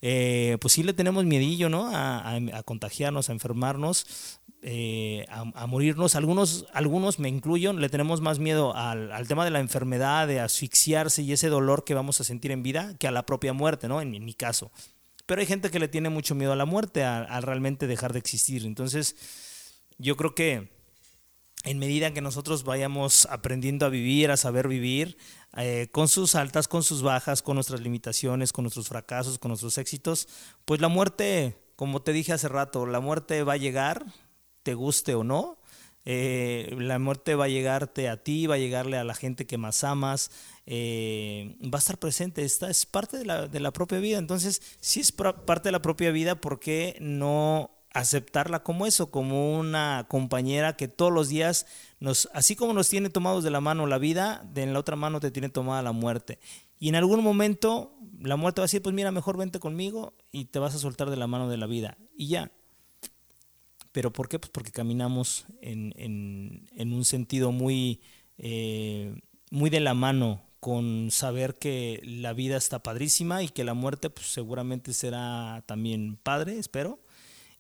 eh, 0.01 0.57
pues 0.61 0.73
sí 0.73 0.83
le 0.83 0.93
tenemos 0.93 1.25
miedillo, 1.25 1.69
¿no? 1.69 1.89
A, 1.91 2.39
contagiarnos, 2.63 3.29
a 3.29 3.33
enfermarnos, 3.33 4.39
eh, 4.61 5.25
a, 5.29 5.67
morirnos. 5.67 6.15
Algunos, 6.15 6.65
algunos, 6.73 7.19
me 7.19 7.29
incluyo, 7.29 7.73
le 7.73 7.89
tenemos 7.89 8.21
más 8.21 8.39
miedo 8.39 8.75
al, 8.75 9.27
tema 9.27 9.45
de 9.45 9.51
la 9.51 9.59
enfermedad, 9.59 10.27
de 10.27 10.39
asfixiarse 10.39 11.21
y 11.21 11.33
ese 11.33 11.49
dolor 11.49 11.83
que 11.83 11.93
vamos 11.93 12.21
a 12.21 12.23
sentir 12.23 12.51
en 12.51 12.63
vida, 12.63 12.95
que 12.97 13.07
a 13.07 13.11
la 13.11 13.25
propia 13.25 13.53
muerte, 13.53 13.87
¿no? 13.87 14.01
En, 14.01 14.11
mi 14.23 14.33
caso. 14.33 14.71
Pero 15.25 15.41
hay 15.41 15.47
gente 15.47 15.69
que 15.69 15.79
le 15.79 15.87
tiene 15.87 16.09
mucho 16.09 16.33
miedo 16.33 16.53
a 16.53 16.55
la 16.55 16.65
muerte, 16.65 17.03
a 17.03 17.41
realmente 17.41 17.85
dejar 17.85 18.13
de 18.13 18.19
existir. 18.19 18.65
Entonces, 18.65 19.15
yo 19.97 20.15
creo 20.15 20.33
que 20.33 20.69
en 21.63 21.77
medida 21.77 22.13
que 22.13 22.21
nosotros 22.21 22.63
vayamos 22.63 23.27
aprendiendo 23.29 23.85
a 23.85 23.89
vivir, 23.89 24.31
a 24.31 24.37
saber 24.37 24.67
vivir, 24.67 25.17
eh, 25.57 25.87
con 25.91 26.07
sus 26.07 26.35
altas, 26.35 26.67
con 26.67 26.83
sus 26.83 27.01
bajas, 27.01 27.41
con 27.41 27.55
nuestras 27.55 27.81
limitaciones, 27.81 28.53
con 28.53 28.63
nuestros 28.63 28.87
fracasos, 28.87 29.39
con 29.39 29.49
nuestros 29.49 29.77
éxitos, 29.77 30.27
pues 30.65 30.79
la 30.79 30.89
muerte, 30.89 31.57
como 31.75 32.01
te 32.01 32.13
dije 32.13 32.33
hace 32.33 32.47
rato, 32.47 32.85
la 32.85 32.99
muerte 32.99 33.43
va 33.43 33.53
a 33.53 33.57
llegar, 33.57 34.05
te 34.63 34.73
guste 34.73 35.15
o 35.15 35.23
no. 35.23 35.57
Eh, 36.05 36.75
la 36.79 36.97
muerte 36.97 37.35
va 37.35 37.45
a 37.45 37.49
llegarte 37.49 38.09
a 38.09 38.23
ti, 38.23 38.47
va 38.47 38.55
a 38.55 38.57
llegarle 38.57 38.97
a 38.97 39.03
la 39.03 39.13
gente 39.13 39.45
que 39.45 39.57
más 39.57 39.83
amas, 39.83 40.31
eh, 40.65 41.55
va 41.63 41.77
a 41.77 41.79
estar 41.79 41.99
presente, 41.99 42.43
esta 42.43 42.69
es 42.69 42.85
parte 42.85 43.17
de 43.17 43.25
la, 43.25 43.47
de 43.47 43.59
la 43.59 43.71
propia 43.71 43.99
vida. 43.99 44.17
Entonces, 44.17 44.61
si 44.79 45.01
es 45.01 45.11
parte 45.11 45.67
de 45.67 45.71
la 45.71 45.81
propia 45.81 46.11
vida, 46.11 46.39
¿por 46.39 46.59
qué 46.59 46.97
no 46.99 47.78
aceptarla 47.93 48.63
como 48.63 48.85
eso, 48.85 49.09
como 49.09 49.57
una 49.57 50.05
compañera 50.09 50.75
que 50.75 50.87
todos 50.87 51.11
los 51.11 51.29
días 51.29 51.65
nos, 51.99 52.29
así 52.33 52.55
como 52.55 52.73
nos 52.73 52.89
tiene 52.89 53.09
tomados 53.09 53.43
de 53.43 53.51
la 53.51 53.61
mano 53.61 53.87
la 53.87 53.97
vida, 53.97 54.45
de 54.53 54.63
en 54.63 54.73
la 54.73 54.79
otra 54.79 54.95
mano 54.95 55.19
te 55.19 55.31
tiene 55.31 55.49
tomada 55.49 55.81
la 55.81 55.91
muerte. 55.91 56.39
Y 56.79 56.89
en 56.89 56.95
algún 56.95 57.23
momento 57.23 57.93
la 58.21 58.35
muerte 58.35 58.61
va 58.61 58.63
a 58.63 58.67
decir, 58.67 58.81
pues 58.81 58.93
mira, 58.93 59.11
mejor 59.11 59.37
vente 59.37 59.59
conmigo 59.59 60.13
y 60.31 60.45
te 60.45 60.59
vas 60.59 60.75
a 60.75 60.79
soltar 60.79 61.09
de 61.09 61.17
la 61.17 61.27
mano 61.27 61.49
de 61.49 61.57
la 61.57 61.67
vida. 61.67 61.97
Y 62.15 62.27
ya. 62.27 62.51
¿Pero 63.91 64.13
por 64.13 64.29
qué? 64.29 64.37
Pues 64.37 64.51
porque 64.51 64.71
caminamos 64.71 65.45
en, 65.61 65.93
en, 65.97 66.93
un 66.93 67.05
sentido 67.05 67.51
muy, 67.51 68.01
eh, 68.37 69.19
muy 69.49 69.71
de 69.71 69.79
la 69.79 69.95
mano 69.95 70.43
con 70.59 71.09
saber 71.09 71.55
que 71.55 71.99
la 72.03 72.33
vida 72.33 72.55
está 72.55 72.83
padrísima 72.83 73.41
y 73.41 73.49
que 73.49 73.63
la 73.63 73.73
muerte 73.73 74.11
pues 74.11 74.27
seguramente 74.27 74.93
será 74.93 75.63
también 75.65 76.17
padre, 76.21 76.59
espero 76.59 76.99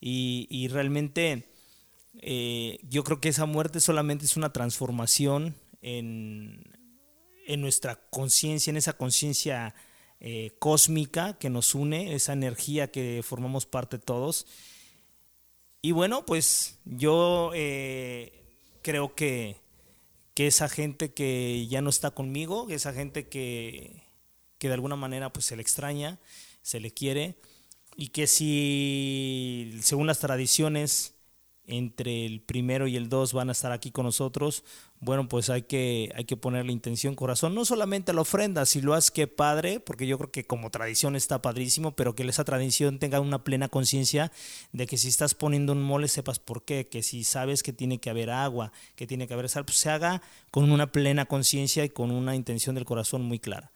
y, 0.01 0.67
realmente 0.69 1.49
eh, 2.21 2.79
yo 2.83 3.03
creo 3.03 3.19
que 3.19 3.29
esa 3.29 3.45
muerte 3.45 3.79
solamente 3.79 4.25
es 4.25 4.37
una 4.37 4.53
transformación 4.53 5.55
en, 5.81 6.63
en 7.45 7.61
nuestra 7.61 7.95
conciencia, 8.09 8.71
en 8.71 8.77
esa 8.77 8.93
conciencia 8.93 9.73
eh, 10.21 10.51
cósmica 10.59 11.37
que 11.39 11.49
nos 11.49 11.73
une, 11.75 12.13
esa 12.13 12.33
energía 12.33 12.91
que 12.91 13.21
formamos 13.23 13.65
parte 13.65 13.97
todos. 13.99 14.45
Y 15.81 15.93
bueno, 15.93 16.25
pues 16.25 16.77
yo 16.83 17.51
eh, 17.55 18.43
creo 18.81 19.15
que, 19.15 19.55
que, 20.33 20.47
esa 20.47 20.67
gente 20.67 21.13
que 21.13 21.65
ya 21.67 21.81
no 21.81 21.89
está 21.89 22.11
conmigo, 22.11 22.67
esa 22.69 22.91
gente 22.91 23.29
que, 23.29 24.03
que 24.57 24.67
de 24.67 24.73
alguna 24.73 24.97
manera 24.97 25.31
pues 25.31 25.45
se 25.45 25.55
le 25.55 25.61
extraña, 25.61 26.19
se 26.61 26.81
le 26.81 26.91
quiere, 26.91 27.37
y 27.99 28.07
que 28.07 28.27
si 28.27 29.77
según 29.81 30.07
las 30.07 30.19
tradiciones 30.19 31.15
entre 31.67 32.25
el 32.25 32.39
primero 32.39 32.87
y 32.87 32.95
el 32.95 33.09
dos 33.09 33.33
van 33.33 33.49
a 33.49 33.51
estar 33.51 33.73
aquí 33.73 33.91
con 33.91 34.05
nosotros, 34.05 34.63
bueno, 35.01 35.27
pues 35.27 35.49
hay 35.49 35.63
que, 35.63 36.09
hay 36.15 36.23
que 36.23 36.37
ponerle 36.37 36.71
intención, 36.71 37.13
corazón, 37.13 37.53
no 37.53 37.65
solamente 37.65 38.11
a 38.11 38.13
la 38.13 38.21
ofrenda, 38.21 38.65
si 38.65 38.79
lo 38.79 38.93
haces 38.93 39.11
que 39.11 39.27
padre, 39.27 39.81
porque 39.81 40.07
yo 40.07 40.17
creo 40.17 40.31
que 40.31 40.47
como 40.47 40.71
tradición 40.71 41.17
está 41.17 41.41
padrísimo, 41.41 41.91
pero 41.91 42.15
que 42.15 42.23
esa 42.23 42.45
tradición 42.45 42.99
tenga 42.99 43.19
una 43.19 43.43
plena 43.43 43.67
conciencia 43.67 44.31
de 44.71 44.87
que 44.87 44.97
si 44.97 45.09
estás 45.09 45.35
poniendo 45.35 45.73
un 45.73 45.83
mole 45.83 46.07
sepas 46.07 46.39
por 46.39 46.63
qué, 46.63 46.87
que 46.87 47.03
si 47.03 47.25
sabes 47.25 47.63
que 47.63 47.73
tiene 47.73 47.99
que 47.99 48.09
haber 48.09 48.29
agua, 48.29 48.71
que 48.95 49.07
tiene 49.07 49.27
que 49.27 49.33
haber 49.33 49.49
sal, 49.49 49.65
pues 49.65 49.77
se 49.77 49.89
haga 49.89 50.21
con 50.51 50.71
una 50.71 50.89
plena 50.93 51.25
conciencia 51.25 51.83
y 51.83 51.89
con 51.89 52.11
una 52.11 52.33
intención 52.33 52.75
del 52.75 52.85
corazón 52.85 53.23
muy 53.23 53.39
clara. 53.39 53.71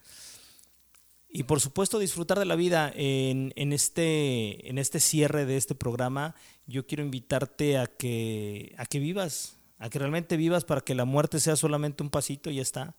Y 1.36 1.42
por 1.42 1.60
supuesto 1.60 1.98
disfrutar 1.98 2.38
de 2.38 2.44
la 2.44 2.54
vida 2.54 2.92
en, 2.94 3.52
en, 3.56 3.72
este, 3.72 4.70
en 4.70 4.78
este 4.78 5.00
cierre 5.00 5.46
de 5.46 5.56
este 5.56 5.74
programa. 5.74 6.36
Yo 6.68 6.86
quiero 6.86 7.02
invitarte 7.02 7.76
a 7.76 7.88
que, 7.88 8.72
a 8.78 8.86
que 8.86 9.00
vivas, 9.00 9.56
a 9.78 9.90
que 9.90 9.98
realmente 9.98 10.36
vivas 10.36 10.64
para 10.64 10.82
que 10.82 10.94
la 10.94 11.04
muerte 11.04 11.40
sea 11.40 11.56
solamente 11.56 12.04
un 12.04 12.10
pasito 12.10 12.50
y 12.50 12.54
ya 12.54 12.62
está. 12.62 12.94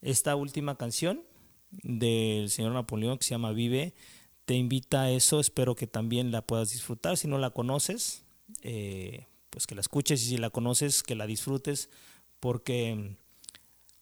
Esta 0.00 0.34
última 0.34 0.78
canción 0.78 1.24
del 1.82 2.48
señor 2.48 2.72
Napoleón 2.72 3.18
que 3.18 3.24
se 3.24 3.32
llama 3.32 3.52
Vive 3.52 3.92
te 4.46 4.54
invita 4.54 5.02
a 5.02 5.10
eso. 5.10 5.38
Espero 5.38 5.74
que 5.74 5.86
también 5.86 6.32
la 6.32 6.40
puedas 6.40 6.72
disfrutar. 6.72 7.18
Si 7.18 7.28
no 7.28 7.36
la 7.36 7.50
conoces, 7.50 8.24
eh, 8.62 9.26
pues 9.50 9.66
que 9.66 9.74
la 9.74 9.82
escuches 9.82 10.22
y 10.22 10.26
si 10.30 10.36
la 10.38 10.48
conoces, 10.48 11.02
que 11.02 11.16
la 11.16 11.26
disfrutes 11.26 11.90
porque 12.40 13.18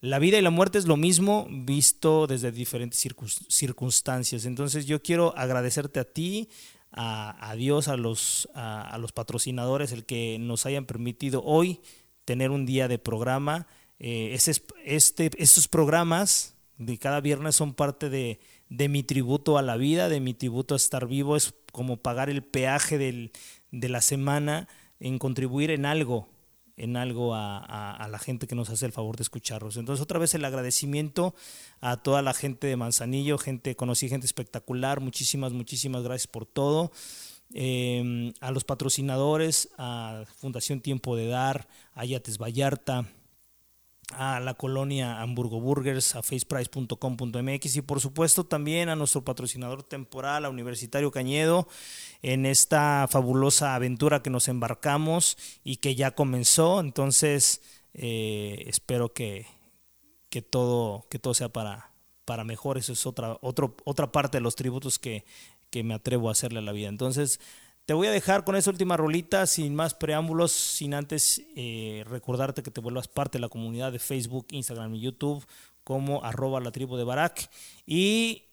la 0.02 0.18
vida 0.18 0.36
y 0.36 0.42
la 0.42 0.50
muerte 0.50 0.78
es 0.78 0.86
lo 0.86 0.96
mismo 0.96 1.46
visto 1.48 2.26
desde 2.26 2.50
diferentes 2.50 3.08
circunstancias. 3.48 4.44
Entonces 4.44 4.84
yo 4.84 5.00
quiero 5.00 5.32
agradecerte 5.38 6.00
a 6.00 6.04
ti, 6.04 6.48
a, 6.90 7.54
Dios, 7.56 7.86
a 7.86 7.96
los, 7.96 8.48
a, 8.52 8.98
los 8.98 9.12
patrocinadores, 9.12 9.92
el 9.92 10.04
que 10.04 10.38
nos 10.40 10.66
hayan 10.66 10.86
permitido 10.86 11.44
hoy 11.44 11.80
tener 12.24 12.50
un 12.50 12.66
día 12.66 12.88
de 12.88 12.98
programa. 12.98 13.68
Eh, 14.00 14.36
este, 14.84 15.30
estos 15.40 15.68
programas 15.68 16.56
de 16.78 16.98
cada 16.98 17.20
viernes 17.20 17.54
son 17.54 17.72
parte 17.72 18.10
de, 18.10 18.40
mi 18.68 19.04
tributo 19.04 19.56
a 19.56 19.62
la 19.62 19.76
vida, 19.76 20.08
de 20.08 20.18
mi 20.18 20.34
tributo 20.34 20.74
a 20.74 20.78
estar 20.78 21.06
vivo. 21.06 21.36
Es 21.36 21.54
como 21.70 21.98
pagar 21.98 22.28
el 22.28 22.42
peaje 22.42 22.98
de 22.98 23.88
la 23.88 24.00
semana 24.00 24.66
en 24.98 25.20
contribuir 25.20 25.70
en 25.70 25.86
algo 25.86 26.31
en 26.82 26.96
algo 26.96 27.32
a, 27.34 28.08
la 28.10 28.18
gente 28.18 28.48
que 28.48 28.56
nos 28.56 28.68
hace 28.68 28.86
el 28.86 28.92
favor 28.92 29.16
de 29.16 29.22
escucharlos. 29.22 29.76
Entonces, 29.76 30.02
otra 30.02 30.18
vez 30.18 30.34
el 30.34 30.44
agradecimiento 30.44 31.32
a 31.80 31.96
toda 31.96 32.22
la 32.22 32.34
gente 32.34 32.66
de 32.66 32.76
Manzanillo, 32.76 33.38
gente, 33.38 33.76
conocí 33.76 34.08
gente 34.08 34.26
espectacular, 34.26 35.00
muchísimas, 35.00 35.52
muchísimas 35.52 36.02
gracias 36.02 36.26
por 36.26 36.44
todo. 36.44 36.90
Em, 37.54 38.32
a 38.40 38.50
los 38.50 38.64
patrocinadores, 38.64 39.68
a 39.78 40.24
Fundación 40.38 40.80
Tiempo 40.80 41.14
de 41.14 41.28
Dar, 41.28 41.68
a 41.94 42.04
Yates 42.04 42.38
Vallarta, 42.38 43.06
a 44.16 44.40
la 44.40 44.54
colonia 44.54 45.20
Hamburgo 45.20 45.60
Burgers, 45.60 46.14
a 46.16 46.22
faceprice.com.mx 46.22 47.76
y 47.76 47.82
por 47.82 48.00
supuesto 48.00 48.44
también 48.44 48.88
a 48.88 48.96
nuestro 48.96 49.24
patrocinador 49.24 49.82
temporal, 49.82 50.44
a 50.44 50.50
Universitario 50.50 51.10
Cañedo, 51.10 51.68
en 52.22 52.46
esta 52.46 53.06
fabulosa 53.10 53.74
aventura 53.74 54.22
que 54.22 54.30
nos 54.30 54.48
embarcamos 54.48 55.36
y 55.64 55.76
que 55.76 55.94
ya 55.94 56.12
comenzó. 56.12 56.80
Entonces, 56.80 57.62
eh, 57.94 58.64
espero 58.66 59.12
que, 59.12 59.46
que, 60.28 60.42
todo, 60.42 61.06
que 61.10 61.18
todo 61.18 61.34
sea 61.34 61.48
para, 61.48 61.92
para 62.24 62.44
mejor. 62.44 62.78
Eso 62.78 62.92
es 62.92 63.06
otra, 63.06 63.38
otro, 63.40 63.76
otra 63.84 64.12
parte 64.12 64.38
de 64.38 64.42
los 64.42 64.56
tributos 64.56 64.98
que, 64.98 65.24
que 65.70 65.82
me 65.82 65.94
atrevo 65.94 66.28
a 66.28 66.32
hacerle 66.32 66.58
a 66.58 66.62
la 66.62 66.72
vida. 66.72 66.88
Entonces, 66.88 67.40
te 67.84 67.94
voy 67.94 68.06
a 68.06 68.12
dejar 68.12 68.44
con 68.44 68.56
esa 68.56 68.70
última 68.70 68.96
rolita, 68.96 69.46
sin 69.46 69.74
más 69.74 69.94
preámbulos, 69.94 70.52
sin 70.52 70.94
antes 70.94 71.42
eh, 71.56 72.04
recordarte 72.08 72.62
que 72.62 72.70
te 72.70 72.80
vuelvas 72.80 73.08
parte 73.08 73.38
de 73.38 73.42
la 73.42 73.48
comunidad 73.48 73.92
de 73.92 73.98
Facebook, 73.98 74.46
Instagram 74.50 74.94
y 74.94 75.00
YouTube 75.00 75.44
como 75.84 76.24
arroba 76.24 76.60
la 76.60 76.70
tribu 76.70 76.96
de 76.96 77.04
Barak. 77.04 77.50
Y 77.86 78.44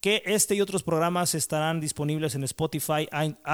que 0.00 0.22
este 0.26 0.54
y 0.54 0.60
otros 0.60 0.82
programas 0.82 1.34
estarán 1.34 1.80
disponibles 1.80 2.34
en 2.34 2.44
Spotify, 2.44 3.08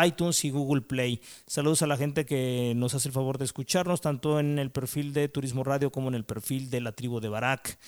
iTunes 0.04 0.44
y 0.44 0.50
Google 0.50 0.82
Play. 0.82 1.20
Saludos 1.46 1.82
a 1.82 1.86
la 1.86 1.96
gente 1.96 2.24
que 2.24 2.72
nos 2.74 2.94
hace 2.94 3.08
el 3.08 3.14
favor 3.14 3.38
de 3.38 3.44
escucharnos, 3.44 4.00
tanto 4.00 4.40
en 4.40 4.58
el 4.58 4.72
perfil 4.72 5.12
de 5.12 5.28
Turismo 5.28 5.62
Radio 5.62 5.92
como 5.92 6.08
en 6.08 6.14
el 6.14 6.24
perfil 6.24 6.68
de 6.68 6.80
la 6.80 6.90
tribu 6.90 7.20
de 7.20 7.28
Barak. 7.28 7.78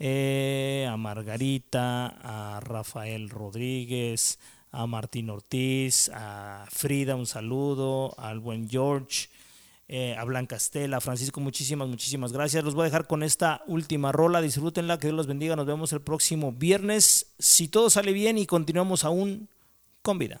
Eh, 0.00 0.88
a 0.90 0.96
Margarita, 0.96 2.06
a 2.06 2.58
Rafael 2.60 3.28
Rodríguez, 3.28 4.40
a 4.72 4.86
Martín 4.86 5.30
Ortiz, 5.30 6.10
a 6.14 6.66
Frida, 6.70 7.16
un 7.16 7.26
saludo, 7.26 8.14
al 8.18 8.40
buen 8.40 8.68
George, 8.68 9.28
eh, 9.88 10.14
a 10.16 10.24
Blanca 10.24 10.56
Estela, 10.56 11.00
Francisco, 11.00 11.40
muchísimas, 11.40 11.88
muchísimas 11.88 12.32
gracias. 12.32 12.62
Los 12.62 12.74
voy 12.74 12.82
a 12.82 12.84
dejar 12.84 13.06
con 13.06 13.22
esta 13.22 13.62
última 13.66 14.12
rola, 14.12 14.40
disfrútenla, 14.40 14.98
que 14.98 15.08
Dios 15.08 15.16
los 15.16 15.26
bendiga, 15.26 15.56
nos 15.56 15.66
vemos 15.66 15.92
el 15.92 16.00
próximo 16.00 16.52
viernes, 16.52 17.32
si 17.38 17.68
todo 17.68 17.90
sale 17.90 18.12
bien 18.12 18.38
y 18.38 18.46
continuamos 18.46 19.04
aún 19.04 19.48
con 20.02 20.18
vida. 20.18 20.40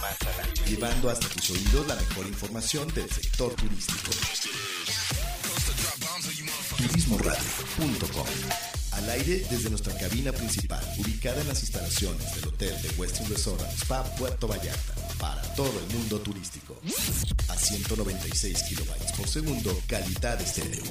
Más 0.00 0.68
llevando 0.68 1.10
hasta 1.10 1.28
tus 1.28 1.50
oídos 1.50 1.86
la 1.86 1.96
mejor 1.96 2.26
información 2.26 2.92
del 2.94 3.10
sector 3.10 3.54
turístico. 3.54 4.10
Turismoradio.com 6.76 8.73
Al 8.94 9.10
aire 9.10 9.44
desde 9.50 9.70
nuestra 9.70 9.92
cabina 9.96 10.30
principal, 10.30 10.82
ubicada 10.98 11.40
en 11.40 11.48
las 11.48 11.60
instalaciones 11.62 12.34
del 12.36 12.48
Hotel 12.48 12.80
de 12.80 12.90
Westin 12.90 13.28
Resort 13.28 13.60
Spa 13.76 14.04
Puerto 14.16 14.46
Vallarta, 14.46 14.94
para 15.18 15.42
todo 15.54 15.72
el 15.80 15.96
mundo 15.96 16.20
turístico. 16.20 16.80
A 17.48 17.56
196 17.56 18.62
kilobytes 18.62 19.12
por 19.12 19.28
segundo, 19.28 19.76
calidad 19.88 20.40
estéreo. 20.40 20.84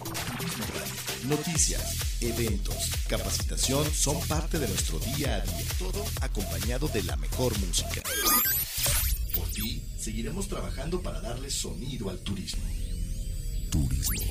Noticias, 1.29 1.95
eventos, 2.19 2.91
capacitación 3.07 3.89
son 3.93 4.19
parte 4.27 4.59
de 4.59 4.67
nuestro 4.67 4.99
día 4.99 5.35
a 5.35 5.39
día, 5.41 5.65
todo 5.79 6.05
acompañado 6.21 6.89
de 6.89 7.03
la 7.03 7.15
mejor 7.15 7.57
música. 7.59 8.01
Por 9.33 9.49
ti, 9.51 9.81
seguiremos 9.97 10.49
trabajando 10.49 11.01
para 11.01 11.21
darle 11.21 11.49
sonido 11.49 12.09
al 12.09 12.19
turismo. 12.19 12.63
Turismo 13.71 14.23